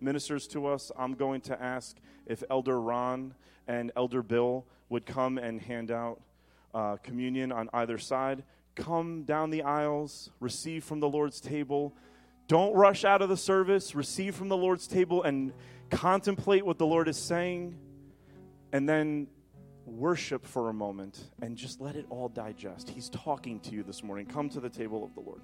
ministers 0.00 0.48
to 0.48 0.66
us, 0.66 0.90
I'm 0.98 1.14
going 1.14 1.40
to 1.42 1.62
ask 1.62 1.96
if 2.26 2.42
Elder 2.50 2.80
Ron 2.80 3.34
and 3.68 3.92
Elder 3.94 4.24
Bill 4.24 4.64
would 4.88 5.06
come 5.06 5.38
and 5.38 5.62
hand 5.62 5.92
out 5.92 6.20
uh, 6.74 6.96
communion 7.04 7.52
on 7.52 7.70
either 7.72 7.96
side. 7.96 8.42
Come 8.74 9.22
down 9.22 9.50
the 9.50 9.62
aisles, 9.62 10.30
receive 10.40 10.82
from 10.82 10.98
the 10.98 11.08
Lord's 11.08 11.40
table. 11.40 11.94
Don't 12.48 12.74
rush 12.74 13.04
out 13.04 13.20
of 13.22 13.28
the 13.28 13.36
service. 13.36 13.94
Receive 13.94 14.34
from 14.34 14.48
the 14.48 14.56
Lord's 14.56 14.86
table 14.86 15.22
and 15.22 15.52
contemplate 15.90 16.64
what 16.64 16.78
the 16.78 16.86
Lord 16.86 17.06
is 17.06 17.18
saying. 17.18 17.78
And 18.72 18.88
then 18.88 19.28
worship 19.84 20.46
for 20.46 20.68
a 20.68 20.72
moment 20.72 21.18
and 21.40 21.56
just 21.56 21.80
let 21.80 21.94
it 21.94 22.06
all 22.10 22.28
digest. 22.28 22.90
He's 22.90 23.08
talking 23.10 23.60
to 23.60 23.70
you 23.70 23.82
this 23.82 24.02
morning. 24.02 24.26
Come 24.26 24.48
to 24.50 24.60
the 24.60 24.68
table 24.68 25.04
of 25.04 25.14
the 25.14 25.20
Lord. 25.20 25.42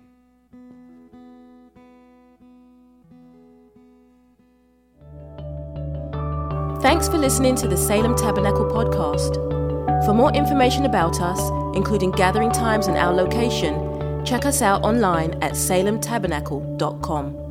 Thanks 6.82 7.08
for 7.08 7.16
listening 7.16 7.54
to 7.56 7.68
the 7.68 7.76
Salem 7.76 8.14
Tabernacle 8.14 8.66
podcast. 8.66 9.36
For 10.04 10.12
more 10.12 10.30
information 10.32 10.84
about 10.84 11.20
us, 11.20 11.40
including 11.74 12.10
gathering 12.10 12.50
times 12.50 12.88
and 12.88 12.96
our 12.98 13.12
location, 13.12 13.83
check 14.24 14.46
us 14.46 14.62
out 14.62 14.82
online 14.82 15.32
at 15.42 15.52
salemtabernacle.com. 15.52 17.43